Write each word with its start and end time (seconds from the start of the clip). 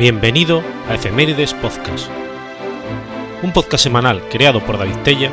Bienvenido 0.00 0.62
a 0.88 0.94
Efemérides 0.94 1.52
Podcast, 1.52 2.08
un 3.42 3.52
podcast 3.52 3.84
semanal 3.84 4.26
creado 4.30 4.64
por 4.64 4.78
David 4.78 4.96
Tella 5.04 5.30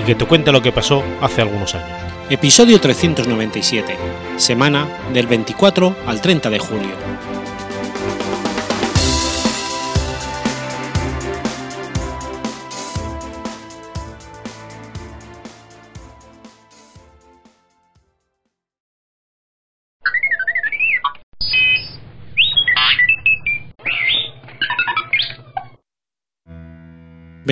y 0.00 0.04
que 0.04 0.14
te 0.14 0.24
cuenta 0.24 0.52
lo 0.52 0.62
que 0.62 0.70
pasó 0.70 1.02
hace 1.20 1.42
algunos 1.42 1.74
años. 1.74 1.98
Episodio 2.30 2.80
397, 2.80 3.96
semana 4.36 4.86
del 5.12 5.26
24 5.26 5.96
al 6.06 6.20
30 6.20 6.48
de 6.48 6.58
julio. 6.60 7.33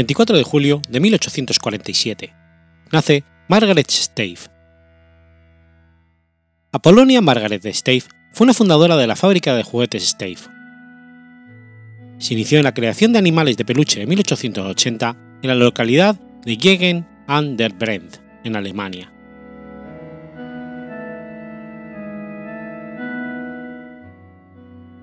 24 0.03 0.37
de 0.37 0.43
julio 0.43 0.83
de 0.89 0.99
1847. 0.99 2.35
Nace 2.91 3.23
Margaret 3.47 3.89
Stave. 3.89 4.39
Apolonia 6.73 7.21
Margaret 7.21 7.65
Stave 7.67 8.03
fue 8.33 8.47
una 8.47 8.53
fundadora 8.53 8.97
de 8.97 9.07
la 9.07 9.15
fábrica 9.15 9.55
de 9.55 9.63
juguetes 9.63 10.09
Stave. 10.09 10.39
Se 12.19 12.35
inició 12.35 12.59
en 12.59 12.65
la 12.65 12.75
creación 12.75 13.13
de 13.13 13.21
animales 13.21 13.57
de 13.57 13.65
peluche 13.65 14.03
en 14.03 14.09
1880 14.09 15.17
en 15.43 15.49
la 15.49 15.55
localidad 15.55 16.19
de 16.45 16.57
Gegen 16.57 17.07
an 17.29 17.57
der 17.57 17.73
Brent, 17.73 18.17
en 18.43 18.57
Alemania. 18.57 19.13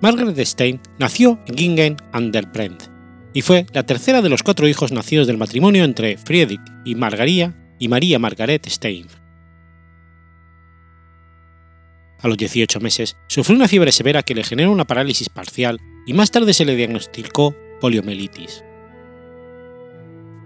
Margaret 0.01 0.37
Stein 0.45 0.81
nació 0.97 1.39
en 1.45 1.57
Gingen 1.57 1.97
an 2.11 2.33
der 2.33 2.51
Brent 2.51 2.98
y 3.33 3.41
fue 3.41 3.65
la 3.73 3.85
tercera 3.85 4.21
de 4.21 4.29
los 4.29 4.43
cuatro 4.43 4.67
hijos 4.67 4.91
nacidos 4.91 5.27
del 5.27 5.37
matrimonio 5.37 5.83
entre 5.83 6.17
Friedrich 6.17 6.61
y 6.85 6.95
Margaría 6.95 7.55
y 7.79 7.87
María 7.87 8.19
Margaret 8.19 8.67
Stein. 8.67 9.07
A 12.21 12.27
los 12.27 12.37
18 12.37 12.79
meses 12.81 13.15
sufrió 13.27 13.55
una 13.55 13.67
fiebre 13.67 13.91
severa 13.91 14.23
que 14.23 14.35
le 14.35 14.43
generó 14.43 14.71
una 14.71 14.85
parálisis 14.85 15.29
parcial 15.29 15.79
y 16.05 16.13
más 16.13 16.31
tarde 16.31 16.53
se 16.53 16.65
le 16.65 16.75
diagnosticó 16.75 17.55
poliomielitis. 17.79 18.63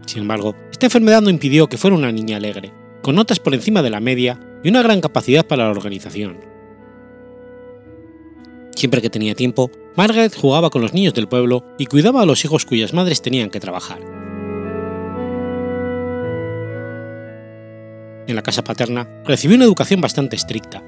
Sin 0.06 0.22
embargo, 0.22 0.56
esta 0.72 0.86
enfermedad 0.86 1.22
no 1.22 1.30
impidió 1.30 1.68
que 1.68 1.78
fuera 1.78 1.96
una 1.96 2.12
niña 2.12 2.38
alegre, 2.38 2.72
con 3.02 3.16
notas 3.16 3.40
por 3.40 3.54
encima 3.54 3.82
de 3.82 3.90
la 3.90 4.02
media 4.02 4.40
y 4.64 4.70
una 4.70 4.84
gran 4.84 5.02
capacidad 5.02 5.48
para 5.48 5.64
la 5.64 5.72
organización. 5.72 6.53
Siempre 8.76 9.02
que 9.02 9.10
tenía 9.10 9.36
tiempo, 9.36 9.72
Margaret 9.96 10.36
jugaba 10.36 10.70
con 10.70 10.82
los 10.82 10.94
niños 10.94 11.14
del 11.14 11.28
pueblo 11.28 11.66
y 11.78 11.86
cuidaba 11.86 12.22
a 12.22 12.26
los 12.26 12.44
hijos 12.44 12.66
cuyas 12.66 12.94
madres 12.94 13.22
tenían 13.22 13.50
que 13.50 13.60
trabajar. 13.60 14.00
En 18.26 18.36
la 18.36 18.42
casa 18.42 18.64
paterna 18.64 19.08
recibió 19.26 19.56
una 19.56 19.66
educación 19.66 20.02
bastante 20.02 20.36
estricta, 20.36 20.82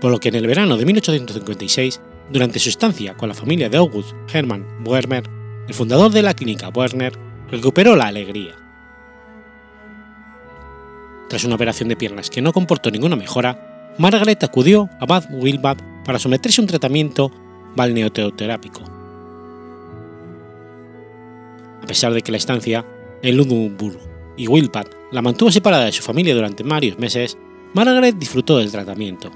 por 0.00 0.10
lo 0.10 0.20
que 0.20 0.28
en 0.28 0.36
el 0.36 0.46
verano 0.46 0.76
de 0.76 0.86
1856, 0.86 2.00
durante 2.30 2.58
su 2.58 2.68
estancia 2.68 3.14
con 3.16 3.28
la 3.28 3.34
familia 3.34 3.68
de 3.68 3.76
August 3.76 4.12
Hermann 4.32 4.64
Werner, 4.84 5.24
el 5.66 5.74
fundador 5.74 6.12
de 6.12 6.22
la 6.22 6.34
clínica 6.34 6.68
Werner, 6.68 7.12
recuperó 7.50 7.96
la 7.96 8.06
alegría. 8.06 8.54
Tras 11.28 11.44
una 11.44 11.56
operación 11.56 11.88
de 11.88 11.96
piernas 11.96 12.30
que 12.30 12.40
no 12.40 12.52
comportó 12.52 12.90
ninguna 12.90 13.16
mejora, 13.16 13.94
Margaret 13.98 14.42
acudió 14.44 14.88
a 15.00 15.06
Bad 15.06 15.26
Wilbad 15.30 15.76
para 16.08 16.18
someterse 16.18 16.58
a 16.58 16.64
un 16.64 16.68
tratamiento 16.68 17.30
balneoteoterápico. 17.76 18.80
A 21.82 21.86
pesar 21.86 22.14
de 22.14 22.22
que 22.22 22.32
la 22.32 22.38
estancia 22.38 22.86
en 23.20 23.36
Ludwigsburg 23.36 23.98
y 24.38 24.48
Wilbad 24.48 24.86
la 25.12 25.20
mantuvo 25.20 25.52
separada 25.52 25.84
de 25.84 25.92
su 25.92 26.02
familia 26.02 26.34
durante 26.34 26.62
varios 26.62 26.98
meses, 26.98 27.36
Margaret 27.74 28.16
disfrutó 28.16 28.56
del 28.56 28.72
tratamiento. 28.72 29.30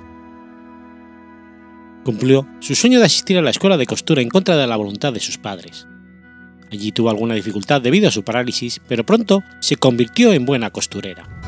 Cumplió 2.06 2.46
su 2.60 2.74
sueño 2.74 3.00
de 3.00 3.04
asistir 3.04 3.36
a 3.36 3.42
la 3.42 3.50
escuela 3.50 3.76
de 3.76 3.84
costura 3.84 4.22
en 4.22 4.30
contra 4.30 4.56
de 4.56 4.66
la 4.66 4.76
voluntad 4.76 5.12
de 5.12 5.20
sus 5.20 5.36
padres. 5.36 5.86
Allí 6.70 6.90
tuvo 6.90 7.10
alguna 7.10 7.34
dificultad 7.34 7.82
debido 7.82 8.08
a 8.08 8.12
su 8.12 8.22
parálisis, 8.22 8.80
pero 8.88 9.04
pronto 9.04 9.42
se 9.60 9.76
convirtió 9.76 10.32
en 10.32 10.46
buena 10.46 10.70
costurera. 10.70 11.41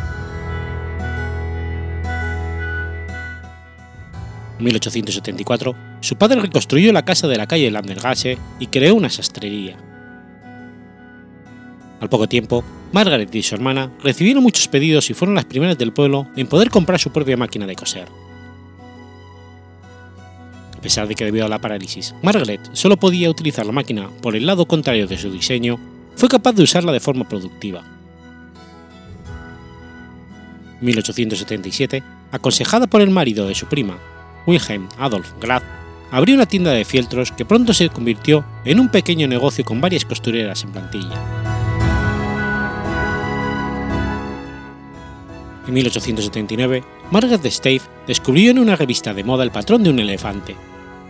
1874, 4.58 5.74
su 6.00 6.16
padre 6.16 6.40
reconstruyó 6.40 6.92
la 6.92 7.04
casa 7.04 7.26
de 7.26 7.36
la 7.36 7.46
calle 7.46 7.70
Landergasse 7.70 8.38
y 8.60 8.66
creó 8.68 8.94
una 8.94 9.10
sastrería. 9.10 9.76
Al 12.00 12.08
poco 12.08 12.28
tiempo, 12.28 12.62
Margaret 12.92 13.34
y 13.34 13.42
su 13.42 13.54
hermana 13.54 13.90
recibieron 14.02 14.42
muchos 14.42 14.68
pedidos 14.68 15.10
y 15.10 15.14
fueron 15.14 15.34
las 15.34 15.46
primeras 15.46 15.78
del 15.78 15.92
pueblo 15.92 16.28
en 16.36 16.46
poder 16.46 16.70
comprar 16.70 17.00
su 17.00 17.10
propia 17.10 17.36
máquina 17.36 17.66
de 17.66 17.74
coser. 17.74 18.08
A 20.76 20.80
pesar 20.80 21.08
de 21.08 21.14
que 21.14 21.24
debido 21.24 21.46
a 21.46 21.48
la 21.48 21.60
parálisis, 21.60 22.14
Margaret 22.22 22.60
solo 22.74 22.98
podía 22.98 23.30
utilizar 23.30 23.64
la 23.64 23.72
máquina 23.72 24.10
por 24.20 24.36
el 24.36 24.46
lado 24.46 24.66
contrario 24.66 25.06
de 25.06 25.16
su 25.16 25.30
diseño, 25.30 25.80
fue 26.14 26.28
capaz 26.28 26.52
de 26.52 26.62
usarla 26.62 26.92
de 26.92 27.00
forma 27.00 27.26
productiva. 27.26 27.82
En 30.80 30.86
1877, 30.86 32.02
aconsejada 32.30 32.86
por 32.86 33.00
el 33.00 33.10
marido 33.10 33.48
de 33.48 33.54
su 33.54 33.66
prima, 33.66 33.98
Wilhelm 34.46 34.88
Adolf 34.98 35.32
Graf, 35.40 35.62
abrió 36.10 36.34
una 36.34 36.46
tienda 36.46 36.70
de 36.72 36.84
fieltros 36.84 37.32
que 37.32 37.44
pronto 37.44 37.74
se 37.74 37.88
convirtió 37.88 38.44
en 38.64 38.80
un 38.80 38.88
pequeño 38.88 39.26
negocio 39.26 39.64
con 39.64 39.80
varias 39.80 40.04
costureras 40.04 40.62
en 40.64 40.72
plantilla. 40.72 41.44
En 45.66 45.72
1879, 45.72 46.84
Margaret 47.10 47.44
Stave 47.46 47.80
descubrió 48.06 48.50
en 48.50 48.58
una 48.58 48.76
revista 48.76 49.14
de 49.14 49.24
moda 49.24 49.44
el 49.44 49.50
patrón 49.50 49.82
de 49.82 49.90
un 49.90 49.98
elefante 49.98 50.56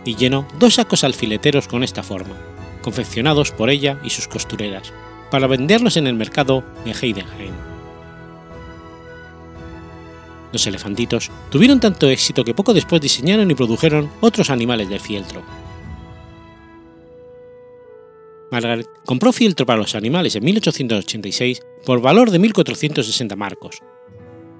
y 0.05 0.15
llenó 0.15 0.47
dos 0.59 0.75
sacos 0.75 1.03
alfileteros 1.03 1.67
con 1.67 1.83
esta 1.83 2.03
forma, 2.03 2.35
confeccionados 2.81 3.51
por 3.51 3.69
ella 3.69 3.99
y 4.03 4.11
sus 4.11 4.27
costureras, 4.27 4.93
para 5.29 5.47
venderlos 5.47 5.97
en 5.97 6.07
el 6.07 6.13
mercado 6.13 6.63
de 6.85 6.91
Heidenheim. 6.91 7.74
Los 10.55 10.67
elefantitos 10.67 11.31
tuvieron 11.51 11.81
tanto 11.81 12.07
éxito 12.07 12.45
que 12.45 12.53
poco 12.53 12.73
después 12.73 13.01
diseñaron 13.01 13.51
y 13.51 13.55
produjeron 13.55 14.09
otros 14.21 14.49
animales 14.49 14.87
de 14.87 14.99
fieltro. 14.99 15.43
Margaret 18.49 18.87
compró 19.05 19.33
fieltro 19.33 19.65
para 19.65 19.79
los 19.79 19.95
animales 19.95 20.33
en 20.37 20.45
1886 20.45 21.61
por 21.85 21.99
valor 21.99 22.31
de 22.31 22.39
1.460 22.39 23.35
marcos, 23.35 23.81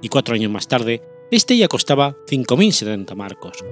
y 0.02 0.10
cuatro 0.10 0.36
años 0.36 0.52
más 0.52 0.68
tarde, 0.68 1.02
este 1.32 1.56
ya 1.56 1.70
costaba 1.70 2.18
5.070 2.28 3.16
marcos. 3.16 3.64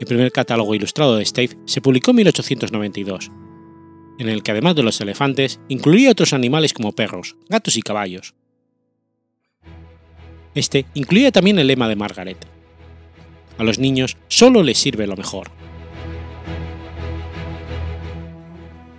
El 0.00 0.06
primer 0.06 0.32
catálogo 0.32 0.74
ilustrado 0.74 1.16
de 1.16 1.24
Stave 1.24 1.56
se 1.64 1.80
publicó 1.80 2.10
en 2.10 2.16
1892, 2.18 3.30
en 4.18 4.28
el 4.28 4.42
que 4.42 4.50
además 4.50 4.76
de 4.76 4.82
los 4.82 5.00
elefantes 5.00 5.60
incluía 5.68 6.10
otros 6.10 6.34
animales 6.34 6.74
como 6.74 6.92
perros, 6.92 7.36
gatos 7.48 7.78
y 7.78 7.80
caballos, 7.80 8.34
este 10.54 10.86
incluía 10.94 11.32
también 11.32 11.58
el 11.58 11.66
lema 11.66 11.88
de 11.88 11.96
Margaret. 11.96 12.38
A 13.58 13.64
los 13.64 13.78
niños 13.78 14.16
solo 14.28 14.62
les 14.62 14.78
sirve 14.78 15.06
lo 15.06 15.16
mejor. 15.16 15.50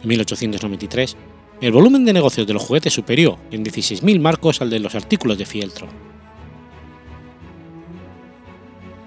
En 0.02 0.10
1893, 0.10 1.18
el 1.62 1.72
volumen 1.72 2.06
de 2.06 2.13
negocios 2.13 2.46
de 2.46 2.54
los 2.54 2.63
juguetes 2.63 2.94
superió 2.94 3.40
en 3.52 3.63
16.000 3.63 4.19
marcos 4.19 4.62
al 4.62 4.69
de 4.69 4.80
los 4.80 4.96
artículos 4.96 5.38
de 5.38 5.46
fieltro. 5.46 5.88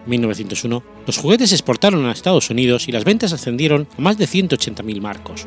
En 0.04 0.10
1901, 0.10 0.82
los 1.06 1.18
juguetes 1.18 1.50
se 1.50 1.54
exportaron 1.54 2.06
a 2.06 2.12
Estados 2.12 2.48
Unidos 2.48 2.88
y 2.88 2.92
las 2.92 3.04
ventas 3.04 3.32
ascendieron 3.32 3.86
a 3.96 4.00
más 4.00 4.16
de 4.16 4.26
180.000 4.26 5.00
marcos. 5.00 5.46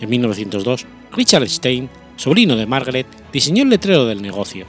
En 0.00 0.10
1902, 0.10 0.86
Richard 1.12 1.48
Stein 1.48 1.88
sobrino 2.16 2.56
de 2.56 2.66
Margaret, 2.66 3.06
diseñó 3.32 3.62
el 3.62 3.70
letrero 3.70 4.06
del 4.06 4.22
negocio. 4.22 4.66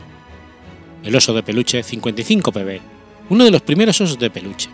El 1.04 1.16
oso 1.16 1.34
de 1.34 1.44
peluche 1.44 1.84
55 1.84 2.52
PB, 2.52 2.80
uno 3.30 3.44
de 3.44 3.52
los 3.52 3.62
primeros 3.62 4.00
osos 4.00 4.20
de 4.20 4.30
peluche, 4.30 4.70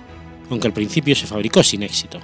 aunque 0.50 0.68
al 0.68 0.74
principio 0.74 1.16
se 1.16 1.27
fabricó 1.27 1.63
sin 1.63 1.83
éxito. 1.83 2.19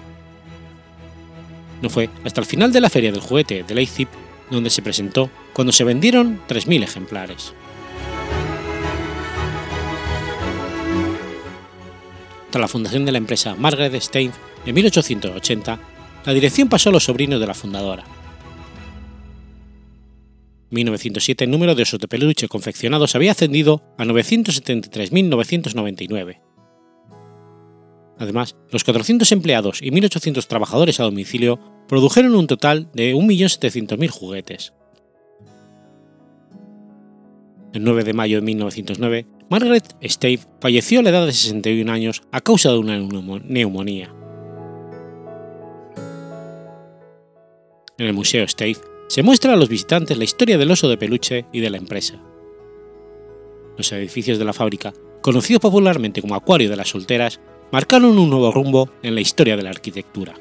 No 1.81 1.89
fue 1.89 2.09
hasta 2.23 2.41
el 2.41 2.47
final 2.47 2.71
de 2.71 2.81
la 2.81 2.89
feria 2.89 3.11
del 3.11 3.21
juguete 3.21 3.63
de 3.63 3.75
Leipzig 3.75 4.07
donde 4.49 4.69
se 4.69 4.81
presentó 4.81 5.29
cuando 5.53 5.71
se 5.71 5.83
vendieron 5.83 6.39
3.000 6.47 6.83
ejemplares. 6.83 7.53
Tras 12.51 12.61
la 12.61 12.67
fundación 12.67 13.05
de 13.05 13.11
la 13.11 13.17
empresa 13.17 13.55
Margaret 13.55 14.01
Stein 14.01 14.31
en 14.65 14.75
1880, 14.75 15.79
la 16.25 16.33
dirección 16.33 16.69
pasó 16.69 16.89
a 16.89 16.93
los 16.93 17.03
sobrinos 17.03 17.39
de 17.39 17.47
la 17.47 17.53
fundadora, 17.53 18.03
1907 20.71 21.45
el 21.45 21.51
número 21.51 21.75
de 21.75 21.83
osos 21.83 21.99
de 21.99 22.07
peluche 22.07 22.47
confeccionados 22.47 23.13
había 23.15 23.31
ascendido 23.31 23.83
a 23.97 24.05
973.999, 24.05 26.39
Además, 28.17 28.55
los 28.71 28.83
400 28.83 29.31
empleados 29.31 29.81
y 29.81 29.91
1.800 29.91 30.45
trabajadores 30.47 30.99
a 30.99 31.03
domicilio 31.03 31.59
produjeron 31.87 32.35
un 32.35 32.47
total 32.47 32.89
de 32.93 33.13
1.700.000 33.13 34.09
juguetes. 34.09 34.73
El 37.73 37.83
9 37.83 38.05
de 38.05 38.13
mayo 38.13 38.37
de 38.37 38.45
1909, 38.45 39.27
Margaret 39.49 39.95
Stave 40.01 40.39
falleció 40.61 41.01
a 41.01 41.03
la 41.03 41.09
edad 41.09 41.25
de 41.25 41.33
61 41.33 41.91
años 41.91 42.23
a 42.31 42.39
causa 42.39 42.71
de 42.71 42.77
una 42.77 42.97
neumonía. 42.97 44.15
En 47.97 48.07
el 48.07 48.13
Museo 48.13 48.45
Stave 48.45 48.77
se 49.07 49.23
muestra 49.23 49.53
a 49.53 49.55
los 49.55 49.69
visitantes 49.69 50.17
la 50.17 50.23
historia 50.23 50.57
del 50.57 50.71
oso 50.71 50.89
de 50.89 50.97
peluche 50.97 51.45
y 51.51 51.59
de 51.59 51.69
la 51.69 51.77
empresa. 51.77 52.21
Los 53.77 53.91
edificios 53.91 54.39
de 54.39 54.45
la 54.45 54.53
fábrica, 54.53 54.93
conocidos 55.21 55.61
popularmente 55.61 56.21
como 56.21 56.35
Acuario 56.35 56.69
de 56.69 56.75
las 56.75 56.89
Solteras, 56.89 57.39
marcaron 57.71 58.17
un 58.17 58.29
nuevo 58.29 58.51
rumbo 58.51 58.89
en 59.03 59.15
la 59.15 59.21
historia 59.21 59.57
de 59.57 59.63
la 59.63 59.69
arquitectura. 59.69 60.35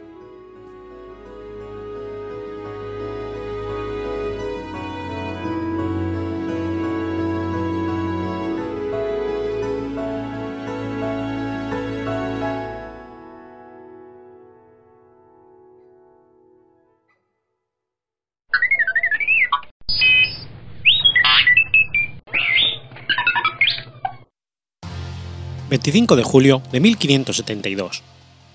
25 25.74 26.14
de 26.14 26.22
julio 26.22 26.62
de 26.70 26.78
1572. 26.78 28.04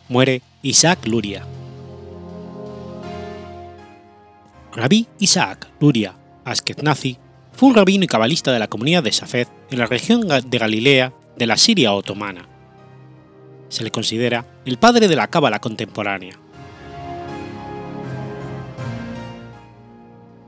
Muere 0.07 0.42
Isaac 0.62 1.06
Luria. 1.06 1.45
Rabí 4.71 5.06
Isaac 5.19 5.68
Luria 5.81 6.16
Askenazi 6.45 7.18
fue 7.51 7.68
un 7.68 7.75
rabino 7.75 8.06
y 8.06 8.07
cabalista 8.07 8.54
de 8.54 8.60
la 8.60 8.69
comunidad 8.69 9.04
de 9.04 9.12
Safed 9.12 9.50
en 9.69 9.80
la 9.80 9.86
región 9.86 10.30
de 10.30 10.57
Galilea 10.57 11.12
de 11.36 11.45
la 11.45 11.57
Siria 11.57 11.92
otomana. 11.92 12.48
Se 13.68 13.83
le 13.83 13.92
considera 13.92 14.45
el 14.63 14.77
padre 14.77 15.10
de 15.10 15.18
la 15.18 15.27
cábala 15.27 15.60
contemporánea. 15.60 16.39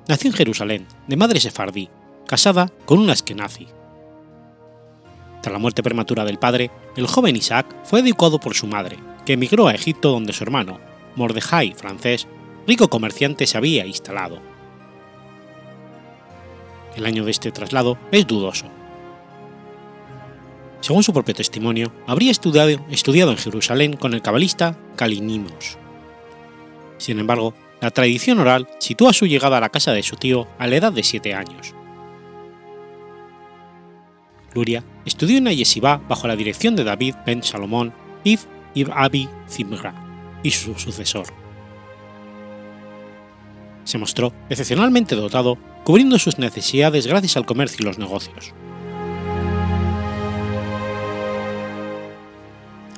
Nació 0.07 0.29
en 0.29 0.38
Jerusalén, 0.38 0.88
de 1.06 1.18
madre 1.18 1.41
sefardí, 1.41 1.89
casada 2.27 2.71
con 2.85 3.00
un 3.00 3.09
askenazi. 3.09 3.68
Tras 5.42 5.54
la 5.54 5.60
muerte 5.60 5.84
prematura 5.84 6.24
del 6.24 6.38
padre, 6.38 6.70
el 6.96 7.08
joven 7.08 7.36
Isaac 7.36 7.76
fue 7.84 8.02
educado 8.02 8.40
por 8.40 8.54
su 8.54 8.68
madre, 8.68 8.98
que 9.26 9.34
emigró 9.34 9.68
a 9.68 9.74
Egipto 9.74 10.12
donde 10.12 10.34
su 10.34 10.44
hermano, 10.44 10.80
Mordejai 11.16 11.74
francés, 11.74 12.28
rico 12.68 12.90
comerciante, 12.90 13.48
se 13.48 13.58
había 13.58 13.86
instalado. 13.86 14.40
El 16.96 17.06
año 17.06 17.26
de 17.26 17.32
este 17.32 17.52
traslado 17.52 17.98
es 18.12 18.28
dudoso. 18.28 18.66
Según 20.82 21.04
su 21.04 21.14
propio 21.14 21.34
testimonio, 21.34 21.92
habría 22.08 22.32
estudiado, 22.32 23.32
en 23.32 23.38
Jerusalén 23.38 23.94
con 23.94 24.14
el 24.14 24.22
cabalista 24.22 24.78
Calinimos. 24.96 25.78
Sin 26.98 27.20
embargo, 27.20 27.54
la 27.80 27.92
tradición 27.92 28.40
oral 28.40 28.68
sitúa 28.80 29.14
su 29.14 29.26
llegada 29.26 29.58
a 29.58 29.62
la 29.62 29.70
casa 29.70 29.92
de 29.92 30.04
su 30.04 30.16
tío 30.16 30.48
a 30.60 30.68
la 30.68 30.76
edad 30.76 30.94
de 30.94 31.04
siete 31.04 31.34
años. 31.34 31.76
Luria 34.53 34.83
estudió 35.06 35.38
en 35.38 35.45
la 35.45 35.53
yeshiva 35.53 36.01
bajo 36.09 36.27
la 36.27 36.36
dirección 36.36 36.75
de 36.75 36.83
David 36.83 37.15
ben 37.25 37.44
Salomón 37.44 37.94
If 38.24 38.45
Abi 38.94 39.30
Zimra 39.50 39.94
y 40.44 40.51
su 40.51 40.77
sucesor. 40.77 41.27
Se 43.83 43.98
mostró 43.98 44.31
excepcionalmente 44.50 45.15
dotado, 45.15 45.57
cubriendo 45.83 46.19
sus 46.19 46.38
necesidades 46.38 47.07
gracias 47.07 47.38
al 47.38 47.45
comercio 47.45 47.77
y 47.81 47.86
los 47.86 47.98
negocios. 47.98 48.53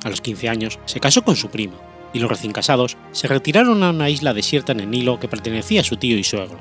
A 0.04 0.10
los 0.10 0.20
15 0.20 0.48
años 0.50 0.78
se 0.84 1.00
casó 1.00 1.24
con 1.24 1.34
su 1.34 1.48
primo, 1.48 1.74
y 2.12 2.18
los 2.18 2.28
recién 2.30 2.52
casados 2.52 2.96
se 3.12 3.26
retiraron 3.26 3.82
a 3.82 3.90
una 3.90 4.10
isla 4.10 4.34
desierta 4.34 4.72
en 4.72 4.80
el 4.80 4.90
Nilo 4.90 5.18
que 5.18 5.28
pertenecía 5.28 5.80
a 5.80 5.84
su 5.84 5.96
tío 5.96 6.18
y 6.18 6.24
suegro. 6.24 6.58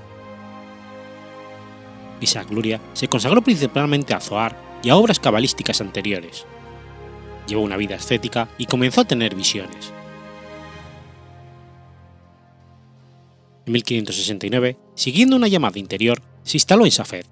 Isaac 2.22 2.50
Luria 2.51 2.80
se 2.94 3.10
consagró 3.10 3.42
principalmente 3.42 4.13
a 4.13 4.22
Zohar 4.22 4.73
y 4.84 4.90
a 4.90 4.96
obras 4.96 5.20
cabalísticas 5.20 5.82
anteriores. 5.82 6.46
Llevó 7.48 7.62
una 7.62 7.78
vida 7.78 7.96
ascética 7.96 8.50
y 8.58 8.68
comenzó 8.68 9.02
a 9.02 9.06
tener 9.06 9.34
visiones. 9.36 9.92
En 13.66 13.74
1569, 13.74 14.78
siguiendo 14.94 15.38
una 15.38 15.48
llamada 15.48 15.80
interior, 15.80 16.22
se 16.44 16.58
instaló 16.58 16.86
en 16.86 16.92
Safed. 16.92 17.26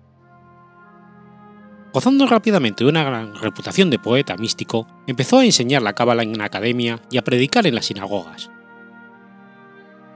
Gozando 1.94 2.26
rápidamente 2.26 2.86
de 2.86 2.90
una 2.90 3.04
gran 3.04 3.36
reputación 3.36 3.90
de 3.90 4.00
poeta 4.00 4.38
místico, 4.38 4.88
empezó 5.08 5.40
a 5.40 5.46
enseñar 5.46 5.82
la 5.82 5.94
cábala 5.94 6.24
en 6.24 6.30
una 6.30 6.46
academia 6.46 7.02
y 7.12 7.18
a 7.18 7.24
predicar 7.24 7.68
en 7.68 7.76
las 7.76 7.88
sinagogas. 7.88 8.50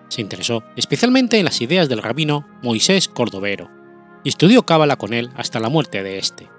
Se 0.08 0.22
interesó 0.22 0.64
especialmente 0.78 1.38
en 1.38 1.44
las 1.44 1.60
ideas 1.60 1.90
del 1.90 2.02
rabino 2.02 2.48
Moisés 2.64 3.10
Cordovero 3.10 3.70
y 4.24 4.30
estudió 4.30 4.66
cábala 4.66 4.96
con 4.96 5.14
él 5.14 5.30
hasta 5.36 5.60
la 5.60 5.68
muerte 5.68 6.02
de 6.02 6.18
este. 6.18 6.55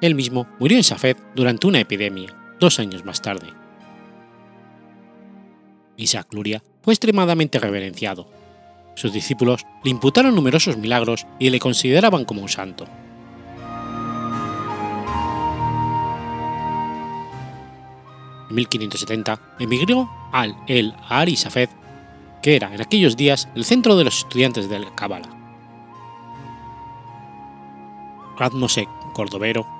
Él 0.00 0.14
mismo 0.14 0.46
murió 0.58 0.76
en 0.76 0.84
Safed 0.84 1.16
durante 1.34 1.66
una 1.66 1.80
epidemia, 1.80 2.34
dos 2.60 2.78
años 2.78 3.04
más 3.04 3.20
tarde. 3.20 3.48
Isaac 5.96 6.32
Luria 6.32 6.62
fue 6.82 6.94
extremadamente 6.94 7.58
reverenciado. 7.58 8.28
Sus 8.94 9.12
discípulos 9.12 9.66
le 9.82 9.90
imputaron 9.90 10.34
numerosos 10.34 10.76
milagros 10.76 11.26
y 11.38 11.50
le 11.50 11.58
consideraban 11.58 12.24
como 12.24 12.42
un 12.42 12.48
santo. 12.48 12.86
En 18.48 18.54
1570 18.54 19.40
emigró 19.58 20.08
al 20.32 20.56
El 20.68 20.94
Ari 21.08 21.36
Safed, 21.36 21.68
que 22.40 22.54
era 22.56 22.72
en 22.72 22.80
aquellos 22.80 23.16
días 23.16 23.48
el 23.56 23.64
centro 23.64 23.96
de 23.96 24.04
los 24.04 24.18
estudiantes 24.18 24.68
de 24.68 24.78
la 24.78 24.94
Cábala. 24.94 25.28
Radmosek 28.38 28.88
Cordovero 29.12 29.77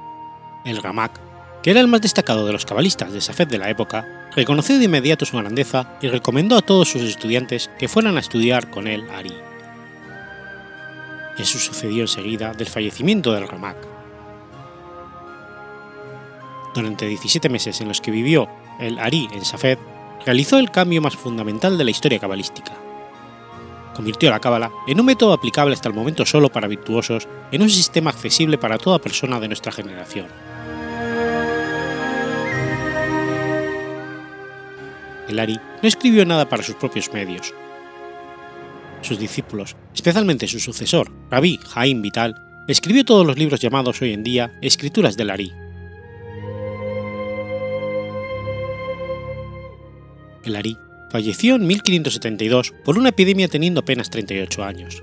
el 0.69 0.83
Ramak, 0.83 1.19
que 1.63 1.71
era 1.71 1.81
el 1.81 1.89
más 1.89 2.01
destacado 2.01 2.47
de 2.47 2.53
los 2.53 2.65
cabalistas 2.65 3.13
de 3.13 3.21
Safed 3.21 3.49
de 3.49 3.59
la 3.59 3.71
época, 3.71 4.31
reconoció 4.35 4.79
de 4.79 4.85
inmediato 4.85 5.25
su 5.25 5.37
grandeza 5.37 5.99
y 6.01 6.09
recomendó 6.09 6.57
a 6.57 6.63
todos 6.63 6.89
sus 6.89 7.03
estudiantes 7.03 7.71
que 7.79 7.89
fueran 7.89 8.17
a 8.17 8.21
estudiar 8.21 8.71
con 8.71 8.87
él 8.87 9.05
Ari. 9.11 9.35
Eso 11.39 11.59
sucedió 11.59 12.03
enseguida 12.03 12.53
del 12.53 12.67
fallecimiento 12.67 13.33
del 13.33 13.49
Ramak. 13.49 13.77
Durante 16.75 17.07
17 17.07 17.49
meses 17.49 17.81
en 17.81 17.89
los 17.89 18.01
que 18.01 18.11
vivió 18.11 18.49
el 18.79 18.99
Ari 18.99 19.29
en 19.33 19.45
Safed, 19.45 19.79
realizó 20.25 20.59
el 20.59 20.71
cambio 20.71 21.01
más 21.01 21.17
fundamental 21.17 21.79
de 21.79 21.85
la 21.85 21.91
historia 21.91 22.19
cabalística. 22.19 22.73
Convirtió 23.95 24.31
la 24.31 24.41
cábala 24.41 24.71
en 24.87 25.01
un 25.01 25.07
método 25.07 25.33
aplicable 25.33 25.75
hasta 25.75 25.89
el 25.89 25.95
momento 25.95 26.25
solo 26.25 26.51
para 26.51 26.69
virtuosos 26.69 27.27
en 27.51 27.63
un 27.63 27.71
sistema 27.71 28.11
accesible 28.11 28.59
para 28.59 28.79
toda 28.79 29.01
persona 29.01 29.41
de 29.41 29.49
nuestra 29.49 29.73
generación. 29.73 30.27
El 35.29 35.39
Ari 35.39 35.61
no 35.83 35.89
escribió 35.89 36.25
nada 36.25 36.49
para 36.49 36.63
sus 36.63 36.75
propios 36.77 37.13
medios. 37.13 37.55
Sus 39.03 39.19
discípulos, 39.19 39.77
especialmente 39.95 40.49
su 40.49 40.59
sucesor, 40.59 41.13
Rabí 41.31 41.59
Jaim 41.69 42.03
Vital, 42.03 42.35
escribió 42.67 43.05
todos 43.05 43.27
los 43.27 43.39
libros 43.39 43.61
llamados 43.61 44.03
hoy 44.03 44.13
en 44.13 44.25
día 44.25 44.59
Escrituras 44.61 45.17
del 45.17 45.31
Ari. 45.31 45.53
El 50.45 50.57
Ari 50.57 50.77
falleció 51.11 51.57
en 51.57 51.67
1572 51.67 52.75
por 52.85 52.99
una 52.99 53.11
epidemia 53.11 53.49
teniendo 53.49 53.81
apenas 53.81 54.11
38 54.11 54.65
años. 54.65 55.03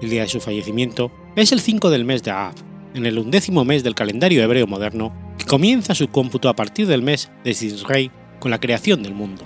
El 0.00 0.10
día 0.10 0.22
de 0.22 0.28
su 0.28 0.40
fallecimiento 0.40 1.10
es 1.34 1.50
el 1.50 1.60
5 1.60 1.90
del 1.90 2.04
mes 2.04 2.22
de 2.22 2.30
Av, 2.30 2.54
en 2.94 3.04
el 3.04 3.18
undécimo 3.18 3.64
mes 3.64 3.82
del 3.82 3.96
calendario 3.96 4.42
hebreo 4.42 4.66
moderno 4.66 5.27
comienza 5.44 5.94
su 5.94 6.08
cómputo 6.08 6.48
a 6.48 6.56
partir 6.56 6.86
del 6.86 7.02
mes 7.02 7.30
de 7.44 7.54
Sisrei 7.54 8.10
con 8.40 8.50
la 8.50 8.60
creación 8.60 9.02
del 9.02 9.14
mundo, 9.14 9.44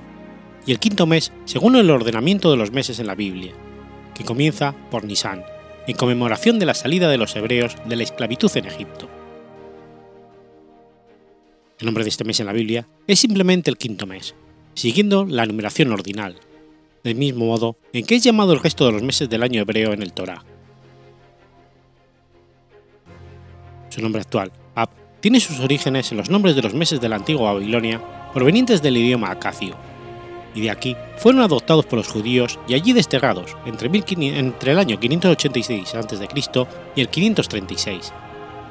y 0.66 0.72
el 0.72 0.78
quinto 0.78 1.06
mes 1.06 1.32
según 1.44 1.76
el 1.76 1.90
ordenamiento 1.90 2.50
de 2.50 2.56
los 2.56 2.72
meses 2.72 2.98
en 2.98 3.06
la 3.06 3.14
Biblia, 3.14 3.52
que 4.14 4.24
comienza 4.24 4.74
por 4.90 5.04
Nisan, 5.04 5.44
en 5.86 5.96
conmemoración 5.96 6.58
de 6.58 6.66
la 6.66 6.74
salida 6.74 7.08
de 7.08 7.18
los 7.18 7.34
hebreos 7.34 7.76
de 7.86 7.96
la 7.96 8.02
esclavitud 8.02 8.50
en 8.56 8.66
Egipto. 8.66 9.08
El 11.78 11.86
nombre 11.86 12.04
de 12.04 12.10
este 12.10 12.24
mes 12.24 12.38
en 12.38 12.46
la 12.46 12.52
Biblia 12.52 12.86
es 13.08 13.18
simplemente 13.18 13.70
el 13.70 13.76
quinto 13.76 14.06
mes, 14.06 14.36
siguiendo 14.74 15.24
la 15.24 15.46
numeración 15.46 15.90
ordinal, 15.92 16.38
del 17.02 17.16
mismo 17.16 17.46
modo 17.46 17.76
en 17.92 18.06
que 18.06 18.14
es 18.14 18.22
llamado 18.22 18.52
el 18.52 18.60
resto 18.60 18.86
de 18.86 18.92
los 18.92 19.02
meses 19.02 19.28
del 19.28 19.42
año 19.42 19.60
hebreo 19.60 19.92
en 19.92 20.02
el 20.02 20.12
Torá. 20.12 20.44
Su 23.88 24.00
nombre 24.00 24.22
actual, 24.22 24.52
Ab, 24.76 24.90
tiene 25.22 25.38
sus 25.38 25.60
orígenes 25.60 26.10
en 26.10 26.18
los 26.18 26.28
nombres 26.28 26.56
de 26.56 26.62
los 26.62 26.74
meses 26.74 27.00
de 27.00 27.08
la 27.08 27.14
antigua 27.14 27.52
Babilonia 27.52 28.02
provenientes 28.34 28.82
del 28.82 28.96
idioma 28.96 29.30
acacio, 29.30 29.76
y 30.52 30.62
de 30.62 30.70
aquí 30.70 30.96
fueron 31.16 31.42
adoptados 31.42 31.86
por 31.86 31.98
los 31.98 32.08
judíos 32.08 32.58
y 32.66 32.74
allí 32.74 32.92
desterrados 32.92 33.56
entre, 33.64 33.88
el 33.88 34.78
año 34.78 34.98
586 34.98 35.94
a.C. 35.94 36.28
y 36.96 37.00
el 37.00 37.08
536, 37.08 38.12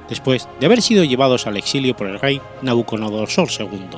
después 0.09 0.49
de 0.59 0.65
haber 0.65 0.81
sido 0.81 1.05
llevados 1.05 1.47
al 1.47 1.55
exilio 1.55 1.95
por 1.95 2.07
el 2.07 2.19
rey 2.19 2.41
Nabucodonosor 2.61 3.47
II. 3.57 3.97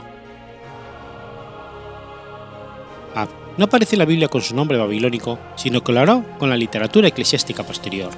Ab 3.16 3.30
no 3.58 3.66
aparece 3.66 3.96
en 3.96 4.00
la 4.00 4.06
Biblia 4.06 4.28
con 4.28 4.44
su 4.44 4.56
nombre 4.56 4.78
babilónico, 4.78 5.40
sino 5.56 5.84
que 5.84 5.94
con 6.38 6.50
la 6.52 6.58
literatura 6.58 7.08
eclesiástica 7.08 7.64
posterior, 7.64 8.12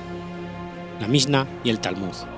la 0.99 1.07
Misna 1.07 1.47
y 1.63 1.69
el 1.69 1.79
Talmud. 1.79 2.34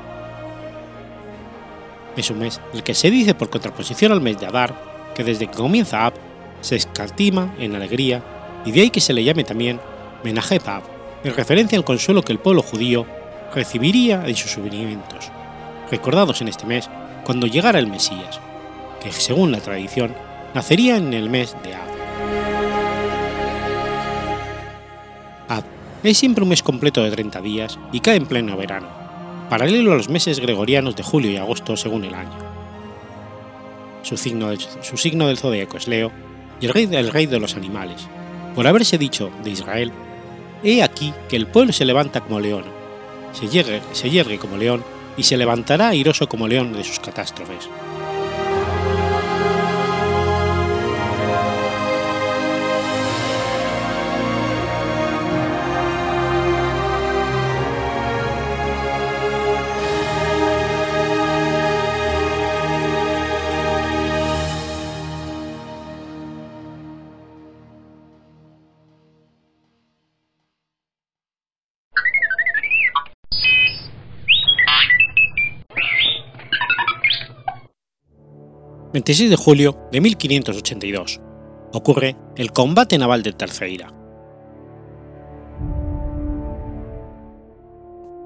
Es 2.17 2.31
un 2.31 2.39
mes 2.39 2.59
el 2.73 2.83
que 2.83 2.95
se 2.95 3.11
dice 3.11 3.35
por 3.35 3.51
contraposición 3.51 4.11
al 4.11 4.21
mes 4.21 4.39
de 4.39 4.47
Adar 4.47 4.73
que 5.15 5.23
desde 5.23 5.45
que 5.47 5.55
comienza 5.55 6.05
Ab 6.05 6.13
se 6.61 6.75
escatima 6.75 7.55
en 7.59 7.75
alegría 7.75 8.23
y 8.65 8.71
de 8.71 8.81
ahí 8.81 8.89
que 8.89 9.01
se 9.01 9.13
le 9.13 9.23
llame 9.23 9.43
también 9.43 9.79
Menajep 10.23 10.67
Ab, 10.67 10.81
en 11.23 11.35
referencia 11.35 11.77
al 11.77 11.85
consuelo 11.85 12.23
que 12.23 12.31
el 12.31 12.39
pueblo 12.39 12.63
judío 12.63 13.05
recibiría 13.53 14.23
en 14.25 14.35
sus 14.35 14.51
sufrimientos, 14.51 15.31
recordados 15.91 16.41
en 16.41 16.47
este 16.47 16.65
mes 16.65 16.89
cuando 17.23 17.45
llegara 17.45 17.77
el 17.77 17.87
Mesías, 17.87 18.39
que 19.01 19.11
según 19.11 19.51
la 19.51 19.59
tradición 19.59 20.15
nacería 20.55 20.97
en 20.97 21.13
el 21.13 21.29
mes 21.29 21.55
de 21.63 21.75
Ab. 21.75 21.87
Ab 25.49 25.63
es 26.03 26.17
siempre 26.17 26.43
un 26.43 26.49
mes 26.49 26.63
completo 26.63 27.03
de 27.03 27.11
30 27.11 27.41
días 27.41 27.77
y 27.91 27.99
cae 27.99 28.15
en 28.15 28.25
pleno 28.25 28.57
verano, 28.57 29.06
paralelo 29.49 29.93
a 29.93 29.95
los 29.95 30.09
meses 30.09 30.39
gregorianos 30.39 30.95
de 30.95 31.03
julio 31.03 31.31
y 31.31 31.37
agosto 31.37 31.77
según 31.77 32.03
el 32.03 32.13
año. 32.13 32.37
Su 34.03 34.17
signo, 34.17 34.49
su 34.81 34.97
signo 34.97 35.27
del 35.27 35.37
zodíaco 35.37 35.77
es 35.77 35.87
Leo 35.87 36.11
y 36.59 36.65
el 36.65 36.73
rey, 36.73 36.85
del 36.85 37.11
rey 37.11 37.25
de 37.25 37.39
los 37.39 37.55
animales, 37.55 38.07
por 38.55 38.67
haberse 38.67 38.97
dicho 38.97 39.31
de 39.43 39.51
Israel, 39.51 39.91
he 40.63 40.81
aquí 40.81 41.13
que 41.29 41.35
el 41.35 41.47
pueblo 41.47 41.73
se 41.73 41.85
levanta 41.85 42.21
como 42.21 42.39
león, 42.39 42.63
se 43.33 43.47
yergue, 43.47 43.81
se 43.91 44.09
yergue 44.09 44.39
como 44.39 44.57
león 44.57 44.83
y 45.17 45.23
se 45.23 45.37
levantará 45.37 45.89
airoso 45.89 46.27
como 46.27 46.47
león 46.47 46.73
de 46.73 46.83
sus 46.83 46.99
catástrofes. 46.99 47.69
26 78.97 79.29
de 79.29 79.35
julio 79.35 79.77
de 79.91 80.01
1582. 80.01 81.21
Ocurre 81.71 82.15
el 82.35 82.51
combate 82.51 82.97
naval 82.97 83.21
de 83.21 83.31
Terceira. 83.31 83.93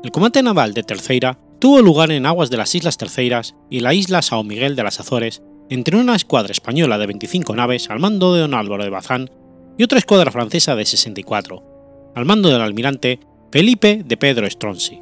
El 0.01 0.11
combate 0.11 0.41
naval 0.41 0.73
de 0.73 0.83
Terceira 0.83 1.37
tuvo 1.59 1.81
lugar 1.81 2.09
en 2.13 2.25
aguas 2.25 2.49
de 2.49 2.55
las 2.55 2.73
Islas 2.73 2.95
Terceiras 2.95 3.53
y 3.69 3.81
la 3.81 3.93
isla 3.93 4.21
Sao 4.21 4.45
Miguel 4.45 4.77
de 4.77 4.83
las 4.83 5.01
Azores 5.01 5.43
entre 5.69 5.97
una 5.97 6.15
escuadra 6.15 6.53
española 6.53 6.97
de 6.97 7.07
25 7.07 7.53
naves 7.53 7.89
al 7.89 7.99
mando 7.99 8.33
de 8.33 8.39
don 8.39 8.53
Álvaro 8.53 8.85
de 8.85 8.91
Bazán 8.91 9.29
y 9.77 9.83
otra 9.83 9.99
escuadra 9.99 10.31
francesa 10.31 10.77
de 10.77 10.85
64, 10.85 12.13
al 12.15 12.23
mando 12.23 12.47
del 12.47 12.61
almirante 12.61 13.19
Felipe 13.51 14.03
de 14.05 14.15
Pedro 14.15 14.49
Stronzi. 14.49 15.01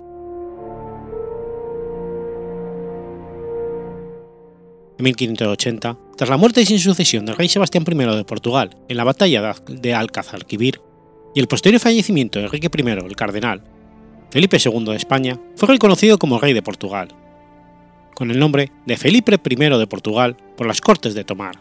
En 4.99 5.05
1580, 5.05 5.97
tras 6.17 6.29
la 6.29 6.35
muerte 6.35 6.65
sin 6.65 6.77
sucesión 6.77 7.25
del 7.25 7.37
rey 7.37 7.47
Sebastián 7.47 7.85
I 7.87 7.95
de 8.17 8.25
Portugal 8.25 8.75
en 8.89 8.97
la 8.97 9.05
batalla 9.05 9.55
de 9.65 9.93
Alcázar-Quibir 9.93 10.81
y 11.33 11.39
el 11.39 11.47
posterior 11.47 11.79
fallecimiento 11.79 12.37
de 12.37 12.45
Enrique 12.45 12.67
I 12.67 12.89
el 12.89 13.15
Cardenal, 13.15 13.63
Felipe 14.29 14.57
II 14.63 14.83
de 14.83 14.97
España 14.97 15.39
fue 15.55 15.69
reconocido 15.69 16.19
como 16.19 16.37
rey 16.37 16.51
de 16.51 16.61
Portugal, 16.61 17.15
con 18.13 18.29
el 18.29 18.39
nombre 18.39 18.73
de 18.85 18.97
Felipe 18.97 19.39
I 19.49 19.55
de 19.55 19.87
Portugal 19.87 20.35
por 20.57 20.67
las 20.67 20.81
Cortes 20.81 21.13
de 21.13 21.23
Tomar. 21.23 21.55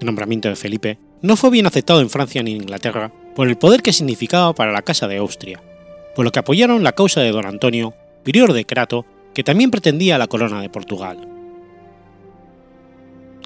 El 0.00 0.06
nombramiento 0.06 0.48
de 0.48 0.56
Felipe 0.56 0.98
no 1.22 1.36
fue 1.36 1.50
bien 1.50 1.66
aceptado 1.66 2.00
en 2.00 2.10
Francia 2.10 2.42
ni 2.42 2.50
en 2.50 2.62
Inglaterra 2.62 3.12
por 3.36 3.46
el 3.46 3.56
poder 3.56 3.80
que 3.82 3.92
significaba 3.92 4.52
para 4.54 4.72
la 4.72 4.82
Casa 4.82 5.06
de 5.06 5.18
Austria, 5.18 5.62
por 6.16 6.24
lo 6.24 6.32
que 6.32 6.40
apoyaron 6.40 6.82
la 6.82 6.92
causa 6.92 7.20
de 7.20 7.30
don 7.30 7.46
Antonio 7.46 7.94
de 8.26 8.66
Crato, 8.66 9.06
que 9.34 9.44
también 9.44 9.70
pretendía 9.70 10.18
la 10.18 10.26
corona 10.26 10.60
de 10.60 10.68
Portugal. 10.68 11.28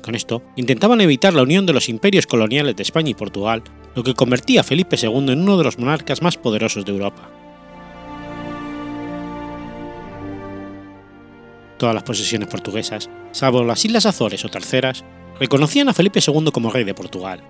Con 0.02 0.14
esto 0.14 0.42
intentaban 0.56 1.02
evitar 1.02 1.34
la 1.34 1.42
unión 1.42 1.66
de 1.66 1.74
los 1.74 1.90
imperios 1.90 2.26
coloniales 2.26 2.76
de 2.76 2.82
España 2.82 3.10
y 3.10 3.14
Portugal, 3.14 3.62
lo 3.94 4.02
que 4.02 4.14
convertía 4.14 4.62
a 4.62 4.64
Felipe 4.64 4.96
II 5.00 5.32
en 5.32 5.42
uno 5.42 5.58
de 5.58 5.64
los 5.64 5.78
monarcas 5.78 6.22
más 6.22 6.38
poderosos 6.38 6.86
de 6.86 6.92
Europa. 6.92 7.28
Todas 11.76 11.94
las 11.94 12.04
posesiones 12.04 12.48
portuguesas, 12.48 13.10
salvo 13.32 13.62
las 13.62 13.84
Islas 13.84 14.06
Azores 14.06 14.44
o 14.44 14.48
Terceras, 14.48 15.04
reconocían 15.38 15.90
a 15.90 15.94
Felipe 15.94 16.20
II 16.26 16.50
como 16.52 16.70
rey 16.70 16.84
de 16.84 16.94
Portugal, 16.94 17.42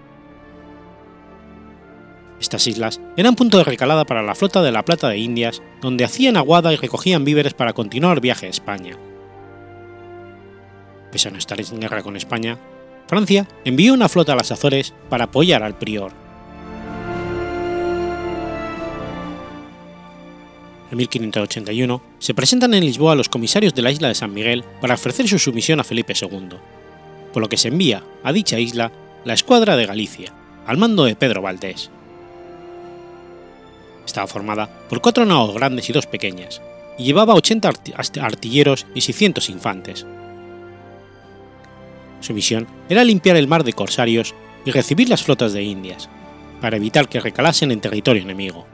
estas 2.41 2.67
islas 2.67 3.01
eran 3.17 3.37
punto 3.37 3.59
de 3.59 3.65
recalada 3.65 4.05
para 4.07 4.23
la 4.23 4.35
flota 4.35 4.63
de 4.63 4.73
la 4.73 4.85
Plata 4.85 5.09
de 5.09 5.19
Indias, 5.19 5.63
donde 5.83 6.05
hacían 6.05 6.37
aguada 6.37 6.73
y 6.73 6.77
recogían 6.77 7.25
víveres 7.25 7.53
para 7.53 7.75
continuar 7.75 8.21
viaje 8.21 8.47
a 8.47 8.51
España. 8.51 8.97
Pese 11.13 11.29
a 11.29 11.31
no 11.31 11.39
estar 11.39 11.61
en 11.61 11.81
guerra 11.81 12.03
con 12.03 12.17
España, 12.17 12.59
Francia 13.07 13.47
envió 13.65 13.93
una 13.93 14.09
flota 14.09 14.33
a 14.33 14.37
las 14.37 14.53
Azores 14.53 14.95
para 15.09 15.25
apoyar 15.25 15.63
al 15.63 15.77
prior. 15.77 16.13
En 20.91 20.97
1581 20.97 22.03
se 22.19 22.35
presentan 22.35 22.75
en 22.75 22.85
Lisboa 22.85 23.15
los 23.15 23.29
comisarios 23.29 23.75
de 23.75 23.83
la 23.83 23.93
isla 23.93 24.09
de 24.09 24.15
San 24.15 24.33
Miguel 24.33 24.65
para 24.81 24.95
ofrecer 24.95 25.29
su 25.29 25.39
sumisión 25.39 25.79
a 25.79 25.85
Felipe 25.85 26.15
II, 26.21 26.57
por 27.33 27.43
lo 27.43 27.49
que 27.49 27.57
se 27.57 27.69
envía 27.69 28.03
a 28.25 28.33
dicha 28.33 28.59
isla 28.59 28.91
la 29.25 29.35
escuadra 29.35 29.77
de 29.77 29.87
Galicia, 29.87 30.33
al 30.67 30.79
mando 30.79 31.05
de 31.05 31.17
Pedro 31.17 31.43
Valdés. 31.43 31.91
Estaba 34.11 34.27
formada 34.27 34.69
por 34.89 35.01
cuatro 35.01 35.25
naos 35.25 35.55
grandes 35.55 35.89
y 35.89 35.93
dos 35.93 36.07
pequeñas, 36.07 36.61
y 36.99 37.05
llevaba 37.05 37.37
80 37.37 37.71
artilleros 38.21 38.85
y 38.93 39.03
600 39.03 39.49
infantes. 39.51 40.05
Su 42.19 42.35
misión 42.35 42.67
era 42.89 43.05
limpiar 43.05 43.37
el 43.37 43.47
mar 43.47 43.63
de 43.63 43.73
corsarios 43.73 44.35
y 44.65 44.73
recibir 44.73 45.09
las 45.09 45.23
flotas 45.23 45.53
de 45.53 45.63
Indias, 45.63 46.09
para 46.61 46.77
evitar 46.77 47.09
que 47.09 47.21
recalasen 47.21 47.71
en 47.71 47.81
territorio 47.81 48.23
enemigo. 48.23 48.67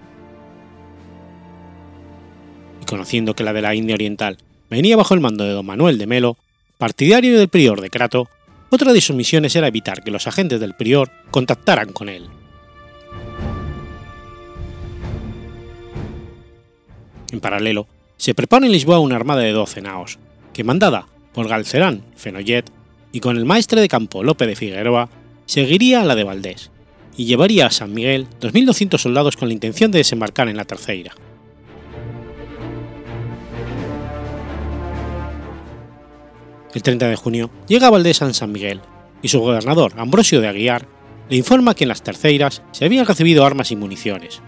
Y 2.81 2.87
conociendo 2.87 3.37
que 3.37 3.45
la 3.45 3.53
de 3.53 3.61
la 3.61 3.75
India 3.75 3.95
Oriental 3.95 4.39
venía 4.71 4.97
bajo 4.97 5.13
el 5.13 5.21
mando 5.21 5.45
de 5.45 5.53
don 5.53 5.67
Manuel 5.67 5.99
de 5.99 6.07
Melo, 6.07 6.39
partidario 6.79 7.39
del 7.39 7.51
prior 7.51 7.83
de 7.83 7.91
Crato, 7.91 8.31
otra 8.71 8.95
de 8.95 9.03
sus 9.03 9.15
misiones 9.15 9.55
era 9.55 9.69
evitar 9.69 10.03
que 10.03 10.11
los 10.11 10.27
agentes 10.27 10.61
del 10.61 10.75
prior 10.75 11.13
contactaran 11.31 11.93
con 11.93 12.09
él. 12.09 12.27
En 17.37 17.41
paralelo, 17.41 17.87
se 18.17 18.35
prepara 18.35 18.65
en 18.65 18.73
Lisboa 18.73 18.99
una 18.99 19.15
armada 19.15 19.43
de 19.43 19.53
12 19.53 19.83
naos, 19.83 20.19
que 20.55 20.65
mandada 20.65 21.07
por 21.35 21.49
Galcerán 21.49 22.03
Fenollet 22.17 22.65
y 23.13 23.21
con 23.21 23.37
el 23.37 23.45
maestre 23.45 23.83
de 23.83 23.91
campo 23.91 24.25
Lope 24.25 24.47
de 24.47 24.57
Figueroa, 24.57 25.11
seguiría 25.45 26.01
a 26.01 26.07
la 26.07 26.15
de 26.15 26.25
Valdés 26.25 26.71
y 27.15 27.27
llevaría 27.27 27.67
a 27.67 27.71
San 27.71 27.93
Miguel 27.93 28.27
2.200 28.41 28.97
soldados 28.97 29.37
con 29.37 29.49
la 29.49 29.55
intención 29.55 29.91
de 29.91 29.99
desembarcar 29.99 30.49
en 30.49 30.57
la 30.57 30.65
Terceira. 30.65 31.13
El 36.73 36.83
30 36.83 37.07
de 37.07 37.17
junio 37.17 37.51
llega 37.69 37.91
Valdés 37.91 38.23
a 38.23 38.33
San 38.33 38.51
Miguel 38.51 38.81
y 39.21 39.29
su 39.29 39.41
gobernador, 39.41 39.93
Ambrosio 39.99 40.41
de 40.41 40.49
Aguiar, 40.49 40.89
le 41.29 41.37
informa 41.37 41.75
que 41.75 41.85
en 41.85 41.89
las 41.89 42.03
terceiras 42.03 42.63
se 42.73 42.87
habían 42.87 43.05
recibido 43.05 43.45
armas 43.45 43.73
y 43.73 43.77
municiones, 43.77 44.41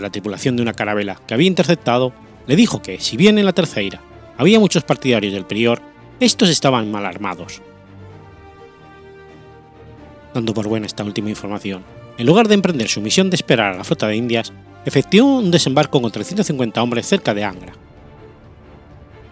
la 0.00 0.10
tripulación 0.10 0.56
de 0.56 0.62
una 0.62 0.74
carabela 0.74 1.20
que 1.26 1.34
había 1.34 1.48
interceptado 1.48 2.12
le 2.46 2.56
dijo 2.56 2.82
que, 2.82 3.00
si 3.00 3.16
bien 3.16 3.38
en 3.38 3.44
la 3.44 3.52
tercera 3.52 4.00
había 4.38 4.60
muchos 4.60 4.84
partidarios 4.84 5.32
del 5.32 5.46
prior, 5.46 5.80
estos 6.20 6.48
estaban 6.48 6.90
mal 6.90 7.06
armados. 7.06 7.60
Dando 10.34 10.54
por 10.54 10.68
buena 10.68 10.86
esta 10.86 11.04
última 11.04 11.30
información, 11.30 11.82
en 12.18 12.26
lugar 12.26 12.48
de 12.48 12.54
emprender 12.54 12.88
su 12.88 13.00
misión 13.00 13.30
de 13.30 13.36
esperar 13.36 13.74
a 13.74 13.78
la 13.78 13.84
flota 13.84 14.06
de 14.06 14.16
Indias, 14.16 14.52
efectuó 14.84 15.38
un 15.38 15.50
desembarco 15.50 16.00
con 16.00 16.10
350 16.10 16.82
hombres 16.82 17.06
cerca 17.06 17.34
de 17.34 17.44
Angra. 17.44 17.72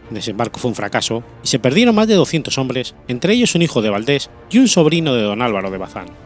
El 0.08 0.16
desembarco 0.16 0.58
fue 0.58 0.70
un 0.70 0.74
fracaso 0.74 1.22
y 1.42 1.48
se 1.48 1.58
perdieron 1.58 1.94
más 1.94 2.08
de 2.08 2.14
200 2.14 2.56
hombres, 2.58 2.94
entre 3.08 3.32
ellos 3.32 3.54
un 3.54 3.62
hijo 3.62 3.80
de 3.82 3.90
Valdés 3.90 4.30
y 4.50 4.58
un 4.58 4.68
sobrino 4.68 5.14
de 5.14 5.22
don 5.22 5.42
Álvaro 5.42 5.70
de 5.70 5.78
Bazán. 5.78 6.23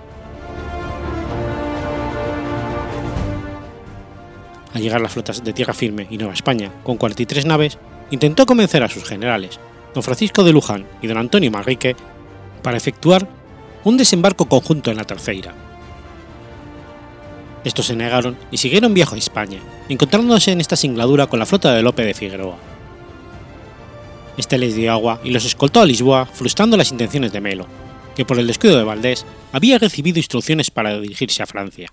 Al 4.79 4.85
llegar 4.85 5.01
las 5.01 5.11
flotas 5.11 5.43
de 5.43 5.53
tierra 5.53 5.75
firme 5.75 6.07
y 6.09 6.19
Nueva 6.19 6.35
España 6.35 6.71
con 6.85 6.99
43 6.99 7.47
naves, 7.47 7.79
intentó 8.13 8.47
convencer 8.47 8.85
a 8.85 8.89
sus 8.89 9.03
generales, 9.03 9.59
don 9.93 10.05
Francisco 10.05 10.45
de 10.45 10.53
Luján 10.53 10.87
y 11.03 11.09
don 11.09 11.19
Antonio 11.19 11.51
Manrique, 11.51 11.97
para 12.63 12.77
efectuar 12.77 13.29
un 13.83 13.97
desembarco 13.97 14.49
conjunto 14.49 14.93
en 14.93 14.99
la 14.99 15.03
Terceira. 15.03 15.53
Estos 17.65 17.87
se 17.87 17.97
negaron 17.97 18.37
y 18.53 18.59
siguieron 18.59 18.95
viaje 18.95 19.17
a 19.17 19.19
España, 19.19 19.59
encontrándose 19.89 20.53
en 20.53 20.61
esta 20.61 20.77
singladura 20.77 21.27
con 21.27 21.41
la 21.41 21.47
flota 21.47 21.75
de 21.75 21.83
Lope 21.83 22.05
de 22.05 22.15
Figueroa. 22.15 22.59
Este 24.37 24.59
les 24.59 24.77
dio 24.77 24.93
agua 24.93 25.21
y 25.25 25.31
los 25.31 25.45
escoltó 25.45 25.81
a 25.81 25.87
Lisboa, 25.87 26.27
frustrando 26.27 26.77
las 26.77 26.93
intenciones 26.93 27.33
de 27.33 27.41
Melo, 27.41 27.67
que 28.15 28.25
por 28.25 28.39
el 28.39 28.47
descuido 28.47 28.79
de 28.79 28.85
Valdés 28.85 29.27
había 29.51 29.79
recibido 29.79 30.21
instrucciones 30.21 30.71
para 30.71 31.01
dirigirse 31.01 31.43
a 31.43 31.47
Francia. 31.47 31.93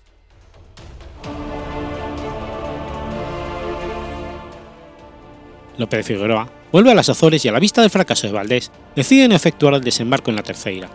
Lope 5.78 5.98
de 5.98 6.02
Figueroa 6.02 6.50
vuelve 6.72 6.90
a 6.90 6.94
las 6.94 7.08
Azores 7.08 7.44
y 7.44 7.48
a 7.48 7.52
la 7.52 7.60
vista 7.60 7.80
del 7.80 7.90
fracaso 7.90 8.26
de 8.26 8.32
Valdés 8.32 8.70
deciden 8.94 9.32
efectuar 9.32 9.74
el 9.74 9.82
desembarco 9.82 10.30
en 10.30 10.36
la 10.36 10.42
Terceira, 10.42 10.88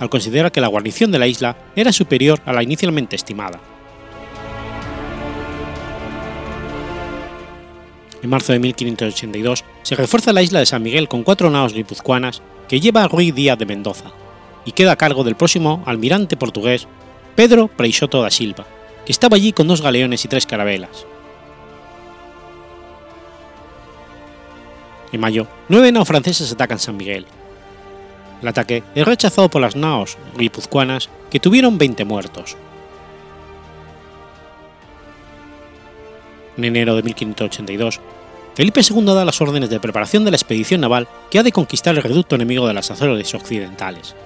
al 0.00 0.10
considerar 0.10 0.52
que 0.52 0.60
la 0.60 0.68
guarnición 0.68 1.10
de 1.10 1.18
la 1.18 1.26
isla 1.26 1.56
era 1.76 1.92
superior 1.92 2.40
a 2.44 2.52
la 2.52 2.62
inicialmente 2.62 3.16
estimada. 3.16 3.60
En 8.22 8.30
marzo 8.30 8.52
de 8.52 8.58
1582 8.58 9.64
se 9.82 9.96
refuerza 9.96 10.32
la 10.32 10.42
isla 10.42 10.58
de 10.58 10.66
San 10.66 10.82
Miguel 10.82 11.08
con 11.08 11.24
cuatro 11.24 11.50
naos 11.50 11.74
guipuzcoanas 11.74 12.42
que 12.68 12.80
lleva 12.80 13.04
a 13.04 13.08
Ruiz 13.08 13.34
Díaz 13.34 13.58
de 13.58 13.66
Mendoza 13.66 14.12
y 14.64 14.72
queda 14.72 14.92
a 14.92 14.96
cargo 14.96 15.24
del 15.24 15.36
próximo 15.36 15.82
almirante 15.84 16.36
portugués 16.36 16.88
Pedro 17.36 17.68
Preixoto 17.68 18.22
da 18.22 18.30
Silva, 18.30 18.66
que 19.04 19.12
estaba 19.12 19.36
allí 19.36 19.52
con 19.52 19.68
dos 19.68 19.82
galeones 19.82 20.24
y 20.24 20.28
tres 20.28 20.46
carabelas. 20.46 21.06
En 25.14 25.20
mayo, 25.20 25.46
nueve 25.68 25.92
naos 25.92 26.08
francesas 26.08 26.50
atacan 26.50 26.80
San 26.80 26.96
Miguel. 26.96 27.24
El 28.42 28.48
ataque 28.48 28.82
es 28.96 29.06
rechazado 29.06 29.48
por 29.48 29.62
las 29.62 29.76
naos 29.76 30.18
guipuzcoanas, 30.36 31.08
que 31.30 31.38
tuvieron 31.38 31.78
20 31.78 32.04
muertos. 32.04 32.56
En 36.56 36.64
enero 36.64 36.96
de 36.96 37.04
1582, 37.04 38.00
Felipe 38.56 38.80
II 38.80 39.04
da 39.04 39.24
las 39.24 39.40
órdenes 39.40 39.70
de 39.70 39.78
preparación 39.78 40.24
de 40.24 40.32
la 40.32 40.36
expedición 40.36 40.80
naval 40.80 41.06
que 41.30 41.38
ha 41.38 41.44
de 41.44 41.52
conquistar 41.52 41.94
el 41.94 42.02
reducto 42.02 42.34
enemigo 42.34 42.66
de 42.66 42.74
las 42.74 42.90
Azores 42.90 43.32
occidentales. 43.36 44.16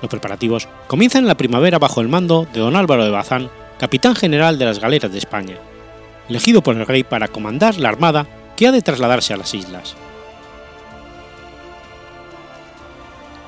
Los 0.00 0.10
preparativos 0.10 0.66
comienzan 0.86 1.24
en 1.24 1.28
la 1.28 1.36
primavera 1.36 1.78
bajo 1.78 2.00
el 2.00 2.08
mando 2.08 2.48
de 2.50 2.60
don 2.60 2.76
Álvaro 2.76 3.04
de 3.04 3.10
Bazán, 3.10 3.50
capitán 3.78 4.16
general 4.16 4.58
de 4.58 4.64
las 4.64 4.78
galeras 4.78 5.12
de 5.12 5.18
España, 5.18 5.58
elegido 6.30 6.62
por 6.62 6.74
el 6.74 6.86
rey 6.86 7.04
para 7.04 7.28
comandar 7.28 7.76
la 7.76 7.90
armada 7.90 8.26
ha 8.66 8.72
de 8.72 8.82
trasladarse 8.82 9.32
a 9.32 9.36
las 9.36 9.54
islas. 9.54 9.94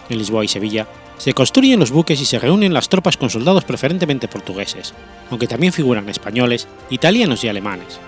En 0.09 0.18
Lisboa 0.18 0.44
y 0.44 0.48
Sevilla 0.48 0.87
se 1.18 1.33
construyen 1.33 1.81
los 1.81 1.90
buques 1.90 2.20
y 2.20 2.24
se 2.24 2.38
reúnen 2.38 2.74
las 2.74 2.88
tropas 2.88 3.16
con 3.16 3.31
soldados 3.31 3.64
preferentemente 3.64 4.29
portugueses, 4.29 4.92
aunque 5.31 5.46
también 5.46 5.72
figuran 5.72 6.09
españoles, 6.09 6.68
italianos 6.90 7.44
y 7.44 7.48
alemanes. 7.48 8.00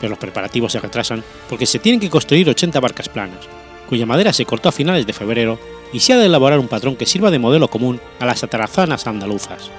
Pero 0.00 0.10
los 0.10 0.18
preparativos 0.18 0.72
se 0.72 0.80
retrasan 0.80 1.22
porque 1.48 1.66
se 1.66 1.78
tienen 1.78 2.00
que 2.00 2.10
construir 2.10 2.48
80 2.48 2.80
barcas 2.80 3.08
planas, 3.08 3.46
cuya 3.88 4.06
madera 4.06 4.32
se 4.32 4.44
cortó 4.44 4.68
a 4.68 4.72
finales 4.72 5.06
de 5.06 5.12
febrero 5.12 5.58
y 5.92 6.00
se 6.00 6.12
ha 6.12 6.18
de 6.18 6.26
elaborar 6.26 6.58
un 6.58 6.68
patrón 6.68 6.96
que 6.96 7.06
sirva 7.06 7.30
de 7.30 7.38
modelo 7.38 7.68
común 7.68 8.00
a 8.18 8.26
las 8.26 8.42
atarazanas 8.42 9.06
andaluzas. 9.06 9.70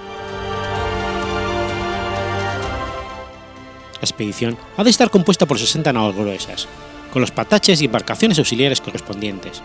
La 3.99 4.05
expedición 4.05 4.57
ha 4.77 4.83
de 4.83 4.89
estar 4.89 5.09
compuesta 5.09 5.45
por 5.45 5.57
60 5.57 5.91
naos 5.93 6.15
gruesas, 6.15 6.67
con 7.11 7.21
los 7.21 7.31
pataches 7.31 7.81
y 7.81 7.85
embarcaciones 7.85 8.37
auxiliares 8.37 8.81
correspondientes, 8.81 9.61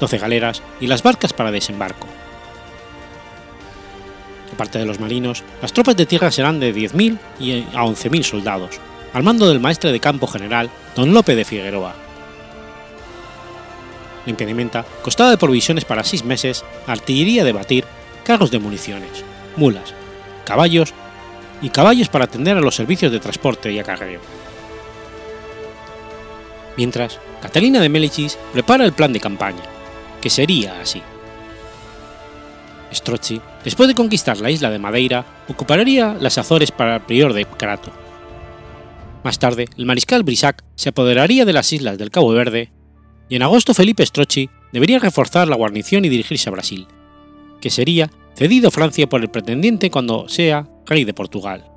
12 0.00 0.18
galeras 0.18 0.62
y 0.80 0.86
las 0.86 1.02
barcas 1.02 1.32
para 1.32 1.52
desembarco. 1.52 2.08
Aparte 4.52 4.78
de 4.78 4.86
los 4.86 4.98
marinos, 4.98 5.44
las 5.62 5.72
tropas 5.72 5.96
de 5.96 6.06
tierra 6.06 6.30
serán 6.30 6.58
de 6.58 6.74
10.000 6.74 7.18
y 7.38 7.62
a 7.74 7.84
11.000 7.84 8.22
soldados, 8.24 8.80
al 9.12 9.22
mando 9.22 9.48
del 9.48 9.60
maestre 9.60 9.92
de 9.92 10.00
campo 10.00 10.26
general 10.26 10.70
don 10.96 11.14
Lope 11.14 11.36
de 11.36 11.44
Figueroa. 11.44 11.94
La 14.26 14.30
impedimenta 14.30 14.84
costaba 15.02 15.30
de 15.30 15.38
provisiones 15.38 15.84
para 15.84 16.04
seis 16.04 16.24
meses, 16.24 16.64
artillería 16.86 17.44
de 17.44 17.52
batir, 17.52 17.84
carros 18.24 18.50
de 18.50 18.58
municiones, 18.58 19.24
mulas, 19.56 19.94
caballos 20.44 20.92
y 21.62 21.70
caballos 21.70 22.08
para 22.08 22.24
atender 22.24 22.56
a 22.56 22.60
los 22.60 22.74
servicios 22.74 23.12
de 23.12 23.20
transporte 23.20 23.72
y 23.72 23.78
acarreo. 23.78 24.20
Mientras, 26.76 27.18
Catalina 27.42 27.80
de 27.80 27.88
Mélicis 27.88 28.38
prepara 28.52 28.84
el 28.84 28.92
plan 28.92 29.12
de 29.12 29.20
campaña, 29.20 29.62
que 30.20 30.30
sería 30.30 30.80
así. 30.80 31.02
Strozzi, 32.92 33.40
después 33.64 33.88
de 33.88 33.94
conquistar 33.94 34.38
la 34.38 34.50
isla 34.50 34.70
de 34.70 34.78
Madeira, 34.78 35.24
ocuparía 35.48 36.16
las 36.18 36.38
Azores 36.38 36.70
para 36.70 36.96
el 36.96 37.02
prior 37.02 37.32
de 37.32 37.44
Crato. 37.44 37.92
Más 39.22 39.38
tarde, 39.38 39.66
el 39.76 39.86
mariscal 39.86 40.22
Brissac 40.22 40.64
se 40.74 40.88
apoderaría 40.88 41.44
de 41.44 41.52
las 41.52 41.72
islas 41.72 41.98
del 41.98 42.10
Cabo 42.10 42.30
Verde, 42.30 42.72
y 43.28 43.36
en 43.36 43.42
agosto 43.42 43.74
Felipe 43.74 44.04
Strozzi 44.04 44.50
debería 44.72 44.98
reforzar 44.98 45.46
la 45.48 45.56
guarnición 45.56 46.04
y 46.04 46.08
dirigirse 46.08 46.48
a 46.48 46.52
Brasil, 46.52 46.86
que 47.60 47.70
sería 47.70 48.10
cedido 48.34 48.68
a 48.68 48.70
Francia 48.70 49.08
por 49.08 49.20
el 49.20 49.30
pretendiente 49.30 49.90
cuando 49.90 50.28
sea 50.28 50.68
rey 50.86 51.04
de 51.04 51.14
Portugal. 51.14 51.70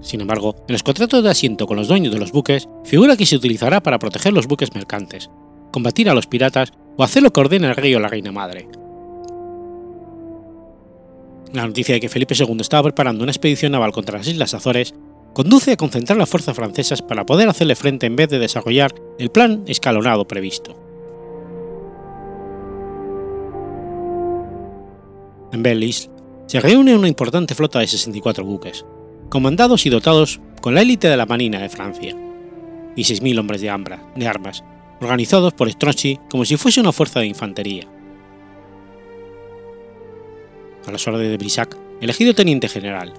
Sin 0.00 0.20
embargo, 0.20 0.54
en 0.68 0.72
los 0.72 0.84
contratos 0.84 1.24
de 1.24 1.30
asiento 1.30 1.66
con 1.66 1.76
los 1.76 1.88
dueños 1.88 2.12
de 2.12 2.20
los 2.20 2.30
buques 2.30 2.68
figura 2.84 3.16
que 3.16 3.26
se 3.26 3.34
utilizará 3.34 3.82
para 3.82 3.98
proteger 3.98 4.32
los 4.32 4.46
buques 4.46 4.72
mercantes, 4.72 5.30
combatir 5.72 6.08
a 6.08 6.14
los 6.14 6.28
piratas 6.28 6.72
o 6.96 7.02
hacer 7.02 7.24
lo 7.24 7.32
que 7.32 7.40
ordene 7.40 7.68
el 7.68 7.74
rey 7.74 7.92
o 7.94 8.00
la 8.00 8.08
reina 8.08 8.30
madre. 8.30 8.68
La 11.52 11.66
noticia 11.66 11.94
de 11.94 12.00
que 12.00 12.08
Felipe 12.08 12.36
II 12.38 12.58
estaba 12.60 12.84
preparando 12.84 13.24
una 13.24 13.32
expedición 13.32 13.72
naval 13.72 13.90
contra 13.90 14.18
las 14.18 14.28
Islas 14.28 14.54
Azores 14.54 14.94
conduce 15.32 15.72
a 15.72 15.76
concentrar 15.76 16.16
las 16.16 16.28
fuerzas 16.28 16.54
francesas 16.54 17.02
para 17.02 17.26
poder 17.26 17.48
hacerle 17.48 17.74
frente 17.74 18.06
en 18.06 18.14
vez 18.14 18.28
de 18.28 18.38
desarrollar 18.38 18.94
el 19.18 19.30
plan 19.30 19.64
escalonado 19.66 20.28
previsto. 20.28 20.85
En 25.56 25.62
Belle-Île 25.62 26.10
se 26.48 26.60
reúne 26.60 26.94
una 26.94 27.08
importante 27.08 27.54
flota 27.54 27.78
de 27.78 27.86
64 27.86 28.44
buques, 28.44 28.84
comandados 29.30 29.86
y 29.86 29.88
dotados 29.88 30.38
con 30.60 30.74
la 30.74 30.82
élite 30.82 31.08
de 31.08 31.16
la 31.16 31.24
Marina 31.24 31.58
de 31.58 31.70
Francia, 31.70 32.14
y 32.94 33.02
6.000 33.04 33.38
hombres 33.38 33.62
de, 33.62 33.74
de 34.16 34.28
armas, 34.28 34.64
organizados 35.00 35.54
por 35.54 35.70
Strozzi 35.70 36.20
como 36.28 36.44
si 36.44 36.58
fuese 36.58 36.80
una 36.80 36.92
fuerza 36.92 37.20
de 37.20 37.28
infantería. 37.28 37.84
A 40.86 40.92
las 40.92 41.08
órdenes 41.08 41.30
de 41.30 41.38
Brissac, 41.38 41.74
elegido 42.02 42.34
teniente 42.34 42.68
general, 42.68 43.14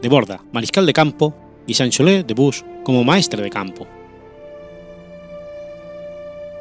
de 0.00 0.08
Borda, 0.08 0.42
mariscal 0.52 0.86
de 0.86 0.94
campo, 0.94 1.36
y 1.66 1.74
Saint-Cholet 1.74 2.26
de 2.26 2.32
Bus 2.32 2.64
como 2.84 3.04
maestre 3.04 3.42
de 3.42 3.50
campo. 3.50 3.86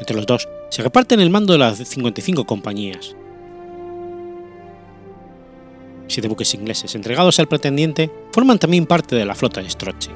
Entre 0.01 0.13
los 0.13 0.25
dos 0.25 0.49
se 0.69 0.83
reparten 0.83 1.21
el 1.21 1.29
mando 1.29 1.53
de 1.53 1.59
las 1.59 1.77
55 1.77 2.45
compañías, 2.45 3.15
siete 6.07 6.27
buques 6.27 6.53
ingleses 6.53 6.95
entregados 6.95 7.39
al 7.39 7.47
pretendiente 7.47 8.11
forman 8.31 8.59
también 8.59 8.85
parte 8.85 9.15
de 9.15 9.25
la 9.25 9.35
flota 9.35 9.61
de 9.61 9.69
Strozzi. 9.69 10.11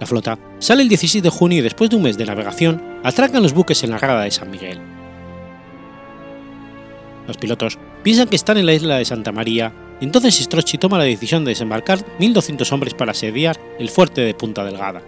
La 0.00 0.06
flota 0.06 0.38
sale 0.58 0.82
el 0.82 0.88
16 0.88 1.22
de 1.22 1.30
junio 1.30 1.58
y 1.58 1.62
después 1.62 1.90
de 1.90 1.96
un 1.96 2.02
mes 2.02 2.16
de 2.16 2.26
navegación 2.26 2.82
atracan 3.02 3.42
los 3.42 3.52
buques 3.52 3.82
en 3.82 3.90
la 3.90 3.98
rada 3.98 4.22
de 4.22 4.30
San 4.30 4.50
Miguel. 4.50 4.80
Los 7.26 7.36
pilotos 7.36 7.78
piensan 8.02 8.28
que 8.28 8.36
están 8.36 8.58
en 8.58 8.66
la 8.66 8.74
isla 8.74 8.96
de 8.96 9.04
Santa 9.04 9.32
María 9.32 9.72
y 10.00 10.04
entonces 10.04 10.36
Strozzi 10.36 10.78
toma 10.78 10.98
la 10.98 11.04
decisión 11.04 11.44
de 11.44 11.50
desembarcar 11.50 11.98
1.200 12.18 12.72
hombres 12.72 12.94
para 12.94 13.10
asediar 13.10 13.58
el 13.78 13.90
fuerte 13.90 14.20
de 14.20 14.34
Punta 14.34 14.64
Delgada 14.64 15.02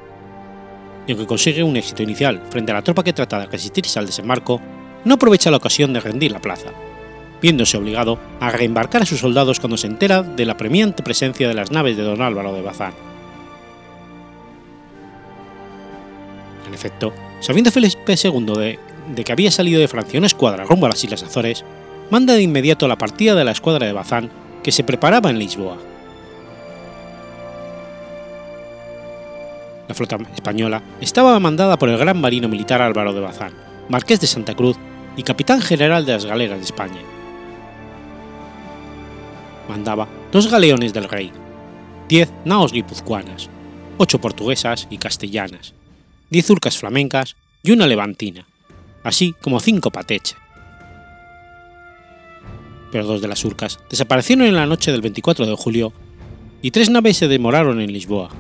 y 1.07 1.13
aunque 1.13 1.27
consigue 1.27 1.63
un 1.63 1.77
éxito 1.77 2.03
inicial 2.03 2.43
frente 2.51 2.73
a 2.73 2.75
la 2.75 2.83
tropa 2.83 3.05
que 3.05 3.13
trata 3.13 3.41
de 3.41 3.47
resistirse 3.47 3.99
al 3.99 4.07
desembarco, 4.07 4.61
no 5.05 5.15
aprovecha 5.15 5.51
la 5.51 5.57
ocasión 5.57 5.93
de 5.93 6.01
rendir 6.01 6.33
la 6.33 6.41
plaza, 6.41 6.71
viéndose 7.41 7.77
obligado 7.77 8.19
a 8.41 8.51
reembarcar 8.51 9.03
a 9.03 9.07
sus 9.07 9.21
soldados 9.21 9.61
cuando 9.61 9.77
se 9.77 9.87
entera 9.87 10.23
de 10.23 10.45
la 10.45 10.57
premiante 10.57 11.03
presencia 11.03 11.49
de 11.49 11.55
las 11.55 11.71
naves 11.71 11.97
de 11.97 12.03
don 12.03 12.23
Álvaro 12.23 12.53
de 12.53 12.63
Bazán. 12.63 12.93
En 16.67 16.75
efecto, 16.75 17.13
sabiendo 17.41 17.71
Felipe 17.71 18.15
II 18.23 18.47
de, 18.57 18.79
de 19.15 19.25
que 19.25 19.33
había 19.33 19.51
salido 19.51 19.81
de 19.81 19.89
Francia 19.89 20.19
una 20.19 20.27
escuadra 20.27 20.65
rumbo 20.65 20.87
a 20.87 20.91
las 20.91 21.03
Islas 21.03 21.23
Azores, 21.23 21.65
manda 22.11 22.35
de 22.35 22.43
inmediato 22.43 22.87
la 22.87 22.99
partida 22.99 23.35
de 23.35 23.45
la 23.45 23.53
escuadra 23.53 23.87
de 23.87 23.93
Bazán 23.93 24.31
que 24.63 24.73
se 24.73 24.85
preparaba 24.85 25.31
en 25.31 25.39
Lisboa. 25.39 25.79
La 29.91 29.95
flota 29.95 30.19
española 30.37 30.85
estaba 31.01 31.41
mandada 31.41 31.77
por 31.77 31.89
el 31.89 31.99
gran 31.99 32.21
marino 32.21 32.49
militar 32.49 32.81
Álvaro 32.81 33.13
de 33.13 33.19
Bazán, 33.19 33.53
marqués 33.89 34.21
de 34.21 34.29
Santa 34.29 34.55
Cruz 34.55 34.77
y 35.17 35.25
capitán 35.25 35.61
general 35.61 36.07
de 36.07 36.13
las 36.13 36.27
galeras 36.27 36.59
de 36.59 36.65
España. 36.65 37.01
Mandaba 39.69 40.07
dos 40.31 40.49
galeones 40.49 40.93
del 40.93 41.09
rey, 41.09 41.33
diez 42.09 42.31
naos 42.45 42.71
guipuzcoanas, 42.73 43.51
ocho 43.99 44.21
portuguesas 44.21 44.87
y 44.91 44.99
castellanas, 44.99 45.75
diez 46.31 46.49
urcas 46.51 46.79
flamencas 46.79 47.35
y 47.65 47.73
una 47.73 47.89
levantina, 47.89 48.47
así 49.03 49.35
como 49.43 49.59
cinco 49.59 49.91
pateche. 49.91 50.37
Pero 52.93 53.07
dos 53.07 53.21
de 53.21 53.27
las 53.27 53.45
urcas 53.45 53.81
desaparecieron 53.91 54.47
en 54.47 54.55
la 54.55 54.67
noche 54.67 54.93
del 54.93 55.01
24 55.01 55.47
de 55.47 55.57
julio 55.57 55.93
y 56.63 56.71
tres 56.71 56.91
naves 56.91 57.17
se 57.17 57.27
demoraron 57.27 57.81
en 57.81 57.93
Lisboa. 57.93 58.31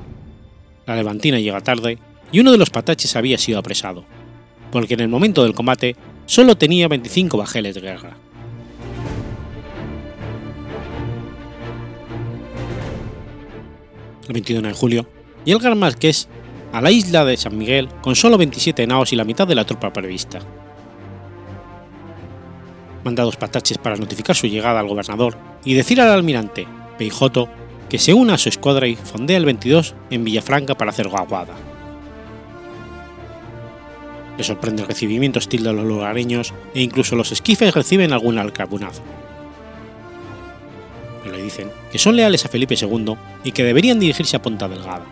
La 0.86 0.96
levantina 0.96 1.38
llega 1.38 1.60
tarde 1.60 1.98
y 2.32 2.40
uno 2.40 2.52
de 2.52 2.58
los 2.58 2.70
pataches 2.70 3.16
había 3.16 3.38
sido 3.38 3.58
apresado, 3.58 4.04
porque 4.70 4.94
en 4.94 5.00
el 5.00 5.08
momento 5.08 5.42
del 5.42 5.54
combate 5.54 5.96
solo 6.26 6.56
tenía 6.56 6.88
25 6.88 7.36
bajeles 7.36 7.74
de 7.74 7.80
guerra. 7.80 8.16
El 14.28 14.34
21 14.34 14.68
de 14.68 14.74
julio, 14.74 15.06
y 15.44 15.52
el 15.52 15.76
marqués 15.76 16.28
a 16.72 16.80
la 16.80 16.90
isla 16.90 17.24
de 17.24 17.36
San 17.36 17.58
Miguel 17.58 17.88
con 18.00 18.14
solo 18.14 18.38
27 18.38 18.86
naos 18.86 19.12
y 19.12 19.16
la 19.16 19.24
mitad 19.24 19.46
de 19.46 19.54
la 19.54 19.64
tropa 19.64 19.92
prevista. 19.92 20.40
Manda 23.04 23.24
dos 23.24 23.36
pataches 23.36 23.78
para 23.78 23.96
notificar 23.96 24.36
su 24.36 24.46
llegada 24.46 24.80
al 24.80 24.88
gobernador 24.88 25.36
y 25.64 25.74
decir 25.74 26.00
al 26.00 26.10
almirante 26.10 26.66
Peijoto 26.98 27.48
que 27.90 27.98
se 27.98 28.14
una 28.14 28.35
a 28.35 28.38
su 28.38 28.48
escuadra 28.48 28.87
y 28.87 28.94
fondea 28.94 29.37
el 29.37 29.44
22 29.44 29.96
en 30.11 30.24
Villafranca 30.24 30.76
para 30.76 30.92
hacer 30.92 31.09
guaguada. 31.09 31.55
Le 34.38 34.44
sorprende 34.44 34.83
el 34.83 34.88
recibimiento 34.88 35.40
hostil 35.40 35.64
de 35.64 35.72
los 35.72 35.85
lugareños 35.85 36.55
e 36.72 36.83
incluso 36.83 37.16
los 37.16 37.33
esquifes 37.33 37.74
reciben 37.74 38.12
algún 38.12 38.38
alcabunazo. 38.38 39.03
Pero 41.24 41.37
le 41.37 41.42
dicen 41.42 41.68
que 41.90 41.98
son 41.98 42.14
leales 42.14 42.44
a 42.44 42.48
Felipe 42.48 42.76
II 42.81 43.16
y 43.42 43.50
que 43.50 43.64
deberían 43.64 43.98
dirigirse 43.98 44.37
a 44.37 44.42
Ponta 44.42 44.68
Delgada. 44.68 45.05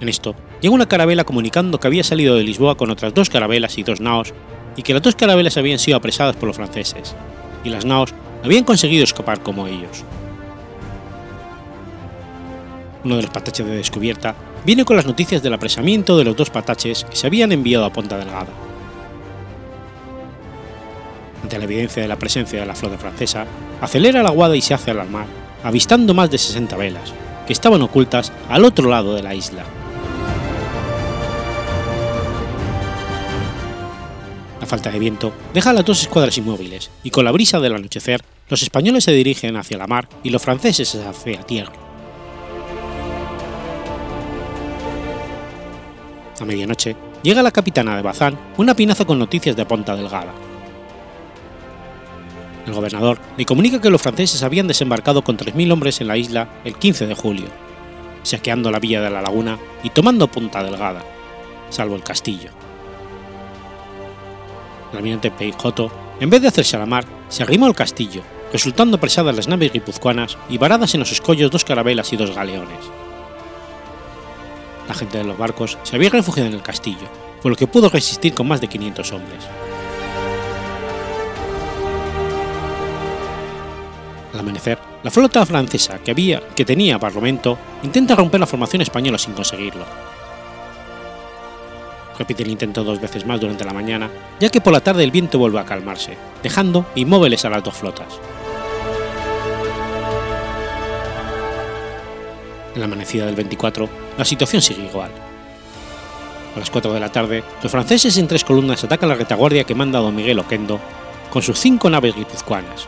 En 0.00 0.08
esto, 0.08 0.34
llega 0.60 0.74
una 0.74 0.88
carabela 0.88 1.24
comunicando 1.24 1.80
que 1.80 1.86
había 1.86 2.04
salido 2.04 2.36
de 2.36 2.44
Lisboa 2.44 2.76
con 2.76 2.90
otras 2.90 3.14
dos 3.14 3.30
carabelas 3.30 3.78
y 3.78 3.82
dos 3.82 4.00
naos 4.00 4.34
y 4.76 4.82
que 4.82 4.92
las 4.92 5.02
dos 5.02 5.16
carabelas 5.16 5.56
habían 5.56 5.78
sido 5.78 5.96
apresadas 5.96 6.36
por 6.36 6.46
los 6.46 6.56
franceses, 6.56 7.16
y 7.64 7.70
las 7.70 7.84
naos 7.84 8.14
habían 8.42 8.64
conseguido 8.64 9.04
escapar 9.04 9.42
como 9.42 9.66
ellos. 9.66 10.04
Uno 13.04 13.16
de 13.16 13.22
los 13.22 13.30
pataches 13.30 13.66
de 13.66 13.76
descubierta 13.76 14.34
viene 14.64 14.84
con 14.84 14.96
las 14.96 15.06
noticias 15.06 15.42
del 15.42 15.54
apresamiento 15.54 16.18
de 16.18 16.24
los 16.24 16.36
dos 16.36 16.50
pataches 16.50 17.04
que 17.04 17.16
se 17.16 17.26
habían 17.26 17.52
enviado 17.52 17.84
a 17.84 17.92
Ponta 17.92 18.18
Delgada. 18.18 18.52
Ante 21.42 21.58
la 21.58 21.64
evidencia 21.64 22.02
de 22.02 22.08
la 22.08 22.18
presencia 22.18 22.60
de 22.60 22.66
la 22.66 22.74
flota 22.74 22.98
francesa, 22.98 23.46
acelera 23.80 24.22
la 24.22 24.30
guada 24.30 24.56
y 24.56 24.60
se 24.60 24.74
hace 24.74 24.90
al 24.90 25.08
mar, 25.08 25.26
avistando 25.64 26.12
más 26.12 26.30
de 26.30 26.38
60 26.38 26.76
velas, 26.76 27.14
que 27.46 27.52
estaban 27.52 27.80
ocultas 27.80 28.32
al 28.48 28.64
otro 28.64 28.88
lado 28.90 29.14
de 29.14 29.22
la 29.22 29.34
isla. 29.34 29.64
Falta 34.70 34.92
de 34.92 35.00
viento 35.00 35.32
deja 35.52 35.70
a 35.70 35.72
las 35.72 35.84
dos 35.84 36.00
escuadras 36.00 36.38
inmóviles 36.38 36.92
y 37.02 37.10
con 37.10 37.24
la 37.24 37.32
brisa 37.32 37.58
del 37.58 37.74
anochecer 37.74 38.22
los 38.48 38.62
españoles 38.62 39.02
se 39.02 39.10
dirigen 39.10 39.56
hacia 39.56 39.76
la 39.76 39.88
mar 39.88 40.08
y 40.22 40.30
los 40.30 40.40
franceses 40.40 40.94
hacia 40.94 41.40
tierra. 41.42 41.72
A 46.40 46.44
medianoche 46.44 46.94
llega 47.24 47.42
la 47.42 47.50
capitana 47.50 47.96
de 47.96 48.02
Bazán 48.02 48.38
una 48.58 48.76
pinaza 48.76 49.04
con 49.04 49.18
noticias 49.18 49.56
de 49.56 49.66
Ponta 49.66 49.96
Delgada. 49.96 50.32
El 52.64 52.72
gobernador 52.72 53.18
le 53.36 53.44
comunica 53.44 53.80
que 53.80 53.90
los 53.90 54.00
franceses 54.00 54.44
habían 54.44 54.68
desembarcado 54.68 55.22
con 55.22 55.36
3.000 55.36 55.72
hombres 55.72 56.00
en 56.00 56.06
la 56.06 56.16
isla 56.16 56.48
el 56.64 56.76
15 56.76 57.08
de 57.08 57.14
julio, 57.16 57.48
saqueando 58.22 58.70
la 58.70 58.78
villa 58.78 59.00
de 59.00 59.10
la 59.10 59.20
laguna 59.20 59.58
y 59.82 59.90
tomando 59.90 60.28
Punta 60.28 60.62
Delgada, 60.62 61.02
salvo 61.70 61.96
el 61.96 62.04
castillo. 62.04 62.59
El 64.92 64.98
almirante 64.98 65.30
Peijoto, 65.30 65.90
en 66.18 66.30
vez 66.30 66.42
de 66.42 66.48
hacerse 66.48 66.76
a 66.76 66.80
la 66.80 66.86
mar, 66.86 67.04
se 67.28 67.42
arrimó 67.42 67.66
al 67.66 67.74
castillo, 67.74 68.22
resultando 68.52 68.96
apresadas 68.96 69.34
las 69.34 69.48
naves 69.48 69.72
guipuzcoanas 69.72 70.36
y 70.48 70.58
varadas 70.58 70.94
en 70.94 71.00
los 71.00 71.12
escollos 71.12 71.50
dos 71.50 71.64
carabelas 71.64 72.12
y 72.12 72.16
dos 72.16 72.34
galeones. 72.34 72.78
La 74.88 74.94
gente 74.94 75.18
de 75.18 75.24
los 75.24 75.38
barcos 75.38 75.78
se 75.84 75.94
había 75.94 76.10
refugiado 76.10 76.48
en 76.48 76.54
el 76.54 76.62
castillo, 76.62 77.08
por 77.40 77.52
lo 77.52 77.56
que 77.56 77.68
pudo 77.68 77.88
resistir 77.88 78.34
con 78.34 78.48
más 78.48 78.60
de 78.60 78.68
500 78.68 79.12
hombres. 79.12 79.44
Al 84.34 84.40
amanecer, 84.40 84.78
la 85.02 85.10
flota 85.10 85.46
francesa 85.46 85.98
que, 85.98 86.10
había, 86.10 86.40
que 86.56 86.64
tenía 86.64 86.98
Barlovento 86.98 87.58
intenta 87.82 88.16
romper 88.16 88.40
la 88.40 88.46
formación 88.46 88.82
española 88.82 89.18
sin 89.18 89.34
conseguirlo. 89.34 89.84
Repite 92.20 92.42
el 92.42 92.50
intento 92.50 92.84
dos 92.84 93.00
veces 93.00 93.24
más 93.24 93.40
durante 93.40 93.64
la 93.64 93.72
mañana, 93.72 94.10
ya 94.38 94.50
que 94.50 94.60
por 94.60 94.74
la 94.74 94.82
tarde 94.82 95.02
el 95.02 95.10
viento 95.10 95.38
vuelve 95.38 95.58
a 95.58 95.64
calmarse, 95.64 96.18
dejando 96.42 96.84
inmóviles 96.94 97.46
a 97.46 97.48
las 97.48 97.64
dos 97.64 97.72
flotas. 97.72 98.20
En 102.74 102.80
la 102.80 102.84
amanecida 102.84 103.24
del 103.24 103.36
24, 103.36 103.88
la 104.18 104.24
situación 104.26 104.60
sigue 104.60 104.84
igual. 104.84 105.10
A 106.54 106.58
las 106.58 106.68
4 106.68 106.92
de 106.92 107.00
la 107.00 107.10
tarde, 107.10 107.42
los 107.62 107.72
franceses 107.72 108.18
en 108.18 108.28
tres 108.28 108.44
columnas 108.44 108.84
atacan 108.84 109.08
la 109.08 109.14
retaguardia 109.14 109.64
que 109.64 109.74
manda 109.74 109.98
don 109.98 110.14
Miguel 110.14 110.40
Oquendo 110.40 110.78
con 111.30 111.40
sus 111.40 111.58
cinco 111.58 111.88
naves 111.88 112.14
guipuzcoanas. 112.14 112.86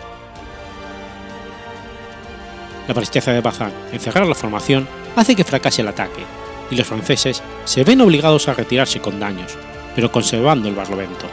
La 2.86 2.92
presteza 2.92 3.32
de 3.32 3.40
Bazán 3.40 3.72
en 3.92 3.98
cerrar 3.98 4.26
la 4.26 4.34
formación 4.34 4.86
hace 5.16 5.34
que 5.34 5.44
fracase 5.44 5.80
el 5.80 5.88
ataque, 5.88 6.22
y 6.72 6.74
los 6.74 6.86
franceses 6.86 7.42
se 7.66 7.84
ven 7.84 8.00
obligados 8.00 8.48
a 8.48 8.54
retirarse 8.54 8.98
con 8.98 9.20
daños, 9.20 9.52
pero 9.94 10.10
conservando 10.10 10.68
el 10.68 10.74
barlovento. 10.74 11.26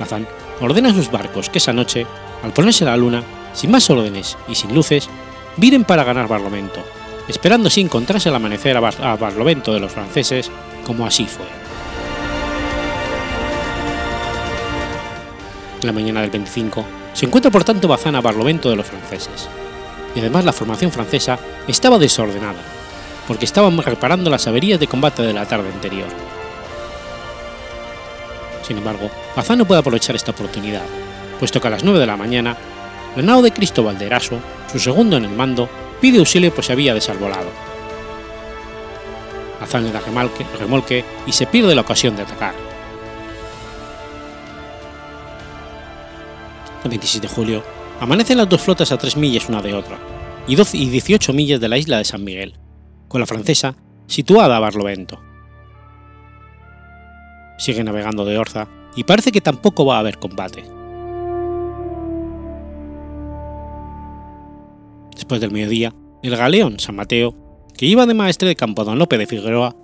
Bazán 0.00 0.26
ordena 0.60 0.88
a 0.88 0.94
sus 0.94 1.10
barcos 1.10 1.50
que 1.50 1.58
esa 1.58 1.74
noche, 1.74 2.06
al 2.42 2.52
ponerse 2.52 2.86
la 2.86 2.96
luna, 2.96 3.22
sin 3.52 3.70
más 3.70 3.88
órdenes 3.90 4.38
y 4.48 4.54
sin 4.54 4.74
luces, 4.74 5.08
viren 5.58 5.84
para 5.84 6.04
ganar 6.04 6.28
Barlovento, 6.28 6.82
esperando 7.28 7.68
si 7.68 7.82
encontrarse 7.82 8.30
al 8.30 8.36
amanecer 8.36 8.76
a, 8.76 8.80
a 9.12 9.16
Barlovento 9.16 9.72
de 9.72 9.80
los 9.80 9.92
franceses, 9.92 10.50
como 10.86 11.06
así 11.06 11.26
fue. 11.26 11.46
En 15.80 15.86
la 15.86 15.92
mañana 15.92 16.22
del 16.22 16.30
25 16.30 16.86
se 17.12 17.26
encuentra 17.26 17.50
por 17.50 17.64
tanto 17.64 17.86
Bazán 17.86 18.16
a 18.16 18.22
Barlovento 18.22 18.70
de 18.70 18.76
los 18.76 18.86
franceses, 18.86 19.48
y 20.16 20.20
además 20.20 20.46
la 20.46 20.52
formación 20.54 20.90
francesa 20.90 21.38
estaba 21.68 21.98
desordenada, 21.98 22.62
porque 23.28 23.44
estaban 23.44 23.76
reparando 23.76 24.30
las 24.30 24.46
averías 24.46 24.80
de 24.80 24.88
combate 24.88 25.22
de 25.22 25.34
la 25.34 25.46
tarde 25.46 25.68
anterior. 25.68 26.08
Sin 28.66 28.78
embargo, 28.78 29.10
Bazán 29.36 29.58
no 29.58 29.66
puede 29.66 29.80
aprovechar 29.80 30.16
esta 30.16 30.32
oportunidad, 30.32 30.82
puesto 31.38 31.60
que 31.60 31.68
a 31.68 31.70
las 31.70 31.84
9 31.84 32.00
de 32.00 32.06
la 32.06 32.16
mañana 32.16 32.56
la 33.14 33.22
nao 33.22 33.42
de 33.42 33.52
Cristóbal 33.52 33.98
de 33.98 34.06
Eraso, 34.06 34.38
su 34.72 34.78
segundo 34.78 35.18
en 35.18 35.24
el 35.24 35.30
mando, 35.30 35.68
pide 36.00 36.18
auxilio 36.18 36.52
pues 36.52 36.66
se 36.66 36.72
había 36.72 36.94
desarbolado. 36.94 37.50
Bazán 39.60 39.84
le 39.84 39.92
da 39.92 40.00
remolque, 40.00 40.46
remolque 40.58 41.04
y 41.26 41.32
se 41.32 41.46
pierde 41.46 41.74
la 41.74 41.82
ocasión 41.82 42.16
de 42.16 42.22
atacar. 42.22 42.54
El 46.84 46.90
26 46.90 47.22
de 47.22 47.28
julio, 47.28 47.75
amanecen 48.00 48.38
las 48.38 48.48
dos 48.48 48.60
flotas 48.60 48.92
a 48.92 48.98
3 48.98 49.16
millas 49.16 49.48
una 49.48 49.62
de 49.62 49.74
otra, 49.74 49.98
y 50.46 50.54
12 50.54 50.76
y 50.76 50.88
18 50.90 51.32
millas 51.32 51.60
de 51.60 51.68
la 51.68 51.78
isla 51.78 51.98
de 51.98 52.04
San 52.04 52.24
Miguel, 52.24 52.54
con 53.08 53.20
la 53.20 53.26
francesa 53.26 53.74
situada 54.06 54.56
a 54.56 54.60
Barlovento. 54.60 55.20
Sigue 57.58 57.82
navegando 57.82 58.24
de 58.24 58.38
Orza 58.38 58.68
y 58.94 59.04
parece 59.04 59.32
que 59.32 59.40
tampoco 59.40 59.84
va 59.84 59.96
a 59.96 60.00
haber 60.00 60.18
combate. 60.18 60.64
Después 65.14 65.40
del 65.40 65.50
mediodía, 65.50 65.92
el 66.22 66.36
galeón 66.36 66.78
San 66.78 66.96
Mateo, 66.96 67.34
que 67.76 67.86
iba 67.86 68.06
de 68.06 68.14
maestre 68.14 68.48
de 68.48 68.56
campo 68.56 68.84
Don 68.84 68.98
Lope 68.98 69.18
de 69.18 69.26
Figueroa, 69.26 69.74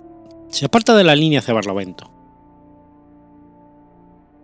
se 0.49 0.67
aparta 0.67 0.95
de 0.95 1.05
la 1.05 1.17
línea 1.17 1.41
hacia 1.41 1.55
Barlovento. 1.55 2.11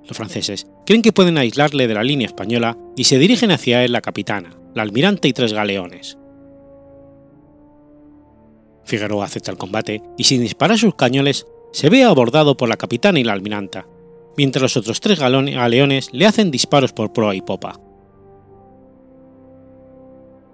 Los 0.09 0.17
franceses 0.17 0.67
creen 0.87 1.03
que 1.03 1.13
pueden 1.13 1.37
aislarle 1.37 1.87
de 1.87 1.95
la 1.95 2.03
línea 2.03 2.27
española 2.27 2.79
y 2.97 3.05
se 3.05 3.19
dirigen 3.19 3.51
hacia 3.51 3.85
él 3.85 3.93
la 3.93 4.01
capitana, 4.01 4.59
la 4.75 4.83
almirante 4.83 5.29
y 5.29 5.35
tres 5.35 5.53
galeones. 5.53 6.19
Figueroa 8.85 9.27
acepta 9.27 9.51
el 9.51 9.59
combate 9.59 10.03
y 10.17 10.25
sin 10.25 10.41
disparar 10.41 10.79
sus 10.79 10.95
cañones 10.95 11.47
se 11.73 11.91
ve 11.91 12.05
abordado 12.05 12.57
por 12.57 12.71
la 12.71 12.79
capitana 12.79 13.21
y 13.21 13.25
la 13.25 13.35
almiranta, 13.35 13.87
mientras 14.39 14.63
los 14.63 14.77
otros 14.79 15.01
tres 15.01 15.21
galeones 15.21 16.09
le 16.13 16.27
hacen 16.27 16.51
disparos 16.51 16.95
por 16.95 17.13
proa 17.13 17.35
y 17.35 17.43
popa. 17.43 17.79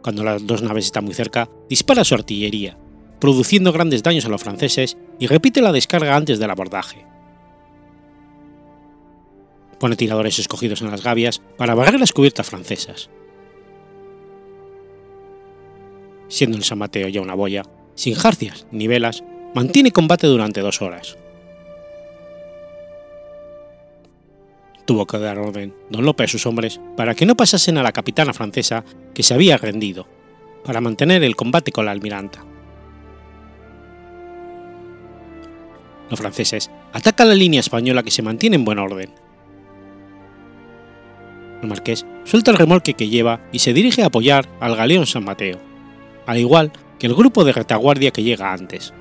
Cuando 0.02 0.24
las 0.24 0.44
dos 0.44 0.62
naves 0.62 0.86
están 0.86 1.04
muy 1.04 1.14
cerca, 1.14 1.48
dispara 1.68 2.02
su 2.02 2.16
artillería, 2.16 2.76
produciendo 3.20 3.72
grandes 3.72 4.02
daños 4.02 4.24
a 4.24 4.28
los 4.28 4.42
franceses 4.42 4.98
y 5.20 5.28
repite 5.28 5.62
la 5.62 5.70
descarga 5.70 6.16
antes 6.16 6.40
del 6.40 6.50
abordaje. 6.50 7.06
Pone 9.78 9.96
tiradores 9.96 10.38
escogidos 10.38 10.82
en 10.82 10.90
las 10.90 11.02
gavias 11.02 11.40
para 11.56 11.74
barrer 11.74 11.98
las 11.98 12.12
cubiertas 12.12 12.46
francesas. 12.46 13.10
Siendo 16.28 16.56
el 16.56 16.64
San 16.64 16.78
Mateo 16.78 17.08
ya 17.08 17.20
una 17.20 17.34
boya, 17.34 17.62
sin 17.94 18.14
jarcias 18.14 18.66
ni 18.70 18.86
velas, 18.86 19.22
mantiene 19.54 19.92
combate 19.92 20.26
durante 20.26 20.60
dos 20.60 20.82
horas. 20.82 21.16
Tuvo 24.84 25.06
que 25.06 25.18
dar 25.18 25.38
orden 25.38 25.74
don 25.88 26.04
Lope 26.04 26.24
a 26.24 26.28
sus 26.28 26.46
hombres 26.46 26.80
para 26.96 27.14
que 27.14 27.24
no 27.24 27.36
pasasen 27.36 27.78
a 27.78 27.82
la 27.82 27.92
capitana 27.92 28.34
francesa 28.34 28.84
que 29.14 29.22
se 29.22 29.32
había 29.32 29.56
rendido, 29.56 30.06
para 30.64 30.80
mantener 30.80 31.24
el 31.24 31.36
combate 31.36 31.72
con 31.72 31.86
la 31.86 31.92
almiranta. 31.92 32.44
Los 36.10 36.20
franceses 36.20 36.70
atacan 36.92 37.28
la 37.28 37.34
línea 37.34 37.60
española 37.60 38.02
que 38.02 38.10
se 38.10 38.22
mantiene 38.22 38.56
en 38.56 38.64
buen 38.64 38.78
orden. 38.78 39.23
El 41.64 41.70
marqués 41.70 42.04
suelta 42.24 42.50
el 42.50 42.58
remolque 42.58 42.92
que 42.92 43.08
lleva 43.08 43.40
y 43.50 43.60
se 43.60 43.72
dirige 43.72 44.02
a 44.02 44.08
apoyar 44.08 44.46
al 44.60 44.76
galeón 44.76 45.06
San 45.06 45.24
Mateo, 45.24 45.58
al 46.26 46.36
igual 46.36 46.70
que 46.98 47.06
el 47.06 47.14
grupo 47.14 47.42
de 47.42 47.54
retaguardia 47.54 48.10
que 48.10 48.22
llega 48.22 48.52
antes. 48.52 48.92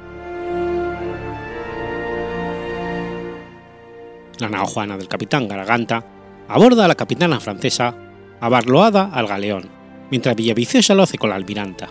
La 4.40 4.48
nao 4.48 4.66
Juana 4.66 4.96
del 4.96 5.10
capitán 5.10 5.50
Garganta 5.50 6.06
aborda 6.48 6.86
a 6.86 6.88
la 6.88 6.96
capitana 6.96 7.42
francesa 7.42 7.98
abarloada 8.40 9.10
al 9.12 9.28
galeón, 9.28 9.68
mientras 10.10 10.38
Villaviciosa 10.38 10.96
lo 10.96 11.04
hace 11.04 11.18
con 11.18 11.32
la 11.32 11.36
almiranta. 11.36 11.90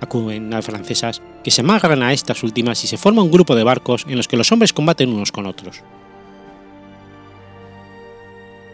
Acuden 0.00 0.50
las 0.50 0.66
francesas 0.66 1.22
que 1.44 1.52
se 1.52 1.60
amarran 1.60 2.02
a 2.02 2.12
estas 2.12 2.42
últimas 2.42 2.82
y 2.82 2.88
se 2.88 2.98
forma 2.98 3.22
un 3.22 3.30
grupo 3.30 3.54
de 3.54 3.62
barcos 3.62 4.04
en 4.08 4.16
los 4.16 4.26
que 4.26 4.36
los 4.36 4.50
hombres 4.50 4.72
combaten 4.72 5.12
unos 5.12 5.30
con 5.30 5.46
otros. 5.46 5.84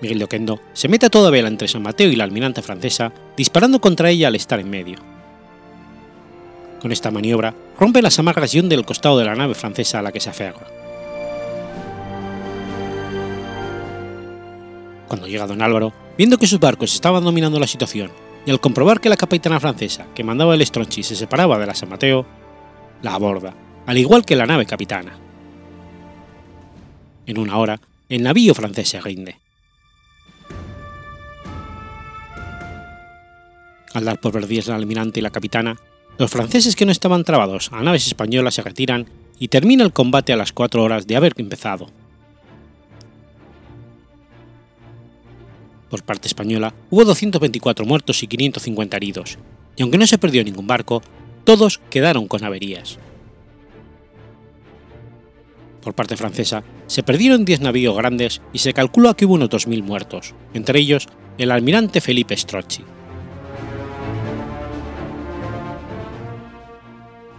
Miguel 0.03 0.19
de 0.19 0.25
Oquendo 0.25 0.61
se 0.73 0.88
mete 0.88 1.07
a 1.07 1.11
toda 1.11 1.31
vela 1.31 1.47
entre 1.47 1.69
San 1.69 1.81
Mateo 1.81 2.11
y 2.11 2.17
la 2.17 2.25
almiranta 2.25 2.61
francesa, 2.61 3.12
disparando 3.37 3.81
contra 3.81 4.11
ella 4.11 4.27
al 4.27 4.35
estar 4.35 4.59
en 4.59 4.69
medio. 4.69 4.99
Con 6.81 6.91
esta 6.91 7.12
maniobra 7.12 7.55
rompe 7.79 8.03
las 8.03 8.19
amarras 8.19 8.53
y 8.53 8.59
hunde 8.59 8.75
el 8.75 8.85
costado 8.85 9.17
de 9.17 9.25
la 9.25 9.37
nave 9.37 9.55
francesa 9.55 10.01
a 10.01 10.03
la 10.03 10.11
que 10.11 10.19
se 10.19 10.29
aferra. 10.29 10.67
Cuando 15.07 15.29
llega 15.29 15.47
don 15.47 15.62
Álvaro, 15.62 15.93
viendo 16.19 16.37
que 16.37 16.49
sus 16.49 16.59
barcos 16.59 16.93
estaban 16.95 17.23
dominando 17.23 17.61
la 17.61 17.69
situación 17.69 18.11
y 18.45 18.51
al 18.51 18.61
comprobar 18.61 19.01
que 19.01 19.09
la 19.09 19.17
capitana 19.17 19.61
francesa 19.61 20.07
que 20.17 20.25
mandaba 20.25 20.55
el 20.55 20.67
Stronchi 20.67 21.05
se 21.05 21.15
separaba 21.15 21.61
de 21.61 21.67
la 21.67 21.77
San 21.77 21.88
Mateo, 21.88 22.27
la 23.03 23.15
aborda, 23.15 23.55
al 23.87 23.99
igual 23.99 24.25
que 24.25 24.35
la 24.35 24.47
nave 24.47 24.67
capitana. 24.67 25.17
En 27.25 27.38
una 27.38 27.57
hora, 27.59 27.81
el 28.09 28.25
navío 28.25 28.53
francés 28.53 28.88
se 28.88 29.01
rinde. 29.01 29.41
Al 33.94 34.05
dar 34.05 34.20
por 34.20 34.33
perdidas 34.33 34.68
la 34.68 34.76
almirante 34.76 35.20
y 35.20 35.22
la 35.22 35.31
capitana, 35.31 35.76
los 36.18 36.31
franceses 36.31 36.76
que 36.76 36.87
no 36.87 36.92
estaban 36.92 37.24
trabados 37.24 37.70
a 37.72 37.83
naves 37.83 38.07
españolas 38.07 38.55
se 38.55 38.62
retiran 38.62 39.07
y 39.38 39.48
termina 39.48 39.85
el 39.85 39.92
combate 39.92 40.33
a 40.33 40.37
las 40.37 40.52
cuatro 40.52 40.83
horas 40.83 41.07
de 41.07 41.16
haber 41.16 41.35
empezado. 41.37 41.88
Por 45.90 46.02
parte 46.05 46.28
española 46.28 46.74
hubo 46.90 47.05
224 47.05 47.85
muertos 47.85 48.22
y 48.22 48.26
550 48.26 48.96
heridos, 48.96 49.38
y 49.76 49.83
aunque 49.83 49.98
no 49.98 50.07
se 50.07 50.18
perdió 50.18 50.42
ningún 50.42 50.66
barco, 50.66 51.02
todos 51.44 51.81
quedaron 51.90 52.28
con 52.28 52.44
averías. 52.44 52.98
Por 55.83 55.94
parte 55.94 56.16
francesa, 56.16 56.62
se 56.87 57.02
perdieron 57.02 57.44
10 57.44 57.61
navíos 57.61 57.96
grandes 57.96 58.40
y 58.52 58.61
se 58.61 58.72
calcula 58.72 59.14
que 59.14 59.26
hubo 59.26 59.35
unos 59.35 59.50
2.000 59.50 59.83
muertos, 59.83 60.35
entre 60.55 60.78
ellos 60.78 61.09
el 61.38 61.50
almirante 61.50 62.00
Felipe 62.00 62.37
Strozzi. 62.37 62.85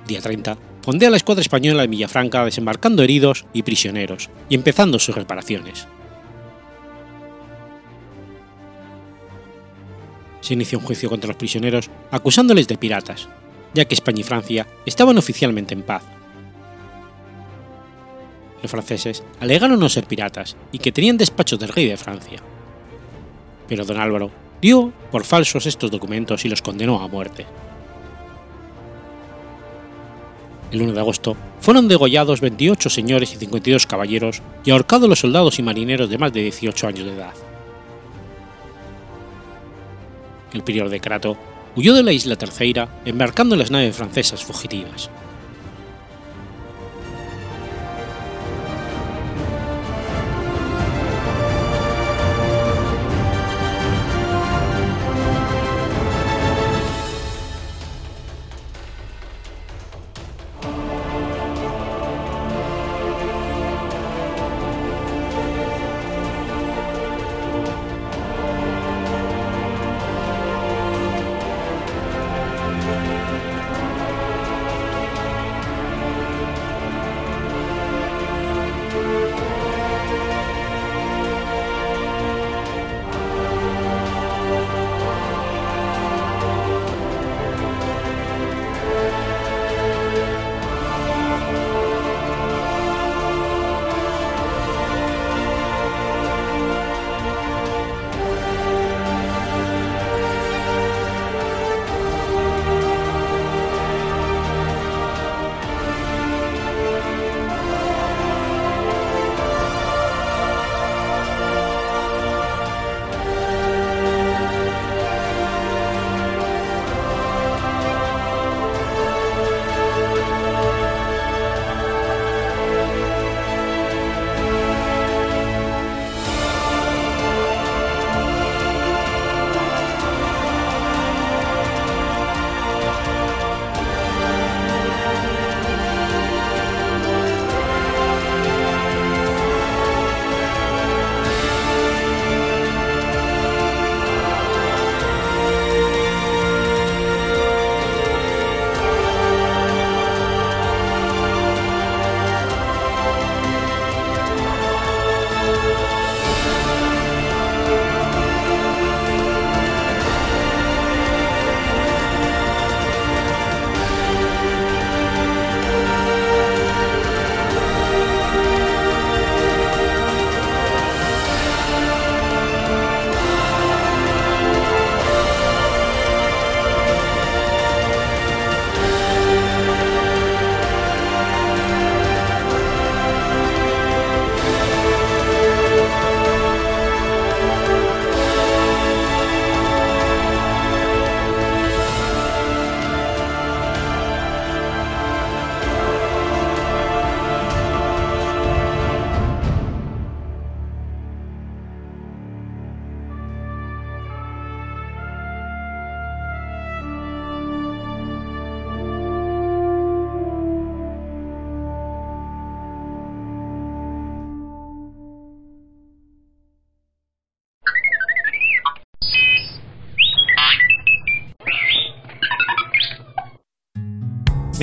Día 0.07 0.19
30, 0.19 0.57
fondea 0.81 1.09
la 1.09 1.17
escuadra 1.17 1.41
española 1.41 1.83
en 1.83 1.91
Villafranca 1.91 2.43
desembarcando 2.43 3.03
heridos 3.03 3.45
y 3.53 3.63
prisioneros 3.63 4.29
y 4.49 4.55
empezando 4.55 4.99
sus 4.99 5.15
reparaciones. 5.15 5.87
Se 10.41 10.55
inició 10.55 10.79
un 10.79 10.85
juicio 10.85 11.09
contra 11.09 11.29
los 11.29 11.37
prisioneros 11.37 11.89
acusándoles 12.11 12.67
de 12.67 12.77
piratas, 12.77 13.29
ya 13.73 13.85
que 13.85 13.95
España 13.95 14.19
y 14.19 14.23
Francia 14.23 14.67
estaban 14.85 15.17
oficialmente 15.17 15.73
en 15.73 15.83
paz. 15.83 16.03
Los 18.61 18.69
franceses 18.69 19.23
alegaron 19.39 19.79
no 19.79 19.87
ser 19.87 20.05
piratas 20.05 20.57
y 20.73 20.79
que 20.79 20.91
tenían 20.91 21.17
despachos 21.17 21.59
del 21.59 21.69
rey 21.69 21.87
de 21.87 21.97
Francia. 21.97 22.39
Pero 23.69 23.85
don 23.85 23.99
Álvaro 23.99 24.31
dio 24.61 24.91
por 25.11 25.23
falsos 25.23 25.65
estos 25.65 25.91
documentos 25.91 26.43
y 26.43 26.49
los 26.49 26.61
condenó 26.61 27.01
a 27.01 27.07
muerte. 27.07 27.45
El 30.73 30.81
1 30.81 30.93
de 30.93 30.99
agosto 30.99 31.37
fueron 31.59 31.87
degollados 31.87 32.41
28 32.41 32.89
señores 32.89 33.31
y 33.31 33.35
52 33.35 33.85
caballeros 33.85 34.41
y 34.65 34.71
ahorcados 34.71 35.07
los 35.07 35.19
soldados 35.19 35.59
y 35.59 35.61
marineros 35.61 36.09
de 36.09 36.17
más 36.17 36.33
de 36.33 36.41
18 36.41 36.87
años 36.87 37.05
de 37.05 37.13
edad. 37.13 37.33
El 40.51 40.63
prior 40.63 40.89
de 40.89 40.99
Crato 40.99 41.37
huyó 41.75 41.93
de 41.93 42.01
la 42.01 42.11
isla 42.11 42.37
Terceira 42.37 42.89
embarcando 43.05 43.53
en 43.53 43.59
las 43.59 43.69
naves 43.69 43.95
francesas 43.95 44.43
fugitivas. 44.43 45.11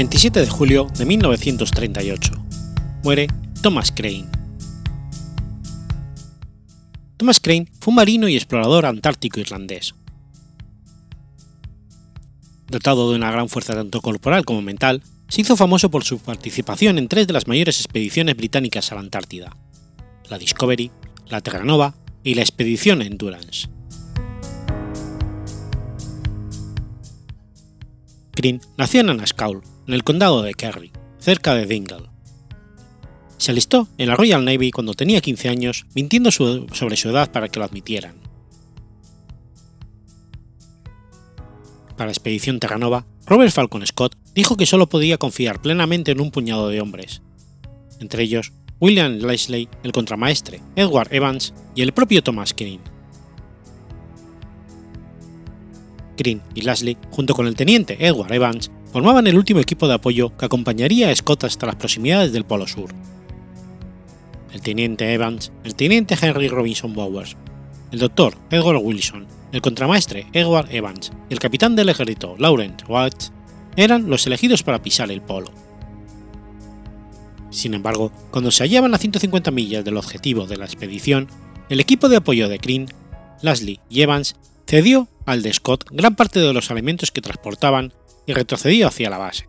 27 0.01 0.41
de 0.41 0.49
julio 0.49 0.87
de 0.97 1.05
1938. 1.05 2.33
Muere 3.05 3.27
Thomas 3.61 3.93
Crane. 3.93 4.25
Thomas 7.19 7.39
Crane 7.39 7.67
fue 7.81 7.93
un 7.93 7.97
marino 7.97 8.27
y 8.27 8.35
explorador 8.35 8.87
antártico 8.87 9.41
irlandés. 9.41 9.95
Dotado 12.69 13.11
de 13.11 13.17
una 13.17 13.31
gran 13.31 13.51
fuerza 13.51 13.75
tanto 13.75 14.01
corporal 14.01 14.47
como 14.47 14.63
mental, 14.63 15.03
se 15.29 15.43
hizo 15.43 15.55
famoso 15.55 15.91
por 15.91 16.03
su 16.03 16.19
participación 16.19 16.97
en 16.97 17.07
tres 17.07 17.27
de 17.27 17.35
las 17.35 17.47
mayores 17.47 17.79
expediciones 17.79 18.39
británicas 18.39 18.91
a 18.91 18.95
la 18.95 19.03
Antártida, 19.03 19.55
la 20.31 20.39
Discovery, 20.39 20.91
la 21.29 21.43
Terranova 21.43 21.95
y 22.25 22.37
la 22.37 22.41
expedición 22.41 23.03
Endurance. 23.03 23.69
Green 28.33 28.63
nació 28.79 29.03
en 29.03 29.11
Anascaul, 29.11 29.61
en 29.87 29.95
el 29.95 30.05
condado 30.05 30.43
de 30.43 30.55
Kerry, 30.55 30.93
cerca 31.19 31.55
de 31.55 31.67
Dingle. 31.67 32.11
Se 33.37 33.53
alistó 33.53 33.89
en 33.97 34.09
la 34.09 34.17
Royal 34.17 34.45
Navy 34.45 34.71
cuando 34.71 34.95
tenía 34.95 35.21
15 35.21 35.49
años, 35.49 35.87
mintiendo 35.95 36.31
sobre 36.31 36.97
su 36.97 37.09
edad 37.09 37.33
para 37.33 37.49
que 37.49 37.59
lo 37.59 37.65
admitieran. 37.65 38.17
Para 41.97 42.07
la 42.07 42.13
expedición 42.13 42.61
Terranova, 42.61 43.07
Robert 43.27 43.53
Falcon 43.53 43.87
Scott 43.87 44.17
dijo 44.35 44.57
que 44.57 44.67
solo 44.67 44.89
podía 44.89 45.19
confiar 45.19 45.61
plenamente 45.61 46.13
en 46.13 46.21
un 46.21 46.31
puñado 46.31 46.69
de 46.69 46.81
hombres, 46.81 47.23
entre 48.01 48.23
ellos 48.23 48.53
William 48.81 49.19
Leslie, 49.19 49.69
el 49.83 49.93
contramaestre, 49.93 50.63
Edward 50.77 51.13
Evans 51.13 51.53
y 51.75 51.83
el 51.83 51.93
propio 51.93 52.23
Thomas 52.23 52.55
Green. 52.57 52.81
Green 56.17 56.43
y 56.55 56.63
Leslie, 56.63 56.97
junto 57.11 57.35
con 57.35 57.47
el 57.47 57.57
teniente 57.57 57.97
Edward 58.01 58.33
Evans, 58.33 58.71
formaban 58.93 59.27
el 59.27 59.39
último 59.39 59.61
equipo 59.61 59.87
de 59.87 59.95
apoyo 59.95 60.37
que 60.37 60.47
acompañaría 60.47 61.11
a 61.11 61.17
Scott 61.17 61.45
hasta 61.45 61.67
las 61.67 61.77
proximidades 61.77 62.33
del 62.33 62.45
Polo 62.45 62.67
Sur. 62.67 62.91
El 64.53 64.63
teniente 64.63 65.13
Evans, 65.13 65.53
el 65.65 65.75
teniente 65.75 66.17
Henry 66.21 66.49
Robinson 66.49 66.93
Bowers, 66.93 67.37
el 67.93 68.01
doctor 68.01 68.37
Edward 68.51 68.81
Wilson, 68.83 69.27
el 69.53 69.61
contramaestre 69.61 70.27
Edward 70.33 70.73
Evans 70.73 71.13
y 71.29 71.35
el 71.35 71.39
capitán 71.39 71.77
del 71.77 71.89
ejército 71.89 72.37
Laurent 72.39 72.83
Watts 72.89 73.33
eran 73.77 74.11
los 74.11 74.27
elegidos 74.27 74.63
para 74.63 74.83
pisar 74.83 75.11
el 75.11 75.23
polo. 75.23 75.51
Sin 77.51 77.75
embargo, 77.75 78.13
cuando 78.31 78.51
se 78.51 78.65
hallaban 78.65 78.95
a 78.95 78.99
150 78.99 79.51
millas 79.51 79.85
del 79.85 79.97
objetivo 79.97 80.47
de 80.47 80.57
la 80.57 80.65
expedición, 80.65 81.29
el 81.69 81.81
equipo 81.81 82.09
de 82.09 82.17
apoyo 82.17 82.49
de 82.49 82.59
Green, 82.59 82.87
Leslie 83.43 83.81
y 83.89 84.03
Evans 84.03 84.37
cedió 84.67 85.09
al 85.27 85.43
de 85.43 85.53
Scott 85.53 85.85
gran 85.91 86.15
parte 86.15 86.41
de 86.41 86.53
los 86.53 86.71
alimentos 86.71 87.11
que 87.11 87.21
transportaban 87.21 87.93
y 88.31 88.33
retrocedió 88.33 88.87
hacia 88.87 89.11
la 89.11 89.19
base. 89.19 89.49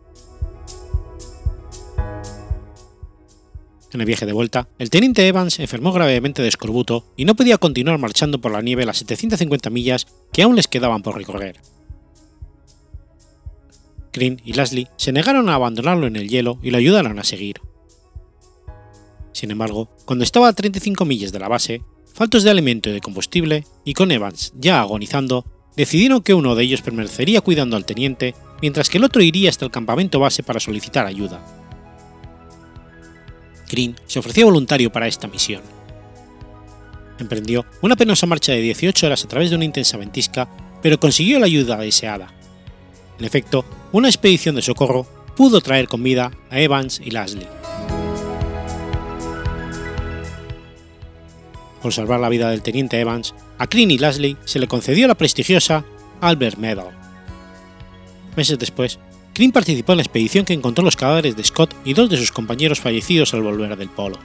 En 3.93 3.99
el 3.99 4.07
viaje 4.07 4.25
de 4.25 4.33
vuelta, 4.33 4.69
el 4.79 4.89
teniente 4.89 5.27
Evans 5.27 5.59
enfermó 5.59 5.91
gravemente 5.91 6.41
de 6.41 6.47
escorbuto 6.47 7.05
y 7.15 7.25
no 7.25 7.35
podía 7.35 7.57
continuar 7.57 7.99
marchando 7.99 8.41
por 8.41 8.51
la 8.51 8.61
nieve 8.61 8.85
las 8.85 8.97
750 8.97 9.69
millas 9.69 10.07
que 10.33 10.41
aún 10.41 10.55
les 10.55 10.67
quedaban 10.67 11.03
por 11.03 11.15
recorrer. 11.15 11.57
Green 14.13 14.41
y 14.43 14.53
Leslie 14.53 14.87
se 14.97 15.11
negaron 15.11 15.47
a 15.49 15.55
abandonarlo 15.55 16.07
en 16.07 16.15
el 16.15 16.27
hielo 16.27 16.57
y 16.63 16.71
lo 16.71 16.77
ayudaron 16.77 17.19
a 17.19 17.23
seguir. 17.23 17.61
Sin 19.33 19.51
embargo, 19.51 19.89
cuando 20.05 20.23
estaba 20.23 20.47
a 20.47 20.53
35 20.53 21.05
millas 21.05 21.31
de 21.31 21.39
la 21.39 21.49
base, 21.49 21.83
faltos 22.13 22.43
de 22.43 22.49
alimento 22.49 22.89
y 22.89 22.93
de 22.93 23.01
combustible, 23.01 23.65
y 23.85 23.93
con 23.93 24.11
Evans 24.11 24.53
ya 24.55 24.81
agonizando, 24.81 25.45
decidieron 25.75 26.21
que 26.21 26.33
uno 26.33 26.55
de 26.55 26.63
ellos 26.63 26.81
permanecería 26.81 27.41
cuidando 27.41 27.77
al 27.77 27.85
teniente, 27.85 28.35
mientras 28.61 28.89
que 28.89 28.97
el 28.97 29.03
otro 29.03 29.21
iría 29.21 29.49
hasta 29.49 29.65
el 29.65 29.71
campamento 29.71 30.19
base 30.19 30.43
para 30.43 30.59
solicitar 30.59 31.05
ayuda. 31.05 31.43
Green 33.69 33.95
se 34.05 34.19
ofreció 34.19 34.45
voluntario 34.45 34.91
para 34.91 35.07
esta 35.07 35.27
misión. 35.27 35.61
Emprendió 37.19 37.65
una 37.81 37.95
penosa 37.95 38.25
marcha 38.25 38.51
de 38.51 38.61
18 38.61 39.05
horas 39.05 39.23
a 39.23 39.27
través 39.27 39.49
de 39.49 39.55
una 39.55 39.65
intensa 39.65 39.97
ventisca, 39.97 40.49
pero 40.81 40.99
consiguió 40.99 41.39
la 41.39 41.45
ayuda 41.45 41.77
deseada. 41.77 42.33
En 43.19 43.25
efecto, 43.25 43.63
una 43.91 44.09
expedición 44.09 44.55
de 44.55 44.61
socorro 44.61 45.05
pudo 45.37 45.61
traer 45.61 45.87
con 45.87 46.03
vida 46.03 46.31
a 46.49 46.59
Evans 46.59 46.99
y 47.03 47.11
Leslie. 47.11 47.47
Por 51.81 51.93
salvar 51.93 52.19
la 52.19 52.29
vida 52.29 52.49
del 52.49 52.61
teniente 52.61 52.99
Evans, 52.99 53.33
a 53.61 53.67
Green 53.67 53.91
y 53.91 53.99
Leslie 53.99 54.37
se 54.43 54.57
le 54.57 54.67
concedió 54.67 55.07
la 55.07 55.13
prestigiosa 55.13 55.85
Albert 56.19 56.57
Medal. 56.57 56.89
Meses 58.35 58.57
después, 58.57 58.97
Green 59.35 59.51
participó 59.51 59.93
en 59.93 59.97
la 59.97 60.03
expedición 60.03 60.45
que 60.45 60.53
encontró 60.53 60.83
los 60.83 60.95
cadáveres 60.95 61.35
de 61.35 61.43
Scott 61.43 61.75
y 61.85 61.93
dos 61.93 62.09
de 62.09 62.17
sus 62.17 62.31
compañeros 62.31 62.79
fallecidos 62.79 63.35
al 63.35 63.43
volver 63.43 63.77
del 63.77 63.89
polo. 63.89 64.17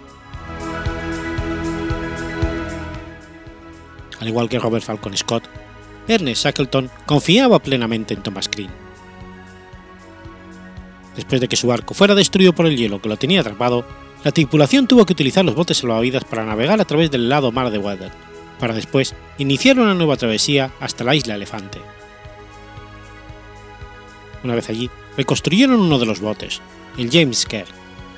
Al 4.19 4.27
igual 4.27 4.49
que 4.49 4.59
Robert 4.59 4.83
Falcon 4.83 5.15
Scott, 5.15 5.45
Ernest 6.09 6.43
Shackleton 6.43 6.91
confiaba 7.05 7.59
plenamente 7.59 8.15
en 8.15 8.23
Thomas 8.23 8.51
Green. 8.51 8.71
Después 11.15 11.43
de 11.43 11.49
que 11.49 11.57
su 11.57 11.67
barco 11.67 11.93
fuera 11.93 12.15
destruido 12.15 12.55
por 12.55 12.65
el 12.65 12.79
hielo 12.79 13.03
que 13.03 13.11
lo 13.11 13.19
tenía 13.19 13.43
atrapado, 13.43 13.85
la 14.25 14.33
tripulación 14.33 14.87
tuvo 14.87 15.05
que 15.05 15.13
utilizar 15.13 15.45
los 15.45 15.55
botes 15.55 15.77
salvavidas 15.77 16.25
para 16.25 16.47
navegar 16.47 16.81
a 16.81 16.87
través 16.87 17.11
del 17.11 17.27
helado 17.27 17.53
mar 17.53 17.71
de 17.71 17.77
Weather, 17.77 18.13
para 18.59 18.75
después 18.75 19.15
iniciar 19.39 19.79
una 19.79 19.95
nueva 19.95 20.17
travesía 20.17 20.73
hasta 20.81 21.05
la 21.05 21.15
isla 21.15 21.35
Elefante. 21.35 21.79
Una 24.45 24.55
vez 24.55 24.69
allí, 24.69 24.91
reconstruyeron 25.17 25.81
uno 25.81 25.99
de 25.99 26.07
los 26.07 26.21
botes, 26.21 26.61
el 26.99 27.11
James 27.11 27.47
Kerr, 27.47 27.67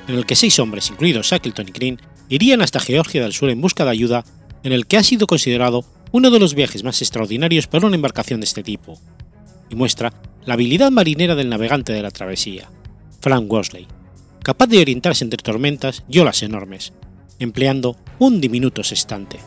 en 0.08 0.14
el 0.14 0.26
que 0.26 0.36
seis 0.36 0.58
hombres, 0.58 0.90
incluidos 0.90 1.26
Shackleton 1.26 1.68
y 1.68 1.72
Green, 1.72 2.00
irían 2.28 2.62
hasta 2.62 2.80
Georgia 2.80 3.22
del 3.22 3.32
Sur 3.32 3.50
en 3.50 3.60
busca 3.60 3.84
de 3.84 3.90
ayuda, 3.90 4.24
en 4.62 4.72
el 4.72 4.86
que 4.86 4.96
ha 4.96 5.02
sido 5.02 5.26
considerado 5.26 5.84
uno 6.12 6.30
de 6.30 6.38
los 6.38 6.54
viajes 6.54 6.84
más 6.84 7.00
extraordinarios 7.02 7.66
para 7.66 7.86
una 7.86 7.96
embarcación 7.96 8.40
de 8.40 8.44
este 8.44 8.62
tipo, 8.62 8.98
y 9.70 9.74
muestra 9.74 10.12
la 10.44 10.54
habilidad 10.54 10.90
marinera 10.90 11.34
del 11.34 11.48
navegante 11.48 11.92
de 11.92 12.02
la 12.02 12.10
travesía, 12.10 12.70
Frank 13.20 13.50
Worsley, 13.50 13.86
capaz 14.42 14.66
de 14.66 14.80
orientarse 14.80 15.24
entre 15.24 15.42
tormentas 15.42 16.04
y 16.08 16.18
olas 16.18 16.42
enormes, 16.42 16.92
empleando 17.38 17.96
un 18.18 18.40
diminuto 18.40 18.82
sextante. 18.82 19.38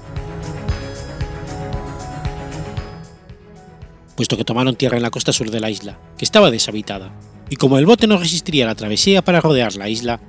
Puesto 4.21 4.37
que 4.37 4.45
tomaron 4.45 4.75
tierra 4.75 4.97
en 4.97 5.01
la 5.01 5.09
costa 5.09 5.33
sur 5.33 5.49
de 5.49 5.59
la 5.59 5.71
isla, 5.71 5.97
que 6.15 6.25
estaba 6.25 6.51
deshabitada, 6.51 7.11
y 7.49 7.55
como 7.55 7.79
el 7.79 7.87
bote 7.87 8.05
no 8.05 8.19
resistiría 8.19 8.67
la 8.67 8.75
travesía 8.75 9.23
para 9.23 9.41
rodear 9.41 9.75
la 9.77 9.89
isla, 9.89 10.19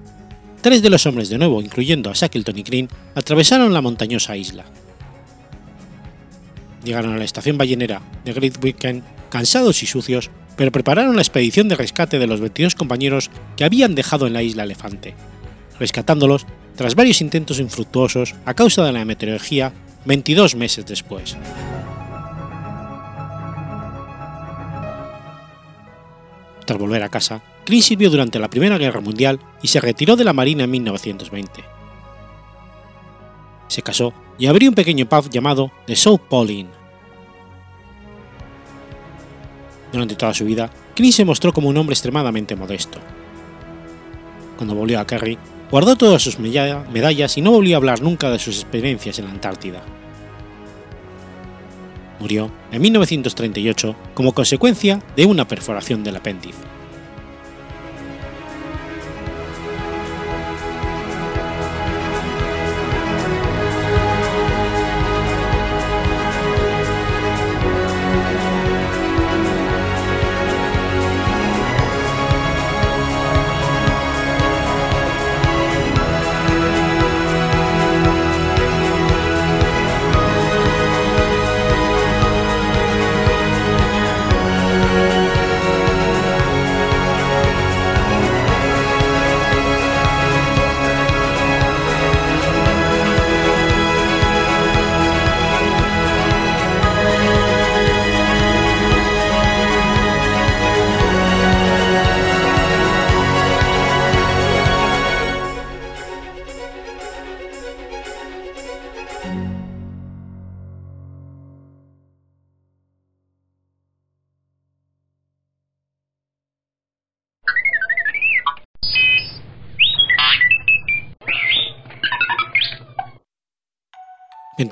tres 0.62 0.80
de 0.80 0.88
los 0.88 1.05
hombres 1.05 1.28
de 1.28 1.36
nuevo, 1.36 1.61
incluyendo 1.61 2.09
a 2.09 2.14
Shackleton 2.14 2.59
y 2.59 2.62
Green, 2.62 2.88
atravesaron 3.14 3.74
la 3.74 3.82
montañosa 3.82 4.34
isla. 4.34 4.64
Llegaron 6.82 7.12
a 7.12 7.18
la 7.18 7.24
estación 7.24 7.59
ballenera 7.59 8.01
de 8.24 8.32
Great 8.32 8.64
Weekend 8.64 9.03
cansados 9.28 9.82
y 9.82 9.86
sucios, 9.86 10.30
pero 10.57 10.72
prepararon 10.72 11.14
la 11.14 11.20
expedición 11.20 11.68
de 11.68 11.76
rescate 11.76 12.18
de 12.18 12.26
los 12.26 12.40
22 12.40 12.74
compañeros 12.74 13.30
que 13.59 13.64
habían 13.64 13.95
dejado 13.95 14.26
en 14.26 14.32
la 14.32 14.43
isla 14.43 14.62
Elefante, 14.62 15.14
rescatándolos 15.78 16.47
tras 16.76 16.95
varios 16.95 17.20
intentos 17.20 17.61
infructuosos 17.61 18.36
a 18.47 18.55
causa 18.55 18.86
de 18.86 18.93
la 18.93 19.05
meteorología 19.05 19.74
22 20.07 20.55
meses 20.55 20.86
después. 20.86 21.36
Volver 26.79 27.03
a 27.03 27.09
casa, 27.09 27.43
Green 27.66 27.83
sirvió 27.83 28.11
durante 28.11 28.39
la 28.39 28.51
Primera 28.51 28.79
Guerra 28.79 29.01
Mundial 29.01 29.39
y 29.62 29.68
se 29.68 29.81
retiró 29.81 30.16
de 30.16 30.25
la 30.25 30.33
Marina 30.33 30.64
en 30.64 30.70
1920. 30.70 31.64
Se 33.68 33.83
casó 33.83 34.12
y 34.39 34.47
abrió 34.47 34.68
un 34.68 34.75
pequeño 34.75 35.07
pub 35.07 35.31
llamado 35.31 35.70
The 35.87 35.97
South 35.97 36.20
Inn. 36.49 36.68
Durante 39.93 40.14
toda 40.14 40.35
su 40.35 40.45
vida, 40.45 40.70
Green 40.97 41.12
se 41.12 41.25
mostró 41.25 41.53
como 41.53 41.68
un 41.68 41.77
hombre 41.77 41.95
extremadamente 41.95 42.57
modesto. 42.57 42.99
Cuando 44.57 44.75
volvió 44.75 45.01
a 45.01 45.07
Kerry, 45.07 45.39
guardó 45.70 45.97
todas 45.97 46.23
sus 46.23 46.39
medallas 46.39 47.39
y 47.39 47.43
no 47.43 47.51
volvió 47.51 47.77
a 47.77 47.79
hablar 47.79 48.03
nunca 48.03 48.31
de 48.31 48.39
sus 48.39 48.61
experiencias 48.61 49.18
en 49.18 49.27
la 49.27 49.31
Antártida. 49.33 49.83
Murió 52.23 52.53
en 52.70 52.81
1938 52.81 53.97
como 54.14 54.33
consecuencia 54.33 55.03
de 55.16 55.27
una 55.27 55.49
perforación 55.49 56.05
del 56.05 56.14
apéndice. 56.14 56.72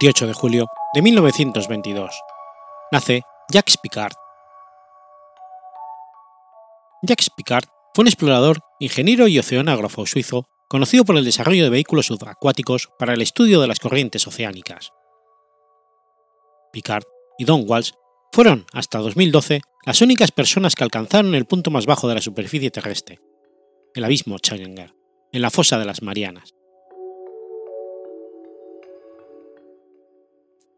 28 0.01 0.29
de 0.29 0.33
julio 0.33 0.67
de 0.95 1.03
1922. 1.03 2.11
Nace 2.91 3.21
Jacques 3.53 3.77
Picard. 3.83 4.15
Jacques 7.03 7.29
Picard 7.37 7.67
fue 7.93 8.05
un 8.05 8.09
explorador, 8.09 8.61
ingeniero 8.79 9.29
y 9.29 9.39
oceanógrafo 9.39 10.07
suizo 10.07 10.47
conocido 10.69 11.05
por 11.05 11.19
el 11.19 11.25
desarrollo 11.27 11.65
de 11.65 11.69
vehículos 11.69 12.07
subacuáticos 12.07 12.89
para 12.99 13.13
el 13.13 13.21
estudio 13.21 13.61
de 13.61 13.69
las 13.69 13.79
corrientes 13.79 14.27
oceánicas. 14.27 14.91
Picard 16.73 17.05
y 17.37 17.45
Don 17.45 17.65
Walsh 17.67 17.91
fueron, 18.33 18.65
hasta 18.73 19.01
2012, 19.01 19.61
las 19.85 20.01
únicas 20.01 20.33
personas 20.33 20.77
que 20.77 20.85
alcanzaron 20.85 21.35
el 21.35 21.45
punto 21.45 21.71
más 21.71 21.85
bajo 21.85 22.09
de 22.09 22.15
la 22.15 22.23
superficie 22.23 22.71
terrestre, 22.71 23.21
el 23.95 24.05
abismo 24.05 24.39
Challenger, 24.39 24.95
en 25.31 25.43
la 25.43 25.51
fosa 25.51 25.79
de 25.79 25.85
las 25.85 26.01
Marianas. 26.01 26.55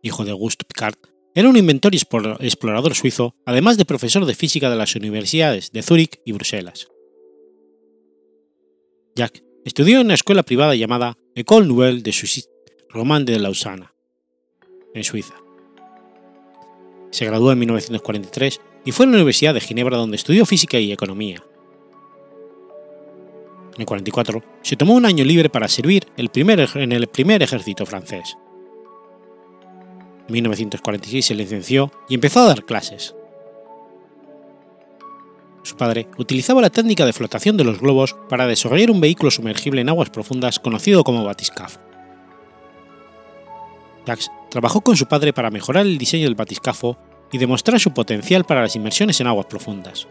Hijo 0.03 0.25
de 0.25 0.33
Auguste 0.33 0.65
Picard, 0.65 0.97
era 1.35 1.49
un 1.49 1.57
inventor 1.57 1.95
y 1.95 1.97
explorador 1.97 2.95
suizo, 2.95 3.37
además 3.47 3.79
de 3.79 3.85
profesor 3.85 4.27
de 4.27 4.35
física 4.35 4.69
de 4.69 4.77
las 4.77 4.97
universidades 4.97 5.71
de 5.71 5.83
Zúrich 5.83 6.21
y 6.25 6.33
Bruselas. 6.33 6.89
Jacques 9.15 9.45
estudió 9.65 10.01
en 10.01 10.07
una 10.07 10.15
escuela 10.15 10.43
privada 10.43 10.75
llamada 10.75 11.17
École 11.37 11.67
Nouvelle 11.67 12.03
de 12.03 12.13
Suisse 12.13 12.51
Romane 12.89 13.25
de 13.25 13.39
Lausana, 13.39 13.95
en 14.93 15.05
Suiza. 15.05 15.35
Se 17.11 17.25
graduó 17.25 17.53
en 17.53 17.61
1943 17.61 18.61
y 18.85 18.93
fue 18.93 19.07
a 19.07 19.09
la 19.09 19.17
Universidad 19.17 19.55
de 19.55 19.61
Ginebra 19.61 19.97
donde 19.97 20.17
estudió 20.17 20.45
física 20.45 20.79
y 20.79 20.93
economía. 20.93 21.45
En 23.75 23.81
el 23.81 23.87
44 23.87 24.43
se 24.63 24.77
tomó 24.77 24.95
un 24.95 25.07
año 25.07 25.25
libre 25.25 25.49
para 25.49 25.69
servir 25.69 26.07
en 26.17 26.93
el 26.93 27.07
primer 27.09 27.43
ejército 27.43 27.87
francés. 27.87 28.37
En 30.29 30.33
1946 30.33 31.27
se 31.27 31.35
licenció 31.35 31.91
y 32.09 32.15
empezó 32.15 32.41
a 32.41 32.47
dar 32.47 32.65
clases. 32.65 33.15
Su 35.63 35.77
padre 35.77 36.09
utilizaba 36.19 36.61
la 36.61 36.71
técnica 36.71 37.07
de 37.07 37.13
flotación 37.13 37.57
de 37.57 37.65
los 37.65 37.81
globos 37.81 38.17
para 38.29 38.47
desarrollar 38.47 38.91
un 38.91 39.01
vehículo 39.01 39.31
sumergible 39.31 39.81
en 39.81 39.89
aguas 39.89 40.11
profundas 40.11 40.59
conocido 40.59 41.05
como 41.05 41.25
batiscafo. 41.25 41.81
Jacques 44.05 44.31
trabajó 44.51 44.81
con 44.81 44.97
su 44.97 45.07
padre 45.07 45.33
para 45.33 45.51
mejorar 45.51 45.87
el 45.87 45.99
diseño 45.99 46.25
del 46.25 46.35
batiscafo 46.35 46.99
y 47.31 47.39
demostrar 47.39 47.79
su 47.79 47.93
potencial 47.95 48.45
para 48.45 48.63
las 48.63 48.75
inmersiones 48.75 49.21
en 49.21 49.29
aguas 49.29 49.47
profundas. 49.47 50.09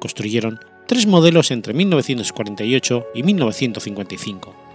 Construyeron 0.00 0.60
tres 0.86 1.06
modelos 1.06 1.50
entre 1.50 1.74
1948 1.74 3.06
y 3.14 3.22
1955. 3.24 4.67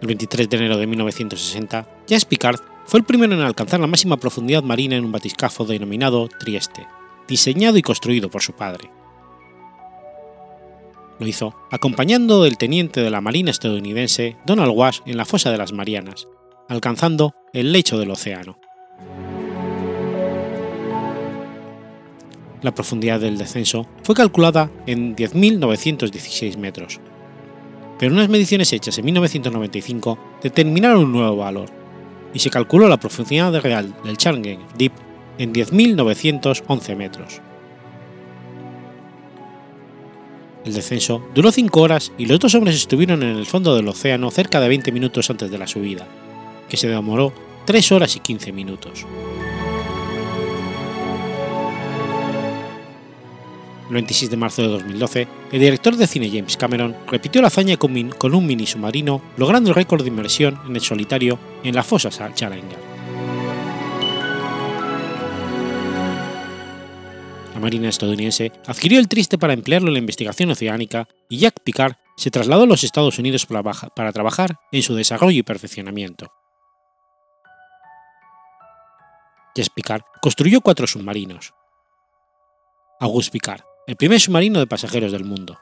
El 0.00 0.06
23 0.06 0.48
de 0.48 0.56
enero 0.56 0.78
de 0.78 0.86
1960, 0.86 1.86
Jacques 2.06 2.24
Picard 2.24 2.60
fue 2.86 3.00
el 3.00 3.04
primero 3.04 3.34
en 3.34 3.40
alcanzar 3.40 3.80
la 3.80 3.86
máxima 3.86 4.16
profundidad 4.16 4.62
marina 4.62 4.96
en 4.96 5.04
un 5.04 5.12
batiscafo 5.12 5.66
denominado 5.66 6.28
Trieste, 6.28 6.86
diseñado 7.28 7.76
y 7.76 7.82
construido 7.82 8.30
por 8.30 8.42
su 8.42 8.52
padre. 8.54 8.90
Lo 11.18 11.26
hizo 11.26 11.54
acompañando 11.70 12.42
del 12.42 12.56
teniente 12.56 13.02
de 13.02 13.10
la 13.10 13.20
Marina 13.20 13.50
estadounidense 13.50 14.38
Donald 14.46 14.72
Wash 14.74 15.00
en 15.04 15.18
la 15.18 15.26
fosa 15.26 15.50
de 15.50 15.58
las 15.58 15.72
Marianas, 15.72 16.28
alcanzando 16.68 17.34
el 17.52 17.72
lecho 17.72 17.98
del 17.98 18.10
océano. 18.10 18.58
La 22.62 22.74
profundidad 22.74 23.20
del 23.20 23.36
descenso 23.36 23.86
fue 24.02 24.14
calculada 24.14 24.70
en 24.86 25.14
10.916 25.14 26.56
metros, 26.56 27.00
pero 28.00 28.14
unas 28.14 28.30
mediciones 28.30 28.72
hechas 28.72 28.96
en 28.96 29.04
1995 29.04 30.18
determinaron 30.42 31.04
un 31.04 31.12
nuevo 31.12 31.36
valor, 31.36 31.68
y 32.32 32.38
se 32.38 32.48
calculó 32.48 32.88
la 32.88 32.98
profundidad 32.98 33.60
real 33.60 33.94
del 34.02 34.16
Challenger 34.16 34.58
Deep 34.78 34.92
en 35.36 35.52
10.911 35.52 36.96
metros. 36.96 37.42
El 40.64 40.72
descenso 40.72 41.22
duró 41.34 41.52
5 41.52 41.78
horas 41.78 42.10
y 42.16 42.24
los 42.24 42.40
dos 42.40 42.54
hombres 42.54 42.76
estuvieron 42.76 43.22
en 43.22 43.36
el 43.36 43.44
fondo 43.44 43.76
del 43.76 43.88
océano 43.88 44.30
cerca 44.30 44.60
de 44.60 44.68
20 44.68 44.92
minutos 44.92 45.28
antes 45.28 45.50
de 45.50 45.58
la 45.58 45.66
subida, 45.66 46.08
que 46.70 46.78
se 46.78 46.88
demoró 46.88 47.34
3 47.66 47.92
horas 47.92 48.16
y 48.16 48.20
15 48.20 48.52
minutos. 48.52 49.04
El 53.90 53.94
26 53.94 54.30
de 54.30 54.36
marzo 54.36 54.62
de 54.62 54.68
2012, 54.68 55.26
el 55.50 55.58
director 55.58 55.96
de 55.96 56.06
cine 56.06 56.30
James 56.30 56.56
Cameron 56.56 56.96
repitió 57.08 57.42
la 57.42 57.48
hazaña 57.48 57.76
con, 57.76 57.92
un 57.96 58.46
mini 58.46 58.64
submarino, 58.64 59.20
logrando 59.36 59.70
el 59.70 59.74
récord 59.74 60.02
de 60.02 60.08
inmersión 60.08 60.60
en 60.68 60.76
el 60.76 60.80
solitario 60.80 61.40
en 61.64 61.74
la 61.74 61.82
fosa 61.82 62.08
Challenger. 62.32 62.78
La 67.52 67.58
Marina 67.58 67.88
estadounidense 67.88 68.52
adquirió 68.64 69.00
el 69.00 69.08
triste 69.08 69.38
para 69.38 69.54
emplearlo 69.54 69.88
en 69.88 69.94
la 69.94 69.98
investigación 69.98 70.52
oceánica 70.52 71.08
y 71.28 71.38
Jack 71.38 71.60
Picard 71.64 71.94
se 72.16 72.30
trasladó 72.30 72.62
a 72.62 72.66
los 72.66 72.84
Estados 72.84 73.18
Unidos 73.18 73.44
para 73.44 74.12
trabajar 74.12 74.60
en 74.70 74.84
su 74.84 74.94
desarrollo 74.94 75.40
y 75.40 75.42
perfeccionamiento. 75.42 76.30
Jack 79.56 79.70
Picard 79.74 80.02
construyó 80.22 80.60
cuatro 80.60 80.86
submarinos. 80.86 81.54
Auguste 83.00 83.32
Picard, 83.32 83.62
el 83.90 83.96
primer 83.96 84.20
submarino 84.20 84.60
de 84.60 84.68
pasajeros 84.68 85.10
del 85.10 85.24
mundo. 85.24 85.58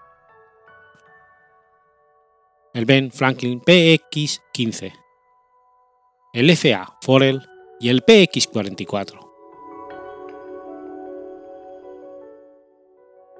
El 2.75 2.85
Ben 2.85 3.11
Franklin 3.11 3.59
PX-15, 3.63 4.93
el 6.35 6.55
FA 6.55 6.99
Forel 7.01 7.41
y 7.81 7.89
el 7.89 8.05
PX-44. 8.05 9.19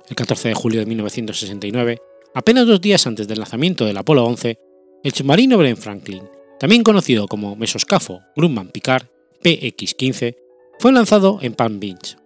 El 0.09 0.17
14 0.17 0.49
de 0.49 0.55
julio 0.55 0.81
de 0.81 0.87
1969, 0.87 1.99
apenas 2.35 2.67
dos 2.67 2.81
días 2.81 3.07
antes 3.07 3.29
del 3.29 3.41
lanzamiento 3.41 3.85
del 3.85 3.99
Apolo 3.99 4.25
11, 4.25 4.59
el 5.05 5.13
submarino 5.13 5.59
Ben 5.59 5.77
Franklin, 5.77 6.27
también 6.59 6.83
conocido 6.83 7.29
como 7.29 7.57
mesoscafo 7.57 8.23
Grumman 8.35 8.69
Picard 8.69 9.05
PX-15, 9.45 10.35
fue 10.79 10.93
lanzado 10.93 11.41
en 11.43 11.53
Palm 11.53 11.79
Beach, 11.79 12.17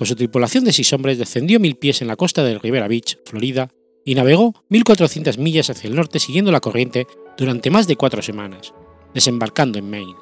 con 0.00 0.06
su 0.06 0.16
tripulación 0.16 0.64
de 0.64 0.72
seis 0.72 0.90
hombres 0.94 1.18
descendió 1.18 1.60
mil 1.60 1.76
pies 1.76 2.00
en 2.00 2.08
la 2.08 2.16
costa 2.16 2.42
de 2.42 2.58
Rivera 2.58 2.88
Beach, 2.88 3.18
Florida, 3.26 3.68
y 4.02 4.14
navegó 4.14 4.54
1.400 4.70 5.36
millas 5.36 5.68
hacia 5.68 5.88
el 5.88 5.94
norte 5.94 6.18
siguiendo 6.18 6.50
la 6.50 6.60
corriente 6.60 7.06
durante 7.36 7.68
más 7.68 7.86
de 7.86 7.96
cuatro 7.96 8.22
semanas, 8.22 8.72
desembarcando 9.12 9.78
en 9.78 9.90
Maine. 9.90 10.14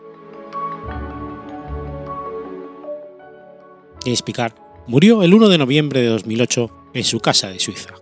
James 4.03 4.22
Picard 4.22 4.55
murió 4.89 5.22
el 5.22 5.33
1 5.33 5.49
de 5.49 5.59
noviembre 5.59 6.01
de 6.01 6.09
2008 6.09 6.70
en 6.95 7.05
su 7.05 7.20
casa 7.20 7.49
de 7.49 7.61
Suiza. 7.61 7.95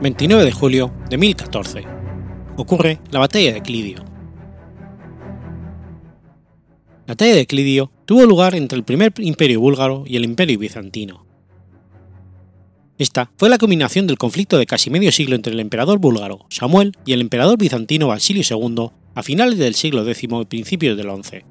29 0.00 0.44
de 0.44 0.52
julio 0.52 0.92
de 1.08 1.16
1014. 1.16 1.84
Ocurre 2.56 2.98
la 3.10 3.20
batalla 3.20 3.52
de 3.52 3.62
Clidio. 3.62 4.04
La 7.06 7.12
batalla 7.14 7.34
de 7.34 7.46
Clidio 7.46 7.92
tuvo 8.04 8.24
lugar 8.24 8.54
entre 8.54 8.76
el 8.76 8.84
primer 8.84 9.12
imperio 9.18 9.60
búlgaro 9.60 10.04
y 10.06 10.16
el 10.16 10.24
imperio 10.24 10.58
bizantino. 10.58 11.24
Esta 12.98 13.30
fue 13.36 13.48
la 13.48 13.58
combinación 13.58 14.06
del 14.06 14.18
conflicto 14.18 14.58
de 14.58 14.66
casi 14.66 14.90
medio 14.90 15.12
siglo 15.12 15.36
entre 15.36 15.52
el 15.52 15.60
emperador 15.60 15.98
búlgaro 15.98 16.46
Samuel 16.48 16.96
y 17.04 17.12
el 17.12 17.20
emperador 17.20 17.58
bizantino 17.58 18.08
Basilio 18.08 18.42
II 18.48 18.90
a 19.14 19.22
finales 19.22 19.58
del 19.58 19.74
siglo 19.74 20.08
X 20.08 20.24
y 20.24 20.44
principios 20.44 20.96
del 20.96 21.10
XI. 21.10 21.44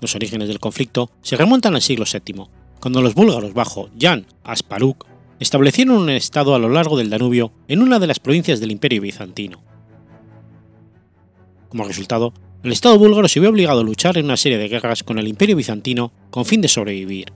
Los 0.00 0.14
orígenes 0.14 0.48
del 0.48 0.58
conflicto 0.58 1.10
se 1.20 1.36
remontan 1.36 1.74
al 1.74 1.82
siglo 1.82 2.04
VII, 2.04 2.46
cuando 2.82 3.00
los 3.00 3.14
búlgaros 3.14 3.54
bajo 3.54 3.90
Jan 3.96 4.26
Asparuk 4.42 5.06
establecieron 5.38 5.98
un 5.98 6.10
estado 6.10 6.56
a 6.56 6.58
lo 6.58 6.68
largo 6.68 6.98
del 6.98 7.10
Danubio 7.10 7.52
en 7.68 7.80
una 7.80 8.00
de 8.00 8.08
las 8.08 8.18
provincias 8.18 8.58
del 8.58 8.72
Imperio 8.72 9.00
bizantino. 9.00 9.62
Como 11.68 11.84
resultado, 11.84 12.34
el 12.64 12.72
Estado 12.72 12.98
búlgaro 12.98 13.28
se 13.28 13.38
vio 13.38 13.50
obligado 13.50 13.82
a 13.82 13.84
luchar 13.84 14.18
en 14.18 14.24
una 14.24 14.36
serie 14.36 14.58
de 14.58 14.66
guerras 14.66 15.04
con 15.04 15.20
el 15.20 15.28
Imperio 15.28 15.54
bizantino 15.54 16.12
con 16.30 16.44
fin 16.44 16.60
de 16.60 16.66
sobrevivir. 16.66 17.32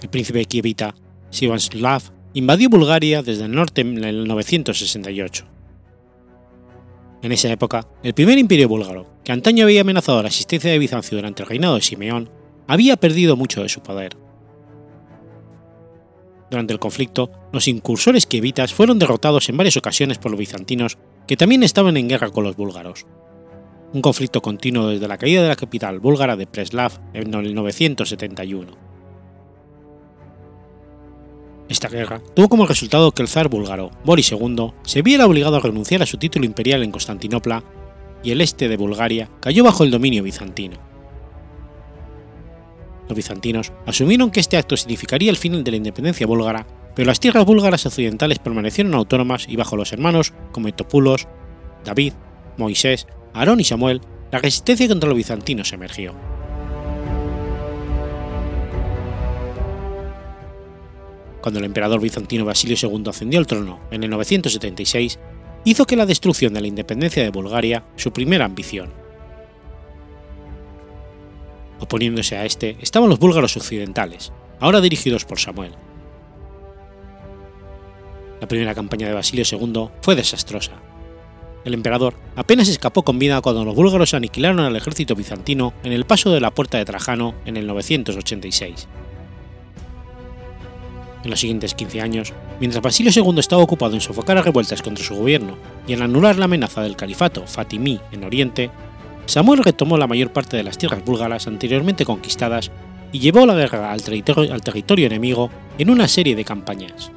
El 0.00 0.08
príncipe 0.08 0.46
kievita 0.46 0.94
Sivanslav 1.28 2.04
invadió 2.32 2.70
Bulgaria 2.70 3.22
desde 3.22 3.44
el 3.44 3.52
norte 3.52 3.82
en 3.82 4.02
el 4.02 4.26
968. 4.26 5.55
En 7.22 7.32
esa 7.32 7.50
época, 7.50 7.88
el 8.02 8.14
primer 8.14 8.38
imperio 8.38 8.68
búlgaro, 8.68 9.06
que 9.24 9.32
antaño 9.32 9.64
había 9.64 9.80
amenazado 9.80 10.22
la 10.22 10.28
existencia 10.28 10.70
de 10.70 10.78
Bizancio 10.78 11.16
durante 11.16 11.42
el 11.42 11.48
reinado 11.48 11.76
de 11.76 11.80
Simeón, 11.80 12.30
había 12.66 12.96
perdido 12.96 13.36
mucho 13.36 13.62
de 13.62 13.68
su 13.68 13.80
poder. 13.80 14.16
Durante 16.50 16.72
el 16.72 16.78
conflicto, 16.78 17.30
los 17.52 17.66
incursores 17.66 18.26
kievitas 18.26 18.72
fueron 18.72 18.98
derrotados 18.98 19.48
en 19.48 19.56
varias 19.56 19.76
ocasiones 19.76 20.18
por 20.18 20.30
los 20.30 20.38
bizantinos, 20.38 20.98
que 21.26 21.36
también 21.36 21.62
estaban 21.62 21.96
en 21.96 22.08
guerra 22.08 22.30
con 22.30 22.44
los 22.44 22.56
búlgaros. 22.56 23.06
Un 23.92 24.02
conflicto 24.02 24.42
continuo 24.42 24.88
desde 24.88 25.08
la 25.08 25.18
caída 25.18 25.42
de 25.42 25.48
la 25.48 25.56
capital 25.56 25.98
búlgara 25.98 26.36
de 26.36 26.46
Preslav 26.46 27.00
en 27.14 27.34
el 27.34 27.54
971. 27.54 28.85
Esta 31.68 31.88
guerra 31.88 32.20
tuvo 32.34 32.48
como 32.48 32.66
resultado 32.66 33.10
que 33.10 33.22
el 33.22 33.28
zar 33.28 33.48
búlgaro, 33.48 33.90
Boris 34.04 34.30
II, 34.30 34.72
se 34.84 35.02
viera 35.02 35.26
obligado 35.26 35.56
a 35.56 35.60
renunciar 35.60 36.02
a 36.02 36.06
su 36.06 36.16
título 36.16 36.46
imperial 36.46 36.82
en 36.82 36.92
Constantinopla 36.92 37.64
y 38.22 38.30
el 38.30 38.40
este 38.40 38.68
de 38.68 38.76
Bulgaria 38.76 39.30
cayó 39.40 39.64
bajo 39.64 39.82
el 39.82 39.90
dominio 39.90 40.22
bizantino. 40.22 40.76
Los 43.08 43.16
bizantinos 43.16 43.72
asumieron 43.84 44.30
que 44.30 44.40
este 44.40 44.56
acto 44.56 44.76
significaría 44.76 45.30
el 45.30 45.36
fin 45.36 45.62
de 45.62 45.70
la 45.70 45.76
independencia 45.76 46.26
búlgara, 46.26 46.66
pero 46.94 47.06
las 47.06 47.20
tierras 47.20 47.44
búlgaras 47.44 47.86
occidentales 47.86 48.38
permanecieron 48.38 48.94
autónomas 48.94 49.46
y 49.48 49.56
bajo 49.56 49.76
los 49.76 49.92
hermanos 49.92 50.32
como 50.52 50.68
Etopulos, 50.68 51.28
David, 51.84 52.14
Moisés, 52.56 53.06
Aarón 53.34 53.60
y 53.60 53.64
Samuel, 53.64 54.00
la 54.32 54.38
resistencia 54.38 54.88
contra 54.88 55.08
los 55.08 55.16
bizantinos 55.16 55.72
emergió. 55.72 56.35
Cuando 61.46 61.60
el 61.60 61.66
emperador 61.66 62.00
bizantino 62.00 62.44
Basilio 62.44 62.76
II 62.76 63.04
ascendió 63.06 63.38
al 63.38 63.46
trono 63.46 63.78
en 63.92 64.02
el 64.02 64.10
976, 64.10 65.20
hizo 65.64 65.86
que 65.86 65.94
la 65.94 66.04
destrucción 66.04 66.52
de 66.52 66.60
la 66.60 66.66
independencia 66.66 67.22
de 67.22 67.30
Bulgaria 67.30 67.84
su 67.94 68.12
primera 68.12 68.44
ambición. 68.44 68.92
Oponiéndose 71.78 72.36
a 72.36 72.44
este 72.44 72.76
estaban 72.80 73.08
los 73.08 73.20
búlgaros 73.20 73.56
occidentales, 73.56 74.32
ahora 74.58 74.80
dirigidos 74.80 75.24
por 75.24 75.38
Samuel. 75.38 75.70
La 78.40 78.48
primera 78.48 78.74
campaña 78.74 79.06
de 79.06 79.14
Basilio 79.14 79.44
II 79.48 79.90
fue 80.02 80.16
desastrosa. 80.16 80.72
El 81.64 81.74
emperador 81.74 82.14
apenas 82.34 82.66
escapó 82.66 83.04
con 83.04 83.20
vida 83.20 83.40
cuando 83.40 83.64
los 83.64 83.76
búlgaros 83.76 84.14
aniquilaron 84.14 84.58
al 84.58 84.74
ejército 84.74 85.14
bizantino 85.14 85.74
en 85.84 85.92
el 85.92 86.06
paso 86.06 86.32
de 86.32 86.40
la 86.40 86.50
puerta 86.50 86.78
de 86.78 86.84
Trajano 86.84 87.36
en 87.44 87.56
el 87.56 87.68
986 87.68 88.88
en 91.24 91.30
los 91.30 91.40
siguientes 91.40 91.74
15 91.74 92.00
años, 92.00 92.32
mientras 92.60 92.82
Basilio 92.82 93.12
II 93.14 93.38
estaba 93.38 93.62
ocupado 93.62 93.94
en 93.94 94.00
sofocar 94.00 94.38
a 94.38 94.42
revueltas 94.42 94.82
contra 94.82 95.04
su 95.04 95.16
gobierno 95.16 95.56
y 95.86 95.92
en 95.92 96.02
anular 96.02 96.36
la 96.38 96.44
amenaza 96.44 96.82
del 96.82 96.96
califato 96.96 97.46
fatimí 97.46 98.00
en 98.12 98.24
Oriente, 98.24 98.70
Samuel 99.26 99.64
retomó 99.64 99.98
la 99.98 100.06
mayor 100.06 100.32
parte 100.32 100.56
de 100.56 100.62
las 100.62 100.78
tierras 100.78 101.04
búlgaras 101.04 101.46
anteriormente 101.46 102.04
conquistadas 102.04 102.70
y 103.12 103.18
llevó 103.18 103.44
la 103.44 103.54
guerra 103.54 103.92
al 103.92 104.02
territorio, 104.02 105.06
enemigo 105.06 105.50
en 105.78 105.90
una 105.90 106.06
serie 106.06 106.36
de 106.36 106.44
campañas. 106.44 107.10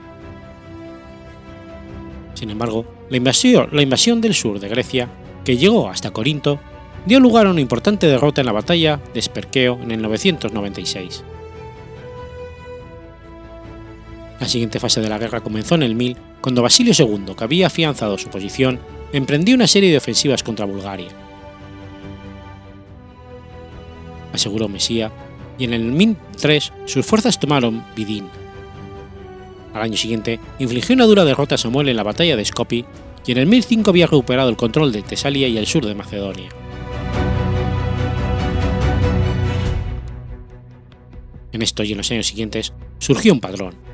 Sin 2.33 2.49
embargo, 2.49 2.85
la 3.09 3.17
invasión, 3.17 3.69
la 3.71 3.81
invasión 3.81 4.21
del 4.21 4.33
sur 4.33 4.59
de 4.59 4.69
Grecia, 4.69 5.09
que 5.43 5.57
llegó 5.57 5.89
hasta 5.89 6.11
Corinto, 6.11 6.59
dio 7.05 7.19
lugar 7.19 7.47
a 7.47 7.51
una 7.51 7.61
importante 7.61 8.07
derrota 8.07 8.41
en 8.41 8.47
la 8.47 8.53
batalla 8.53 8.99
de 9.13 9.21
Sperkeo 9.21 9.79
en 9.81 9.91
el 9.91 10.01
996. 10.01 11.23
La 14.39 14.47
siguiente 14.47 14.79
fase 14.79 15.01
de 15.01 15.09
la 15.09 15.17
guerra 15.17 15.41
comenzó 15.41 15.75
en 15.75 15.83
el 15.83 15.95
1000, 15.95 16.15
cuando 16.41 16.61
Basilio 16.61 16.93
II, 16.97 17.33
que 17.37 17.43
había 17.43 17.67
afianzado 17.67 18.17
su 18.17 18.29
posición, 18.29 18.79
emprendió 19.11 19.53
una 19.53 19.67
serie 19.67 19.91
de 19.91 19.97
ofensivas 19.97 20.43
contra 20.43 20.65
Bulgaria. 20.65 21.09
Aseguró 24.31 24.69
Mesía, 24.69 25.11
y 25.57 25.65
en 25.65 25.73
el 25.73 25.83
1003 25.83 26.71
sus 26.85 27.05
fuerzas 27.05 27.37
tomaron 27.37 27.83
Vidin. 27.97 28.29
Al 29.73 29.81
año 29.81 29.97
siguiente, 29.97 30.39
infligió 30.57 30.95
una 30.95 31.05
dura 31.05 31.25
derrota 31.25 31.55
a 31.55 31.57
Samuel 31.57 31.89
en 31.89 31.97
la 31.97 32.03
batalla 32.03 32.37
de 32.37 32.45
Skopje, 32.45 32.85
y 33.25 33.31
en 33.33 33.37
el 33.39 33.45
1005 33.47 33.89
había 33.89 34.07
recuperado 34.07 34.49
el 34.49 34.55
control 34.55 34.93
de 34.93 35.01
Tesalia 35.01 35.49
y 35.49 35.57
el 35.57 35.67
sur 35.67 35.85
de 35.85 35.95
Macedonia. 35.95 36.49
En 41.51 41.61
esto 41.61 41.83
y 41.83 41.91
en 41.91 41.97
los 41.97 42.09
años 42.09 42.27
siguientes 42.27 42.71
surgió 42.99 43.33
un 43.33 43.41
padrón 43.41 43.88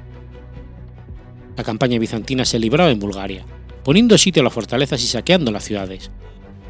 la 1.55 1.63
campaña 1.63 1.99
bizantina 1.99 2.45
se 2.45 2.59
libraba 2.59 2.91
en 2.91 2.99
Bulgaria, 2.99 3.45
poniendo 3.83 4.17
sitio 4.17 4.41
a 4.41 4.43
las 4.43 4.53
fortalezas 4.53 5.03
y 5.03 5.07
saqueando 5.07 5.51
las 5.51 5.63
ciudades, 5.63 6.11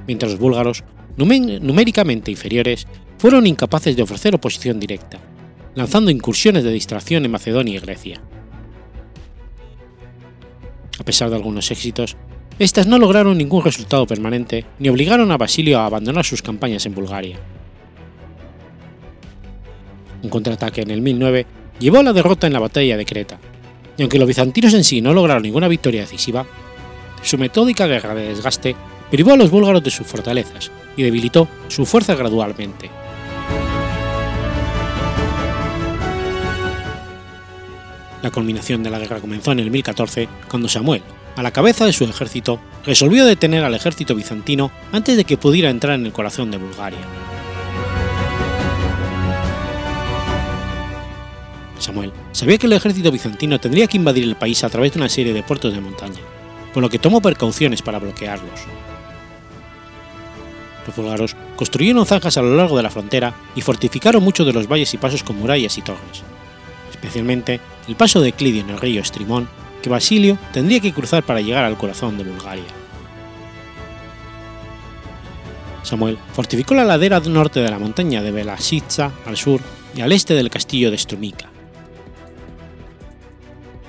mientras 0.08 0.32
los 0.32 0.40
búlgaros, 0.40 0.84
numéricamente 1.18 2.32
inferiores, 2.32 2.88
fueron 3.18 3.48
incapaces 3.48 3.96
de 3.96 4.04
ofrecer 4.04 4.36
oposición 4.36 4.80
directa, 4.80 5.20
lanzando 5.74 6.12
incursiones 6.12 6.64
de 6.64 6.72
distracción 6.72 7.26
en 7.26 7.32
Macedonia 7.32 7.76
y 7.76 7.80
Grecia. 7.80 8.22
A 11.00 11.04
pesar 11.04 11.30
de 11.30 11.36
algunos 11.36 11.72
éxitos, 11.72 12.16
estas 12.58 12.88
no 12.88 12.98
lograron 12.98 13.38
ningún 13.38 13.64
resultado 13.64 14.08
permanente 14.08 14.66
ni 14.80 14.90
obligaron 14.90 15.32
a 15.32 15.38
Basilio 15.38 15.80
a 15.80 15.86
abandonar 15.86 16.24
sus 16.24 16.42
campañas 16.42 16.86
en 16.86 16.96
Bulgaria. 16.96 17.38
Un 20.24 20.30
contraataque 20.30 20.82
en 20.82 20.92
el 20.92 21.02
1009 21.02 21.46
llevó 21.80 22.00
a 22.00 22.04
la 22.04 22.14
derrota 22.14 22.48
en 22.48 22.54
la 22.54 22.60
batalla 22.60 22.96
de 22.96 23.06
Creta, 23.06 23.40
y 23.98 24.02
aunque 24.02 24.20
los 24.20 24.28
bizantinos 24.28 24.74
en 24.74 24.84
sí 24.84 25.02
no 25.02 25.14
lograron 25.14 25.44
ninguna 25.44 25.68
victoria 25.68 26.02
decisiva, 26.02 26.46
su 27.22 27.38
metódica 27.38 27.88
guerra 27.88 28.14
de 28.14 28.28
desgaste 28.28 28.76
privó 29.10 29.34
a 29.34 29.38
los 29.38 29.50
búlgaros 29.50 29.84
de 29.84 29.92
sus 29.92 30.08
fortalezas 30.08 30.72
y 30.98 31.04
debilitó 31.04 31.48
su 31.68 31.86
fuerza 31.86 32.16
gradualmente. 32.16 32.90
La 38.22 38.32
culminación 38.32 38.82
de 38.82 38.90
la 38.90 39.00
guerra 39.00 39.20
comenzó 39.20 39.52
en 39.52 39.60
el 39.60 39.70
1014, 39.70 40.28
cuando 40.50 40.68
Samuel, 40.68 41.04
a 41.36 41.44
la 41.44 41.52
cabeza 41.52 41.86
de 41.86 41.94
su 41.94 42.06
ejército, 42.06 42.60
resolvió 42.84 43.26
detener 43.26 43.64
al 43.64 43.76
ejército 43.76 44.16
bizantino 44.16 44.72
antes 44.92 45.16
de 45.16 45.26
que 45.26 45.38
pudiera 45.38 45.70
entrar 45.70 46.00
en 46.00 46.08
el 46.08 46.12
corazón 46.12 46.50
de 46.50 46.58
Bulgaria. 46.58 47.00
Samuel 51.80 52.12
sabía 52.32 52.58
que 52.58 52.68
el 52.68 52.74
ejército 52.74 53.12
bizantino 53.12 53.60
tendría 53.60 53.88
que 53.88 53.98
invadir 53.98 54.24
el 54.24 54.36
país 54.36 54.64
a 54.64 54.70
través 54.70 54.94
de 54.94 55.00
una 55.00 55.10
serie 55.10 55.34
de 55.34 55.44
puertos 55.44 55.74
de 55.74 55.82
montaña, 55.82 56.22
por 56.74 56.82
lo 56.82 56.90
que 56.90 57.00
tomó 57.00 57.22
precauciones 57.22 57.82
para 57.82 58.00
bloquearlos. 58.00 58.62
Los 60.86 60.96
búlgaros 60.96 61.36
construyeron 61.56 62.06
zanjas 62.06 62.38
a 62.38 62.42
lo 62.42 62.56
largo 62.56 62.78
de 62.78 62.84
la 62.84 62.90
frontera 62.90 63.34
y 63.56 63.62
fortificaron 63.62 64.24
muchos 64.24 64.46
de 64.46 64.54
los 64.54 64.68
valles 64.68 64.94
y 64.94 64.98
pasos 64.98 65.24
con 65.24 65.38
murallas 65.38 65.78
y 65.78 65.82
torres, 65.82 66.24
especialmente 66.92 67.60
el 67.88 67.96
paso 67.96 68.22
de 68.22 68.34
Clidio 68.34 68.62
en 68.62 68.70
el 68.70 68.80
río 68.80 69.02
Estrimón, 69.02 69.50
que 69.82 69.90
Basilio 69.90 70.38
tendría 70.54 70.80
que 70.80 70.94
cruzar 70.94 71.24
para 71.24 71.42
llegar 71.42 71.66
al 71.66 71.78
corazón 71.78 72.18
de 72.18 72.24
Bulgaria. 72.24 72.64
Samuel 75.84 76.18
fortificó 76.34 76.74
la 76.74 76.84
ladera 76.84 77.20
norte 77.20 77.60
de 77.60 77.70
la 77.70 77.78
montaña 77.78 78.24
de 78.24 78.32
Belasitsa 78.32 79.12
al 79.26 79.38
sur 79.38 79.62
y 79.96 80.02
al 80.02 80.12
este 80.12 80.34
del 80.34 80.50
castillo 80.50 80.90
de 80.90 80.98
Strumica 80.98 81.55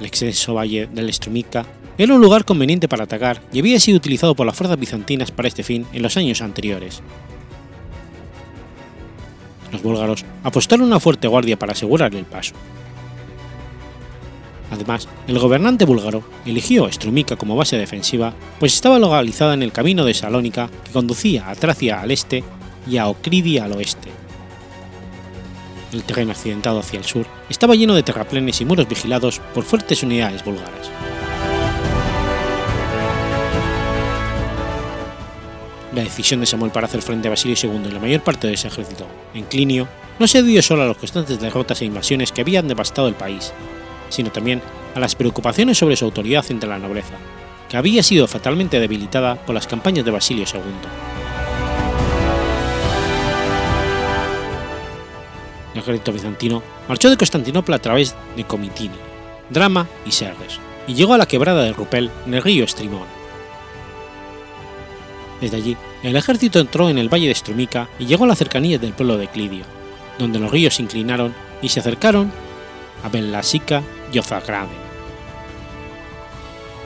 el 0.01 0.07
extenso 0.07 0.55
valle 0.55 0.87
del 0.87 1.13
Strumica, 1.13 1.67
era 1.99 2.15
un 2.15 2.21
lugar 2.21 2.45
conveniente 2.45 2.89
para 2.89 3.05
atacar 3.05 3.41
y 3.53 3.61
había 3.61 3.81
sido 3.81 3.97
utilizado 3.97 4.35
por 4.35 4.47
las 4.47 4.57
fuerzas 4.57 4.79
bizantinas 4.79 5.31
para 5.31 5.49
este 5.49 5.63
fin 5.63 5.87
en 5.93 6.03
los 6.03 6.17
años 6.17 6.43
anteriores. 6.43 7.03
Los 9.73 9.83
búlgaros 9.83 10.25
apostaron 10.43 10.87
una 10.87 11.01
fuerte 11.01 11.29
guardia 11.29 11.59
para 11.59 11.73
asegurar 11.73 12.15
el 12.15 12.25
paso. 12.25 12.55
Además, 14.71 15.09
el 15.27 15.39
gobernante 15.39 15.85
búlgaro 15.85 16.25
eligió 16.45 16.91
Strumica 16.93 17.37
como 17.37 17.57
base 17.57 17.79
defensiva, 17.79 18.35
pues 18.59 18.75
estaba 18.75 18.99
localizada 18.99 19.55
en 19.55 19.63
el 19.63 19.73
camino 19.73 20.05
de 20.05 20.13
Salónica 20.13 20.69
que 20.85 20.93
conducía 20.93 21.49
a 21.49 21.55
Tracia 21.55 22.01
al 22.01 22.11
este 22.11 22.43
y 22.87 22.99
a 22.99 23.09
Ocridia 23.09 23.65
al 23.65 23.73
oeste. 23.73 24.26
El 25.97 26.05
terreno 26.05 26.33
accidentado 26.33 26.79
hacia 26.79 26.99
el 26.99 27.07
sur 27.07 27.27
estaba 27.49 27.75
lleno 27.75 27.95
de 27.95 28.03
terraplenes 28.03 28.61
y 28.61 28.67
muros 28.67 28.87
vigilados 28.87 29.41
por 29.55 29.65
fuertes 29.65 30.03
unidades 30.03 30.45
búlgaras. 30.45 30.91
La 35.95 36.03
decisión 36.03 36.41
de 36.41 36.47
Samuel 36.47 36.71
para 36.71 36.87
hacer 36.87 37.01
frente 37.01 37.29
a 37.29 37.31
Basilio 37.31 37.57
II 37.59 37.89
y 37.89 37.93
la 37.93 37.99
mayor 37.99 38.21
parte 38.21 38.47
de 38.47 38.53
ese 38.53 38.69
ejército 38.69 39.07
en 39.33 39.45
Clinio 39.45 39.89
no 40.19 40.27
se 40.27 40.43
dio 40.43 40.61
solo 40.61 40.83
a 40.83 40.87
las 40.87 40.99
constantes 40.99 41.41
derrotas 41.41 41.81
e 41.81 41.87
invasiones 41.87 42.31
que 42.31 42.43
habían 42.43 42.69
devastado 42.69 43.09
el 43.09 43.15
país, 43.15 43.55
sino 44.11 44.31
también 44.31 44.61
a 44.95 45.01
las 45.01 45.15
preocupaciones 45.15 45.79
sobre 45.79 45.97
su 45.97 46.05
autoridad 46.05 46.45
entre 46.51 46.69
la 46.69 46.79
nobleza, 46.79 47.15
que 47.71 47.79
había 47.79 48.03
sido 48.03 48.29
fatalmente 48.29 48.81
debilitada 48.81 49.37
por 49.37 49.55
las 49.55 49.67
campañas 49.67 50.05
de 50.05 50.11
Basilio 50.11 50.45
II. 50.45 51.26
Ejército 55.87 56.13
bizantino 56.13 56.63
marchó 56.89 57.09
de 57.09 57.17
Constantinopla 57.17 57.77
a 57.77 57.81
través 57.81 58.15
de 58.37 58.45
Comitini, 58.45 58.97
Drama 59.51 59.87
y 60.05 60.11
Serres, 60.11 60.59
y 60.87 60.95
llegó 60.95 61.15
a 61.15 61.19
la 61.19 61.27
quebrada 61.27 61.63
de 61.63 61.73
Rupel 61.73 62.11
en 62.27 62.35
el 62.35 62.43
río 62.43 62.65
Estrimón. 62.65 63.07
Desde 65.41 65.59
allí, 65.59 65.77
el 66.03 66.17
ejército 66.17 66.59
entró 66.59 66.89
en 66.89 66.99
el 66.99 67.13
valle 67.13 67.29
de 67.29 67.35
Strumica 67.35 67.89
y 67.99 68.07
llegó 68.07 68.25
a 68.25 68.29
las 68.29 68.39
cercanías 68.39 68.81
del 68.81 68.93
pueblo 68.93 69.19
de 69.19 69.29
Clidio, 69.29 69.65
donde 70.19 70.39
los 70.39 70.51
ríos 70.51 70.75
se 70.75 70.83
inclinaron 70.83 71.35
y 71.63 71.69
se 71.69 71.81
acercaron 71.81 72.33
a 73.05 73.09
Benlasica 73.09 73.83
y 74.13 74.19
Ozagraden. 74.19 74.87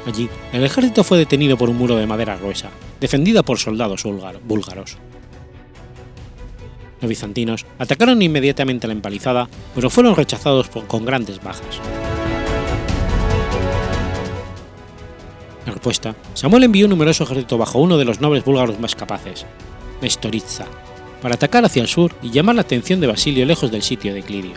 Allí, 0.06 0.28
el 0.52 0.64
ejército 0.64 1.04
fue 1.04 1.18
detenido 1.18 1.56
por 1.56 1.70
un 1.70 1.76
muro 1.76 1.96
de 1.96 2.06
madera 2.06 2.36
gruesa, 2.36 2.70
defendida 3.00 3.42
por 3.42 3.58
soldados 3.58 4.02
búlgaros. 4.44 4.96
Los 7.00 7.08
bizantinos 7.08 7.66
atacaron 7.78 8.20
inmediatamente 8.20 8.86
la 8.86 8.92
empalizada, 8.92 9.48
pero 9.74 9.90
fueron 9.90 10.16
rechazados 10.16 10.68
con 10.68 11.04
grandes 11.04 11.42
bajas. 11.42 11.80
En 15.66 15.72
respuesta, 15.72 16.14
Samuel 16.34 16.64
envió 16.64 16.86
un 16.86 16.90
numeroso 16.90 17.24
ejército 17.24 17.58
bajo 17.58 17.78
uno 17.78 17.96
de 17.96 18.04
los 18.04 18.20
nobles 18.20 18.44
búlgaros 18.44 18.80
más 18.80 18.94
capaces, 18.94 19.46
Nestoritza, 20.02 20.66
para 21.22 21.34
atacar 21.34 21.64
hacia 21.64 21.82
el 21.82 21.88
sur 21.88 22.12
y 22.22 22.30
llamar 22.30 22.54
la 22.54 22.62
atención 22.62 23.00
de 23.00 23.06
Basilio 23.06 23.44
lejos 23.44 23.70
del 23.70 23.82
sitio 23.82 24.14
de 24.14 24.22
Clidio. 24.22 24.54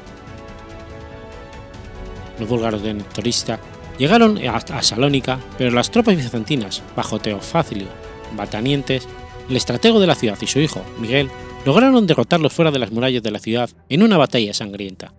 Los 2.40 2.50
búlgaros 2.50 2.82
de 2.82 2.94
Nestoritza 2.94 3.60
llegaron 3.98 4.40
a 4.48 4.82
Salónica, 4.82 5.40
pero 5.58 5.72
las 5.72 5.92
tropas 5.92 6.16
bizantinas, 6.16 6.82
bajo 6.96 7.20
Teofacilio, 7.20 7.88
Batanientes, 8.36 9.08
el 9.50 9.58
estratego 9.58 10.00
de 10.00 10.08
la 10.08 10.16
ciudad 10.16 10.38
y 10.42 10.48
su 10.48 10.60
hijo, 10.60 10.84
Miguel, 11.00 11.30
lograron 11.66 12.08
derrotarlos 12.08 12.54
fuera 12.54 12.72
de 12.72 12.80
las 12.80 12.92
murallas 12.92 13.24
de 13.24 13.32
la 13.32 13.40
ciudad 13.40 13.70
en 13.90 14.04
una 14.04 14.18
batalla 14.18 14.54
sangrienta. 14.54 15.14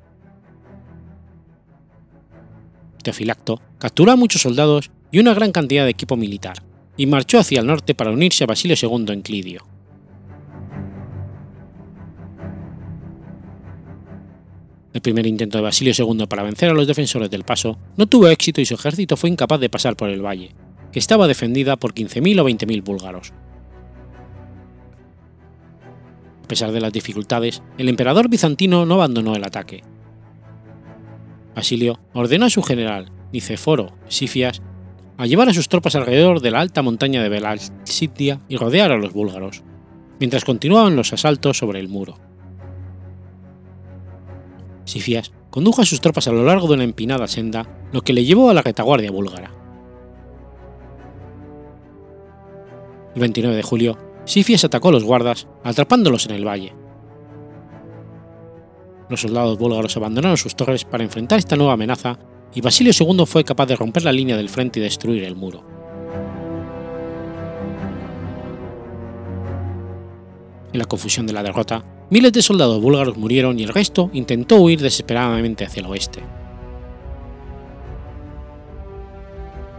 Teofilacto 3.02 3.60
capturó 3.78 4.12
a 4.12 4.16
muchos 4.16 4.42
soldados 4.42 4.90
y 5.10 5.18
una 5.18 5.34
gran 5.34 5.52
cantidad 5.52 5.84
de 5.84 5.90
equipo 5.90 6.16
militar, 6.16 6.62
y 6.96 7.06
marchó 7.06 7.38
hacia 7.38 7.60
el 7.60 7.66
norte 7.66 7.94
para 7.94 8.10
unirse 8.10 8.44
a 8.44 8.46
Basilio 8.46 8.76
II 8.80 9.12
en 9.12 9.22
Clidio. 9.22 9.66
El 14.92 15.00
primer 15.00 15.26
intento 15.26 15.58
de 15.58 15.64
Basilio 15.64 15.92
II 15.96 16.26
para 16.26 16.44
vencer 16.44 16.70
a 16.70 16.74
los 16.74 16.86
defensores 16.86 17.28
del 17.28 17.44
paso 17.44 17.78
no 17.96 18.06
tuvo 18.06 18.28
éxito 18.28 18.60
y 18.60 18.64
su 18.64 18.74
ejército 18.74 19.16
fue 19.16 19.28
incapaz 19.28 19.60
de 19.60 19.68
pasar 19.68 19.96
por 19.96 20.08
el 20.08 20.24
valle, 20.24 20.54
que 20.92 21.00
estaba 21.00 21.26
defendida 21.26 21.76
por 21.76 21.94
15.000 21.94 22.40
o 22.40 22.48
20.000 22.48 22.84
búlgaros. 22.84 23.32
A 26.44 26.46
pesar 26.46 26.72
de 26.72 26.80
las 26.80 26.92
dificultades, 26.92 27.62
el 27.78 27.88
emperador 27.88 28.28
bizantino 28.28 28.84
no 28.84 28.94
abandonó 28.96 29.34
el 29.34 29.44
ataque. 29.44 29.82
Basilio 31.56 31.98
ordenó 32.12 32.44
a 32.44 32.50
su 32.50 32.62
general, 32.62 33.10
Niceforo 33.32 33.94
Sifias, 34.08 34.60
a 35.16 35.24
llevar 35.24 35.48
a 35.48 35.54
sus 35.54 35.70
tropas 35.70 35.94
alrededor 35.94 36.42
de 36.42 36.50
la 36.50 36.60
alta 36.60 36.82
montaña 36.82 37.22
de 37.22 37.30
Belalsitia 37.30 38.40
y 38.46 38.58
rodear 38.58 38.92
a 38.92 38.98
los 38.98 39.14
búlgaros, 39.14 39.62
mientras 40.20 40.44
continuaban 40.44 40.96
los 40.96 41.14
asaltos 41.14 41.56
sobre 41.56 41.80
el 41.80 41.88
muro. 41.88 42.18
Sifias 44.84 45.32
condujo 45.48 45.80
a 45.80 45.86
sus 45.86 46.02
tropas 46.02 46.28
a 46.28 46.32
lo 46.32 46.44
largo 46.44 46.68
de 46.68 46.74
una 46.74 46.84
empinada 46.84 47.26
senda, 47.26 47.66
lo 47.90 48.02
que 48.02 48.12
le 48.12 48.26
llevó 48.26 48.50
a 48.50 48.54
la 48.54 48.60
retaguardia 48.60 49.10
búlgara. 49.10 49.50
El 53.14 53.20
29 53.20 53.56
de 53.56 53.62
julio, 53.62 54.13
Sifias 54.24 54.64
atacó 54.64 54.88
a 54.88 54.92
los 54.92 55.04
guardas, 55.04 55.46
atrapándolos 55.62 56.26
en 56.26 56.32
el 56.32 56.46
valle. 56.46 56.74
Los 59.08 59.20
soldados 59.20 59.58
búlgaros 59.58 59.96
abandonaron 59.96 60.36
sus 60.36 60.56
torres 60.56 60.84
para 60.84 61.04
enfrentar 61.04 61.38
esta 61.38 61.56
nueva 61.56 61.74
amenaza 61.74 62.18
y 62.54 62.60
Basilio 62.60 62.92
II 62.98 63.26
fue 63.26 63.44
capaz 63.44 63.66
de 63.66 63.76
romper 63.76 64.04
la 64.04 64.12
línea 64.12 64.36
del 64.36 64.48
frente 64.48 64.80
y 64.80 64.82
destruir 64.82 65.24
el 65.24 65.36
muro. 65.36 65.62
En 70.72 70.78
la 70.78 70.86
confusión 70.86 71.26
de 71.26 71.32
la 71.32 71.42
derrota, 71.42 71.84
miles 72.10 72.32
de 72.32 72.42
soldados 72.42 72.80
búlgaros 72.80 73.16
murieron 73.16 73.58
y 73.60 73.64
el 73.64 73.68
resto 73.68 74.10
intentó 74.12 74.56
huir 74.56 74.80
desesperadamente 74.80 75.64
hacia 75.64 75.80
el 75.80 75.86
oeste. 75.86 76.20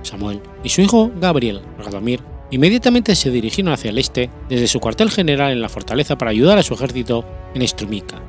Samuel 0.03 0.39
y 0.63 0.69
su 0.69 0.81
hijo 0.81 1.11
Gabriel 1.19 1.61
Radomir 1.79 2.34
inmediatamente 2.51 3.15
se 3.15 3.31
dirigieron 3.31 3.73
hacia 3.73 3.89
el 3.89 3.97
este 3.97 4.29
desde 4.49 4.67
su 4.67 4.79
cuartel 4.79 5.09
general 5.09 5.51
en 5.51 5.61
la 5.61 5.69
fortaleza 5.69 6.17
para 6.17 6.31
ayudar 6.31 6.57
a 6.57 6.63
su 6.63 6.73
ejército 6.73 7.25
en 7.53 7.67
Strumica. 7.67 8.21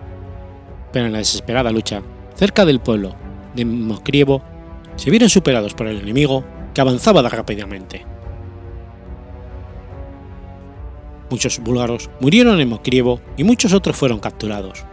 Pero 0.92 1.06
en 1.06 1.12
la 1.12 1.18
desesperada 1.18 1.70
lucha, 1.70 2.02
cerca 2.36 2.64
del 2.64 2.80
pueblo 2.80 3.14
de 3.54 3.64
Mokrievo 3.64 4.42
se 4.96 5.10
vieron 5.10 5.28
superados 5.28 5.74
por 5.74 5.86
el 5.86 6.00
enemigo 6.00 6.44
que 6.74 6.80
avanzaba 6.80 7.22
rápidamente. 7.28 8.04
Muchos 11.28 11.58
búlgaros 11.58 12.08
murieron 12.20 12.60
en 12.60 12.68
Mokrievo 12.68 13.20
y 13.36 13.44
muchos 13.44 13.72
otros 13.72 13.96
fueron 13.96 14.20
capturados. 14.20 14.84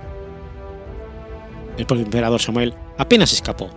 El 1.77 1.85
propio 1.85 2.05
emperador 2.05 2.41
Samuel 2.41 2.73
apenas 2.97 3.33
escapó. 3.33 3.69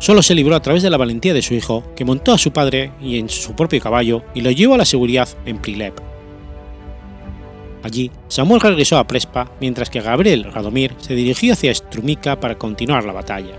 Solo 0.00 0.22
se 0.22 0.34
libró 0.34 0.56
a 0.56 0.62
través 0.62 0.82
de 0.82 0.88
la 0.88 0.96
valentía 0.96 1.34
de 1.34 1.42
su 1.42 1.52
hijo, 1.52 1.84
que 1.94 2.06
montó 2.06 2.32
a 2.32 2.38
su 2.38 2.52
padre 2.52 2.90
y 3.02 3.18
en 3.18 3.28
su 3.28 3.54
propio 3.54 3.80
caballo 3.80 4.22
y 4.34 4.40
lo 4.40 4.50
llevó 4.50 4.74
a 4.74 4.78
la 4.78 4.86
seguridad 4.86 5.28
en 5.44 5.58
Prilep. 5.58 6.00
Allí, 7.82 8.10
Samuel 8.26 8.62
regresó 8.62 8.96
a 8.96 9.06
Prespa, 9.06 9.52
mientras 9.60 9.90
que 9.90 10.00
Gabriel 10.00 10.44
Radomir 10.44 10.94
se 10.98 11.14
dirigió 11.14 11.52
hacia 11.52 11.74
Strumica 11.74 12.40
para 12.40 12.56
continuar 12.56 13.04
la 13.04 13.12
batalla. 13.12 13.54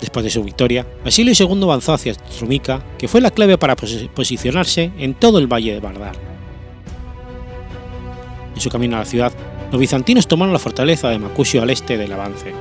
Después 0.00 0.24
de 0.24 0.30
su 0.30 0.42
victoria, 0.42 0.84
Basilio 1.04 1.34
II 1.38 1.62
avanzó 1.62 1.92
hacia 1.92 2.14
Strumica, 2.14 2.82
que 2.98 3.06
fue 3.06 3.20
la 3.20 3.30
clave 3.30 3.58
para 3.58 3.76
posicionarse 3.76 4.90
en 4.98 5.14
todo 5.14 5.38
el 5.38 5.46
valle 5.46 5.74
de 5.74 5.80
Bardar. 5.80 6.16
En 8.56 8.60
su 8.60 8.68
camino 8.70 8.96
a 8.96 9.00
la 9.00 9.04
ciudad, 9.04 9.32
los 9.72 9.80
bizantinos 9.80 10.28
tomaron 10.28 10.52
la 10.52 10.58
fortaleza 10.58 11.08
de 11.08 11.18
Macusio 11.18 11.62
al 11.62 11.70
este 11.70 11.96
del 11.96 12.12
avance. 12.12 12.52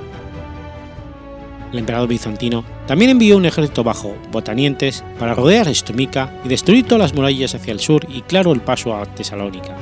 El 1.71 1.79
emperador 1.79 2.07
bizantino 2.07 2.65
también 2.87 3.11
envió 3.11 3.37
un 3.37 3.45
ejército 3.45 3.83
bajo 3.83 4.15
Botanientes 4.31 5.03
para 5.19 5.35
rodear 5.35 5.73
Strumica 5.75 6.33
y 6.43 6.49
destruir 6.49 6.85
todas 6.85 7.01
las 7.01 7.13
murallas 7.13 7.53
hacia 7.53 7.71
el 7.71 7.79
sur 7.79 8.07
y 8.09 8.21
claro 8.21 8.51
el 8.53 8.61
paso 8.61 8.95
a 8.95 9.05
Tesalónica. 9.05 9.75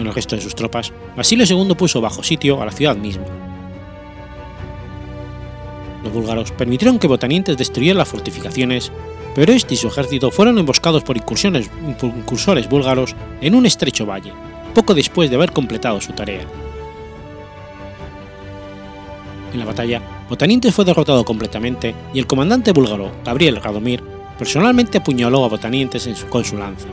con 0.00 0.06
el 0.06 0.14
resto 0.14 0.34
de 0.34 0.40
sus 0.40 0.54
tropas, 0.54 0.94
Basilio 1.14 1.44
II 1.44 1.74
puso 1.74 2.00
bajo 2.00 2.22
sitio 2.22 2.62
a 2.62 2.64
la 2.64 2.72
ciudad 2.72 2.96
misma. 2.96 3.49
Los 6.02 6.12
búlgaros 6.12 6.52
permitieron 6.52 6.98
que 6.98 7.08
Botanientes 7.08 7.56
destruyeran 7.56 7.98
las 7.98 8.08
fortificaciones, 8.08 8.90
pero 9.34 9.52
este 9.52 9.74
y 9.74 9.76
su 9.76 9.88
ejército 9.88 10.30
fueron 10.30 10.58
emboscados 10.58 11.04
por 11.04 11.16
incursores 11.16 12.68
búlgaros 12.68 13.14
en 13.40 13.54
un 13.54 13.66
estrecho 13.66 14.06
valle, 14.06 14.32
poco 14.74 14.94
después 14.94 15.30
de 15.30 15.36
haber 15.36 15.52
completado 15.52 16.00
su 16.00 16.12
tarea. 16.12 16.46
En 19.52 19.58
la 19.58 19.64
batalla, 19.64 20.00
Botanientes 20.28 20.74
fue 20.74 20.84
derrotado 20.84 21.24
completamente 21.24 21.94
y 22.14 22.18
el 22.20 22.26
comandante 22.26 22.72
búlgaro, 22.72 23.10
Gabriel 23.24 23.56
Radomir, 23.56 24.02
personalmente 24.38 24.98
apuñaló 24.98 25.44
a 25.44 25.48
Botanientes 25.48 26.08
con 26.30 26.44
su 26.44 26.56
lanza. 26.56 26.86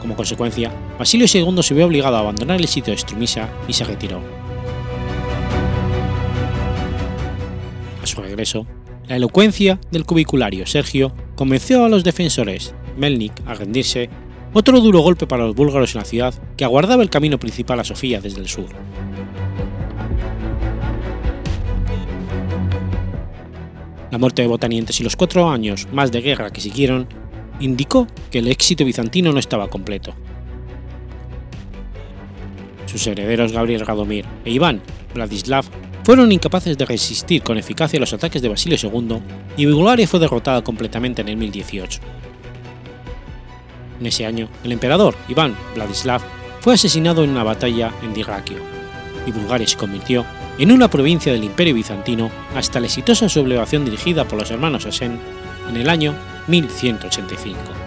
Como 0.00 0.16
consecuencia, 0.16 0.72
Basilio 0.98 1.26
II 1.32 1.62
se 1.62 1.74
vio 1.74 1.86
obligado 1.86 2.16
a 2.16 2.20
abandonar 2.20 2.60
el 2.60 2.68
sitio 2.68 2.92
de 2.92 2.98
Strumisa 2.98 3.48
y 3.68 3.72
se 3.72 3.84
retiró. 3.84 4.20
A 8.02 8.06
su 8.06 8.20
regreso, 8.20 8.66
la 9.06 9.16
elocuencia 9.16 9.80
del 9.92 10.04
cubiculario 10.04 10.66
Sergio 10.66 11.14
convenció 11.36 11.84
a 11.84 11.88
los 11.88 12.02
defensores 12.02 12.74
Melnik 12.96 13.32
a 13.46 13.54
rendirse, 13.54 14.10
otro 14.52 14.80
duro 14.80 15.00
golpe 15.00 15.26
para 15.26 15.46
los 15.46 15.54
búlgaros 15.54 15.94
en 15.94 16.00
la 16.00 16.04
ciudad 16.04 16.34
que 16.56 16.64
aguardaba 16.64 17.02
el 17.02 17.10
camino 17.10 17.38
principal 17.38 17.78
a 17.80 17.84
Sofía 17.84 18.20
desde 18.20 18.40
el 18.40 18.48
sur. 18.48 18.66
La 24.10 24.18
muerte 24.18 24.42
de 24.42 24.48
Botanientes 24.48 25.00
y 25.00 25.04
los 25.04 25.16
cuatro 25.16 25.48
años 25.48 25.86
más 25.92 26.12
de 26.12 26.20
guerra 26.20 26.50
que 26.50 26.60
siguieron 26.60 27.06
indicó 27.60 28.08
que 28.30 28.40
el 28.40 28.48
éxito 28.48 28.84
bizantino 28.84 29.32
no 29.32 29.38
estaba 29.38 29.68
completo. 29.68 30.12
Sus 32.86 33.06
herederos 33.06 33.52
Gabriel 33.52 33.86
Radomir 33.86 34.26
e 34.44 34.50
Iván 34.50 34.82
Vladislav 35.14 35.64
fueron 36.04 36.32
incapaces 36.32 36.76
de 36.76 36.84
resistir 36.84 37.42
con 37.42 37.58
eficacia 37.58 38.00
los 38.00 38.12
ataques 38.12 38.42
de 38.42 38.48
Basilio 38.48 38.78
II 38.80 39.18
y 39.56 39.66
Bulgaria 39.66 40.06
fue 40.06 40.20
derrotada 40.20 40.62
completamente 40.62 41.22
en 41.22 41.28
el 41.28 41.36
1018. 41.36 42.00
En 44.00 44.06
ese 44.06 44.26
año, 44.26 44.48
el 44.64 44.72
emperador 44.72 45.14
Iván 45.28 45.56
Vladislav 45.74 46.22
fue 46.60 46.74
asesinado 46.74 47.22
en 47.22 47.30
una 47.30 47.44
batalla 47.44 47.92
en 48.02 48.14
Dirraquio, 48.14 48.58
y 49.26 49.30
Bulgaria 49.30 49.66
se 49.66 49.76
convirtió 49.76 50.24
en 50.58 50.72
una 50.72 50.88
provincia 50.88 51.32
del 51.32 51.44
Imperio 51.44 51.74
Bizantino 51.74 52.30
hasta 52.54 52.80
la 52.80 52.86
exitosa 52.86 53.28
sublevación 53.28 53.84
dirigida 53.84 54.26
por 54.26 54.38
los 54.38 54.50
hermanos 54.50 54.86
Asen 54.86 55.18
en 55.68 55.76
el 55.76 55.88
año 55.88 56.14
1185. 56.48 57.81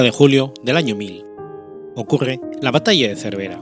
30 0.00 0.02
de 0.02 0.16
julio 0.16 0.54
del 0.62 0.78
año 0.78 0.96
1000. 0.96 1.24
Ocurre 1.94 2.40
la 2.62 2.70
Batalla 2.70 3.08
de 3.08 3.16
Cervera. 3.16 3.60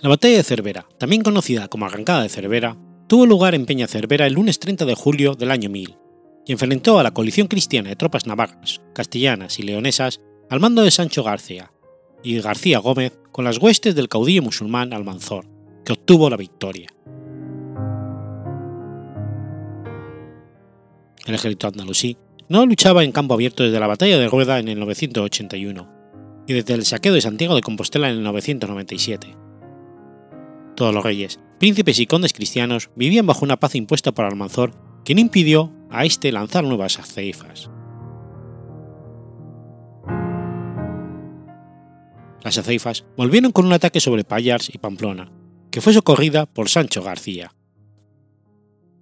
La 0.00 0.08
Batalla 0.08 0.38
de 0.38 0.42
Cervera, 0.42 0.88
también 0.98 1.22
conocida 1.22 1.68
como 1.68 1.86
Arrancada 1.86 2.24
de 2.24 2.28
Cervera, 2.28 2.76
tuvo 3.06 3.24
lugar 3.24 3.54
en 3.54 3.66
Peña 3.66 3.86
Cervera 3.86 4.26
el 4.26 4.32
lunes 4.32 4.58
30 4.58 4.84
de 4.84 4.96
julio 4.96 5.36
del 5.36 5.52
año 5.52 5.70
1000 5.70 5.96
y 6.44 6.52
enfrentó 6.52 6.98
a 6.98 7.04
la 7.04 7.12
coalición 7.12 7.46
cristiana 7.46 7.90
de 7.90 7.94
tropas 7.94 8.26
navarras, 8.26 8.80
castellanas 8.94 9.60
y 9.60 9.62
leonesas 9.62 10.20
al 10.50 10.58
mando 10.58 10.82
de 10.82 10.90
Sancho 10.90 11.22
García 11.22 11.70
y 12.24 12.40
García 12.40 12.80
Gómez 12.80 13.16
con 13.30 13.44
las 13.44 13.58
huestes 13.58 13.94
del 13.94 14.08
caudillo 14.08 14.42
musulmán 14.42 14.92
Almanzor, 14.92 15.46
que 15.84 15.92
obtuvo 15.92 16.28
la 16.28 16.36
victoria. 16.36 16.88
El 21.26 21.34
ejército 21.34 21.68
andalusí 21.68 22.16
no 22.48 22.64
luchaba 22.64 23.02
en 23.02 23.12
campo 23.12 23.34
abierto 23.34 23.64
desde 23.64 23.80
la 23.80 23.86
batalla 23.86 24.18
de 24.18 24.28
Rueda 24.28 24.58
en 24.58 24.68
el 24.68 24.78
981 24.78 25.88
y 26.46 26.52
desde 26.52 26.74
el 26.74 26.84
saqueo 26.84 27.12
de 27.12 27.20
Santiago 27.20 27.56
de 27.56 27.60
Compostela 27.60 28.08
en 28.08 28.18
el 28.18 28.22
997. 28.22 29.36
Todos 30.76 30.94
los 30.94 31.02
reyes, 31.02 31.40
príncipes 31.58 31.98
y 31.98 32.06
condes 32.06 32.32
cristianos 32.32 32.90
vivían 32.94 33.26
bajo 33.26 33.44
una 33.44 33.56
paz 33.56 33.74
impuesta 33.74 34.12
por 34.12 34.26
Almanzor 34.26 34.74
que 35.04 35.14
no 35.14 35.20
impidió 35.20 35.72
a 35.90 36.04
este 36.04 36.30
lanzar 36.30 36.64
nuevas 36.64 36.98
aceifas. 36.98 37.70
Las 42.42 42.58
aceifas 42.58 43.04
volvieron 43.16 43.50
con 43.50 43.66
un 43.66 43.72
ataque 43.72 43.98
sobre 43.98 44.22
Payars 44.22 44.72
y 44.72 44.78
Pamplona, 44.78 45.32
que 45.72 45.80
fue 45.80 45.92
socorrida 45.92 46.46
por 46.46 46.68
Sancho 46.68 47.02
García. 47.02 47.52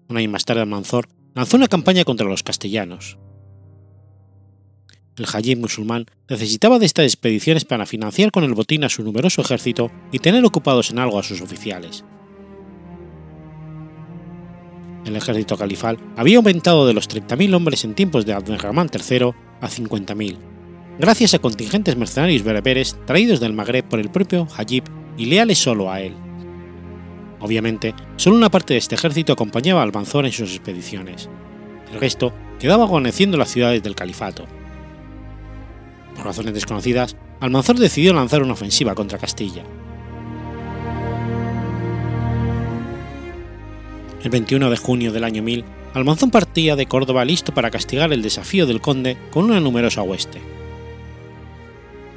Un 0.09 0.17
año 0.17 0.31
más 0.31 0.47
tarde 0.47 0.63
Almanzor 0.63 1.09
lanzó 1.35 1.59
una 1.59 1.69
campaña 1.69 2.05
contra 2.05 2.27
los 2.27 2.43
castellanos 2.43 3.19
el 5.17 5.27
Hajib 5.27 5.59
musulmán 5.59 6.07
necesitaba 6.29 6.79
de 6.79 6.87
estas 6.87 7.07
expediciones 7.07 7.65
para 7.65 7.87
financiar 7.87 8.31
con 8.33 8.45
el 8.45 8.55
botín 8.55 8.85
a 8.85 8.89
su 8.89 9.03
numeroso 9.03 9.43
ejército 9.43 9.91
y 10.11 10.19
tener 10.19 10.45
ocupados 10.45 10.91
en 10.91 10.99
algo 10.99 11.19
a 11.19 11.23
sus 11.23 11.41
oficiales. 11.41 12.05
El 15.05 15.17
ejército 15.17 15.57
califal 15.57 15.99
había 16.17 16.39
aumentado 16.39 16.87
de 16.87 16.95
los 16.95 17.09
30.000 17.09 17.55
hombres 17.55 17.85
en 17.85 17.95
tiempos 17.95 18.25
de 18.25 18.33
Abderrahman 18.33 18.91
III 18.93 19.33
a 19.61 19.69
50.000, 19.69 20.39
gracias 20.99 21.35
a 21.35 21.39
contingentes 21.39 21.97
mercenarios 21.97 22.43
bereberes 22.43 22.97
traídos 23.07 23.39
del 23.39 23.53
Magreb 23.53 23.85
por 23.85 24.01
el 24.01 24.11
propio 24.11 24.49
Hajib 24.57 24.85
y 25.17 25.27
leales 25.27 25.59
solo 25.59 25.93
a 25.93 26.01
él. 26.01 26.15
Obviamente, 27.41 27.95
solo 28.17 28.37
una 28.37 28.51
parte 28.51 28.73
de 28.73 28.79
este 28.79 28.95
ejército 28.95 29.35
acompañaba 29.35 29.81
a 29.81 29.85
Almanzor 29.85 30.25
en 30.25 30.33
sus 30.33 30.55
expediciones. 30.55 31.29
El 31.93 32.01
resto 32.01 32.33
quedaba 32.59 32.87
guarneciendo 32.87 33.37
las 33.37 33.51
ciudades 33.51 33.83
del 33.83 33.95
califato. 33.95 34.47
Por 36.15 36.25
razones 36.25 36.55
desconocidas, 36.55 37.17
Almanzor 37.41 37.79
decidió 37.79 38.13
lanzar 38.13 38.43
una 38.43 38.53
ofensiva 38.53 38.95
contra 38.95 39.19
Castilla. 39.19 39.65
El 44.23 44.31
21 44.31 44.71
de 44.71 44.77
junio 44.77 45.13
del 45.13 45.25
año 45.25 45.43
1000, 45.43 45.65
Almanzón 45.93 46.31
partía 46.31 46.77
de 46.77 46.87
Córdoba 46.87 47.25
listo 47.25 47.53
para 47.53 47.71
castigar 47.71 48.13
el 48.13 48.23
desafío 48.23 48.67
del 48.67 48.81
conde 48.81 49.19
con 49.31 49.45
una 49.45 49.61
numerosa 49.61 50.03
hueste. 50.03 50.41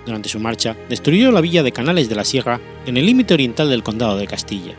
Durante 0.05 0.29
su 0.29 0.39
marcha, 0.39 0.77
destruyó 0.87 1.31
la 1.31 1.41
villa 1.41 1.63
de 1.63 1.73
Canales 1.73 2.07
de 2.07 2.15
la 2.15 2.23
Sierra 2.23 2.61
en 2.85 2.95
el 2.95 3.05
límite 3.05 3.33
oriental 3.33 3.69
del 3.69 3.83
condado 3.83 4.17
de 4.17 4.25
Castilla, 4.25 4.73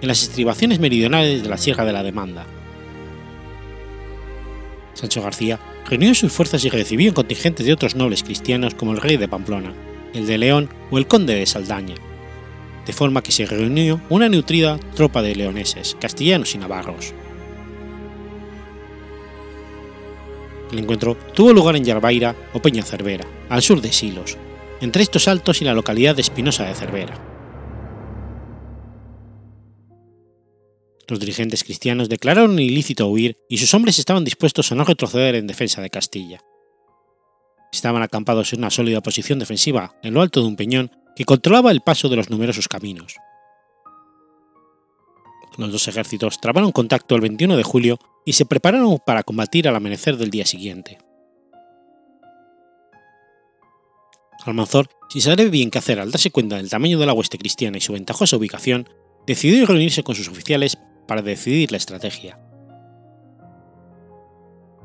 en 0.00 0.08
las 0.08 0.22
estribaciones 0.22 0.80
meridionales 0.80 1.42
de 1.42 1.48
la 1.50 1.58
Sierra 1.58 1.84
de 1.84 1.92
la 1.92 2.02
Demanda. 2.02 2.46
Sancho 4.94 5.22
García 5.22 5.60
reunió 5.90 6.14
sus 6.14 6.32
fuerzas 6.32 6.64
y 6.64 6.70
recibió 6.70 7.10
un 7.10 7.14
contingente 7.14 7.64
de 7.64 7.72
otros 7.72 7.96
nobles 7.96 8.22
cristianos 8.22 8.76
como 8.76 8.92
el 8.92 9.00
rey 9.00 9.16
de 9.16 9.26
Pamplona, 9.26 9.74
el 10.14 10.24
de 10.26 10.38
León 10.38 10.70
o 10.90 10.98
el 10.98 11.08
conde 11.08 11.34
de 11.34 11.46
Saldaña, 11.46 11.96
de 12.86 12.92
forma 12.92 13.22
que 13.22 13.32
se 13.32 13.44
reunió 13.44 14.00
una 14.08 14.28
nutrida 14.28 14.78
tropa 14.94 15.20
de 15.20 15.34
leoneses, 15.34 15.96
castellanos 16.00 16.54
y 16.54 16.58
navarros. 16.58 17.12
El 20.70 20.78
encuentro 20.78 21.16
tuvo 21.34 21.52
lugar 21.52 21.74
en 21.74 21.84
Yarbaira 21.84 22.36
o 22.52 22.62
Peña 22.62 22.84
Cervera, 22.84 23.26
al 23.48 23.60
sur 23.60 23.80
de 23.80 23.92
Silos, 23.92 24.38
entre 24.80 25.02
estos 25.02 25.26
altos 25.26 25.60
y 25.60 25.64
la 25.64 25.74
localidad 25.74 26.14
de 26.14 26.22
Espinosa 26.22 26.66
de 26.66 26.74
Cervera. 26.76 27.29
Los 31.10 31.18
dirigentes 31.18 31.64
cristianos 31.64 32.08
declararon 32.08 32.56
ilícito 32.60 33.08
huir 33.08 33.36
y 33.48 33.58
sus 33.58 33.74
hombres 33.74 33.98
estaban 33.98 34.24
dispuestos 34.24 34.70
a 34.70 34.76
no 34.76 34.84
retroceder 34.84 35.34
en 35.34 35.48
defensa 35.48 35.82
de 35.82 35.90
Castilla. 35.90 36.38
Estaban 37.72 38.02
acampados 38.02 38.52
en 38.52 38.60
una 38.60 38.70
sólida 38.70 39.00
posición 39.00 39.40
defensiva 39.40 39.96
en 40.04 40.14
lo 40.14 40.22
alto 40.22 40.40
de 40.40 40.46
un 40.46 40.54
peñón 40.54 40.92
que 41.16 41.24
controlaba 41.24 41.72
el 41.72 41.80
paso 41.80 42.08
de 42.08 42.14
los 42.14 42.30
numerosos 42.30 42.68
caminos. 42.68 43.16
Los 45.58 45.72
dos 45.72 45.88
ejércitos 45.88 46.40
trabaron 46.40 46.70
contacto 46.70 47.16
el 47.16 47.22
21 47.22 47.56
de 47.56 47.64
julio 47.64 47.98
y 48.24 48.34
se 48.34 48.46
prepararon 48.46 48.98
para 49.04 49.24
combatir 49.24 49.66
al 49.66 49.74
amanecer 49.74 50.16
del 50.16 50.30
día 50.30 50.46
siguiente. 50.46 50.98
Almanzor, 54.44 54.88
sin 55.08 55.22
saber 55.22 55.50
bien 55.50 55.72
qué 55.72 55.78
hacer 55.78 55.98
al 55.98 56.12
darse 56.12 56.30
cuenta 56.30 56.56
del 56.56 56.70
tamaño 56.70 57.00
de 57.00 57.06
la 57.06 57.12
hueste 57.12 57.36
cristiana 57.36 57.78
y 57.78 57.80
su 57.80 57.94
ventajosa 57.94 58.36
ubicación, 58.36 58.88
decidió 59.26 59.66
reunirse 59.66 60.02
con 60.02 60.14
sus 60.14 60.28
oficiales 60.28 60.78
para 61.10 61.22
decidir 61.22 61.72
la 61.72 61.76
estrategia. 61.76 62.38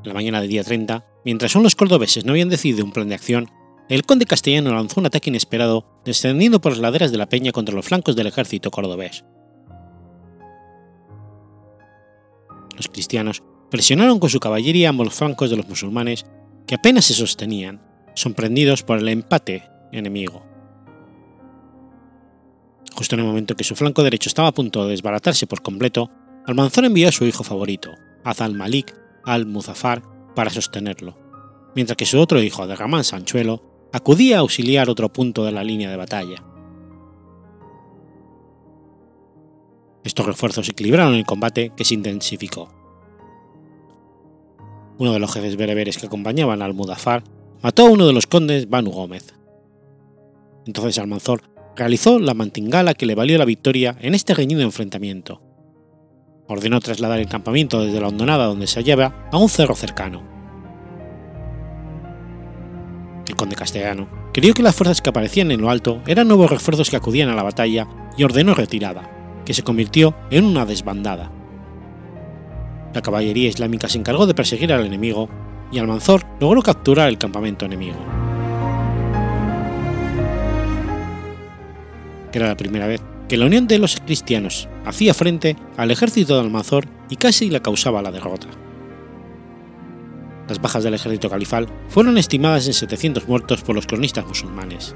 La 0.03 0.15
mañana 0.15 0.41
del 0.41 0.49
día 0.49 0.63
30, 0.63 1.05
mientras 1.23 1.55
aún 1.55 1.61
los 1.61 1.75
cordobeses 1.75 2.25
no 2.25 2.31
habían 2.31 2.49
decidido 2.49 2.83
un 2.83 2.91
plan 2.91 3.07
de 3.07 3.13
acción, 3.13 3.51
el 3.89 4.07
conde 4.07 4.25
castellano 4.25 4.73
lanzó 4.73 4.99
un 4.99 5.05
ataque 5.05 5.29
inesperado 5.29 5.85
descendiendo 6.03 6.59
por 6.59 6.71
las 6.71 6.81
laderas 6.81 7.11
de 7.11 7.19
la 7.19 7.29
peña 7.29 7.51
contra 7.51 7.75
los 7.75 7.85
flancos 7.85 8.15
del 8.15 8.25
ejército 8.25 8.71
cordobés. 8.71 9.23
Los 12.75 12.87
cristianos 12.87 13.43
presionaron 13.69 14.17
con 14.17 14.31
su 14.31 14.39
caballería 14.39 14.89
ambos 14.89 15.13
flancos 15.13 15.51
de 15.51 15.57
los 15.57 15.69
musulmanes, 15.69 16.25
que 16.65 16.73
apenas 16.73 17.05
se 17.05 17.13
sostenían, 17.13 17.83
sorprendidos 18.15 18.81
por 18.81 18.97
el 18.97 19.09
empate 19.09 19.69
enemigo. 19.91 20.54
Justo 22.95 23.15
en 23.15 23.21
el 23.21 23.27
momento 23.27 23.55
que 23.55 23.65
su 23.65 23.75
flanco 23.75 24.03
derecho 24.03 24.29
estaba 24.29 24.47
a 24.47 24.53
punto 24.53 24.85
de 24.85 24.91
desbaratarse 24.91 25.47
por 25.47 25.61
completo, 25.61 26.09
Almanzor 26.45 26.85
envió 26.85 27.09
a 27.09 27.11
su 27.11 27.25
hijo 27.25 27.43
favorito, 27.43 27.91
Azal 28.23 28.53
Malik 28.53 28.95
al-Muzaffar, 29.25 30.01
para 30.33 30.49
sostenerlo, 30.49 31.17
mientras 31.75 31.97
que 31.97 32.05
su 32.05 32.19
otro 32.19 32.41
hijo, 32.41 32.63
Aderramán 32.63 33.03
Sanchuelo, 33.03 33.89
acudía 33.91 34.37
a 34.37 34.39
auxiliar 34.39 34.89
otro 34.89 35.11
punto 35.11 35.43
de 35.43 35.51
la 35.51 35.63
línea 35.63 35.89
de 35.89 35.97
batalla. 35.97 36.43
Estos 40.03 40.25
refuerzos 40.25 40.69
equilibraron 40.69 41.15
el 41.15 41.25
combate 41.25 41.71
que 41.75 41.83
se 41.83 41.95
intensificó. 41.95 42.69
Uno 44.97 45.11
de 45.11 45.19
los 45.19 45.33
jefes 45.33 45.57
bereberes 45.57 45.97
que 45.97 46.05
acompañaban 46.05 46.61
al 46.61 46.73
Mudafar 46.73 47.23
mató 47.61 47.87
a 47.87 47.89
uno 47.89 48.05
de 48.05 48.13
los 48.13 48.27
condes 48.27 48.69
Banu 48.69 48.91
Gómez. 48.91 49.33
Entonces 50.65 50.99
Almanzor 50.99 51.54
realizó 51.75 52.19
la 52.19 52.33
mantingala 52.33 52.93
que 52.93 53.05
le 53.05 53.15
valió 53.15 53.37
la 53.37 53.45
victoria 53.45 53.95
en 54.01 54.15
este 54.15 54.33
reñido 54.33 54.61
enfrentamiento. 54.61 55.41
Ordenó 56.47 56.79
trasladar 56.79 57.19
el 57.19 57.27
campamento 57.27 57.83
desde 57.83 57.99
la 57.99 58.07
hondonada 58.07 58.45
donde 58.45 58.67
se 58.67 58.79
hallaba 58.79 59.27
a 59.31 59.37
un 59.37 59.49
cerro 59.49 59.75
cercano 59.75 60.35
el 63.27 63.35
conde 63.35 63.55
castellano, 63.55 64.07
creyó 64.33 64.53
que 64.53 64.63
las 64.63 64.75
fuerzas 64.75 65.01
que 65.01 65.09
aparecían 65.09 65.51
en 65.51 65.61
lo 65.61 65.69
alto 65.69 66.01
eran 66.07 66.27
nuevos 66.27 66.49
refuerzos 66.49 66.89
que 66.89 66.95
acudían 66.95 67.29
a 67.29 67.35
la 67.35 67.43
batalla 67.43 67.87
y 68.17 68.23
ordenó 68.23 68.53
retirada, 68.53 69.09
que 69.45 69.53
se 69.53 69.63
convirtió 69.63 70.15
en 70.29 70.45
una 70.45 70.65
desbandada. 70.65 71.31
La 72.93 73.01
caballería 73.01 73.49
islámica 73.49 73.89
se 73.89 73.97
encargó 73.97 74.25
de 74.25 74.33
perseguir 74.33 74.71
al 74.71 74.85
enemigo 74.85 75.29
y 75.71 75.79
Almanzor 75.79 76.23
logró 76.39 76.61
capturar 76.61 77.09
el 77.09 77.17
campamento 77.17 77.65
enemigo. 77.65 77.97
Era 82.35 82.49
la 82.49 82.57
primera 82.57 82.85
vez 82.85 83.01
que 83.29 83.37
la 83.37 83.45
unión 83.45 83.65
de 83.65 83.79
los 83.79 83.95
cristianos 83.95 84.67
hacía 84.83 85.13
frente 85.13 85.55
al 85.77 85.89
ejército 85.89 86.35
de 86.35 86.41
Almanzor 86.41 86.85
y 87.09 87.15
casi 87.15 87.49
le 87.49 87.61
causaba 87.61 88.01
la 88.01 88.11
derrota. 88.11 88.47
Las 90.49 90.61
bajas 90.61 90.83
del 90.83 90.95
ejército 90.95 91.29
califal 91.29 91.69
fueron 91.87 92.17
estimadas 92.17 92.67
en 92.67 92.73
700 92.73 93.25
muertos 93.29 93.61
por 93.61 93.73
los 93.73 93.87
cronistas 93.87 94.27
musulmanes. 94.27 94.93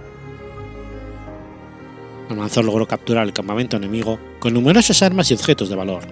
Almanzor 2.29 2.65
logró 2.65 2.85
capturar 2.85 3.25
el 3.25 3.31
campamento 3.31 3.77
enemigo 3.77 4.19
con 4.39 4.53
numerosas 4.53 5.01
armas 5.01 5.31
y 5.31 5.33
objetos 5.33 5.69
de 5.69 5.77
valor. 5.77 6.03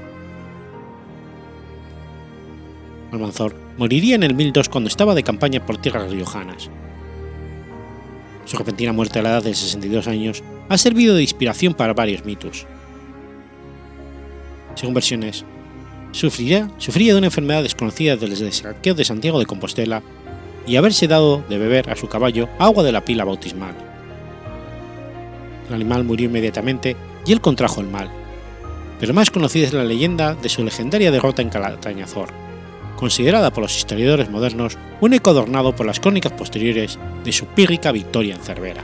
Almanzor 3.12 3.54
moriría 3.78 4.16
en 4.16 4.24
el 4.24 4.34
1002 4.34 4.70
cuando 4.70 4.88
estaba 4.88 5.14
de 5.14 5.24
campaña 5.24 5.66
por 5.66 5.78
tierras 5.78 6.10
riojanas. 6.10 6.70
Su 8.46 8.56
repentina 8.56 8.94
muerte 8.94 9.20
a 9.20 9.24
la 9.24 9.30
edad 9.32 9.44
de 9.44 9.54
62 9.54 10.08
años 10.08 10.42
ha 10.70 10.78
servido 10.78 11.16
de 11.16 11.22
inspiración 11.22 11.74
para 11.74 11.94
varios 11.94 12.26
mitos. 12.26 12.66
Según 14.76 14.94
versiones, 14.94 15.46
sufría, 16.12 16.70
sufría 16.78 17.14
de 17.14 17.20
una 17.20 17.28
enfermedad 17.28 17.64
desconocida 17.64 18.16
desde 18.16 18.46
el 18.46 18.54
saqueo 18.54 18.94
de 18.94 19.06
Santiago 19.06 19.40
de 19.40 19.46
Compostela 19.46 20.04
y 20.68 20.76
haberse 20.76 21.08
dado 21.08 21.44
de 21.50 21.58
beber 21.58 21.90
a 21.90 21.96
su 21.96 22.08
caballo 22.08 22.50
agua 22.60 22.84
de 22.84 22.92
la 22.92 23.04
pila 23.04 23.24
bautismal. 23.24 23.76
El 25.70 25.74
animal 25.74 26.04
murió 26.04 26.28
inmediatamente 26.28 26.96
y 27.26 27.32
él 27.32 27.42
contrajo 27.42 27.82
el 27.82 27.88
mal, 27.88 28.10
pero 29.00 29.14
más 29.14 29.32
conocida 29.32 29.66
es 29.66 29.74
la 29.74 29.84
leyenda 29.84 30.36
de 30.36 30.50
su 30.50 30.64
legendaria 30.64 31.12
derrota 31.12 31.42
en 31.42 31.50
Calatañazor, 31.50 32.30
considerada 32.96 33.52
por 33.52 33.64
los 33.64 33.76
historiadores 33.76 34.30
modernos 34.30 34.78
un 35.02 35.14
eco 35.14 35.30
adornado 35.30 35.76
por 35.76 35.86
las 35.86 36.00
crónicas 36.00 36.34
posteriores 36.34 36.98
de 37.24 37.32
su 37.32 37.46
pírrica 37.46 37.92
victoria 37.92 38.36
en 38.36 38.42
Cervera. 38.42 38.84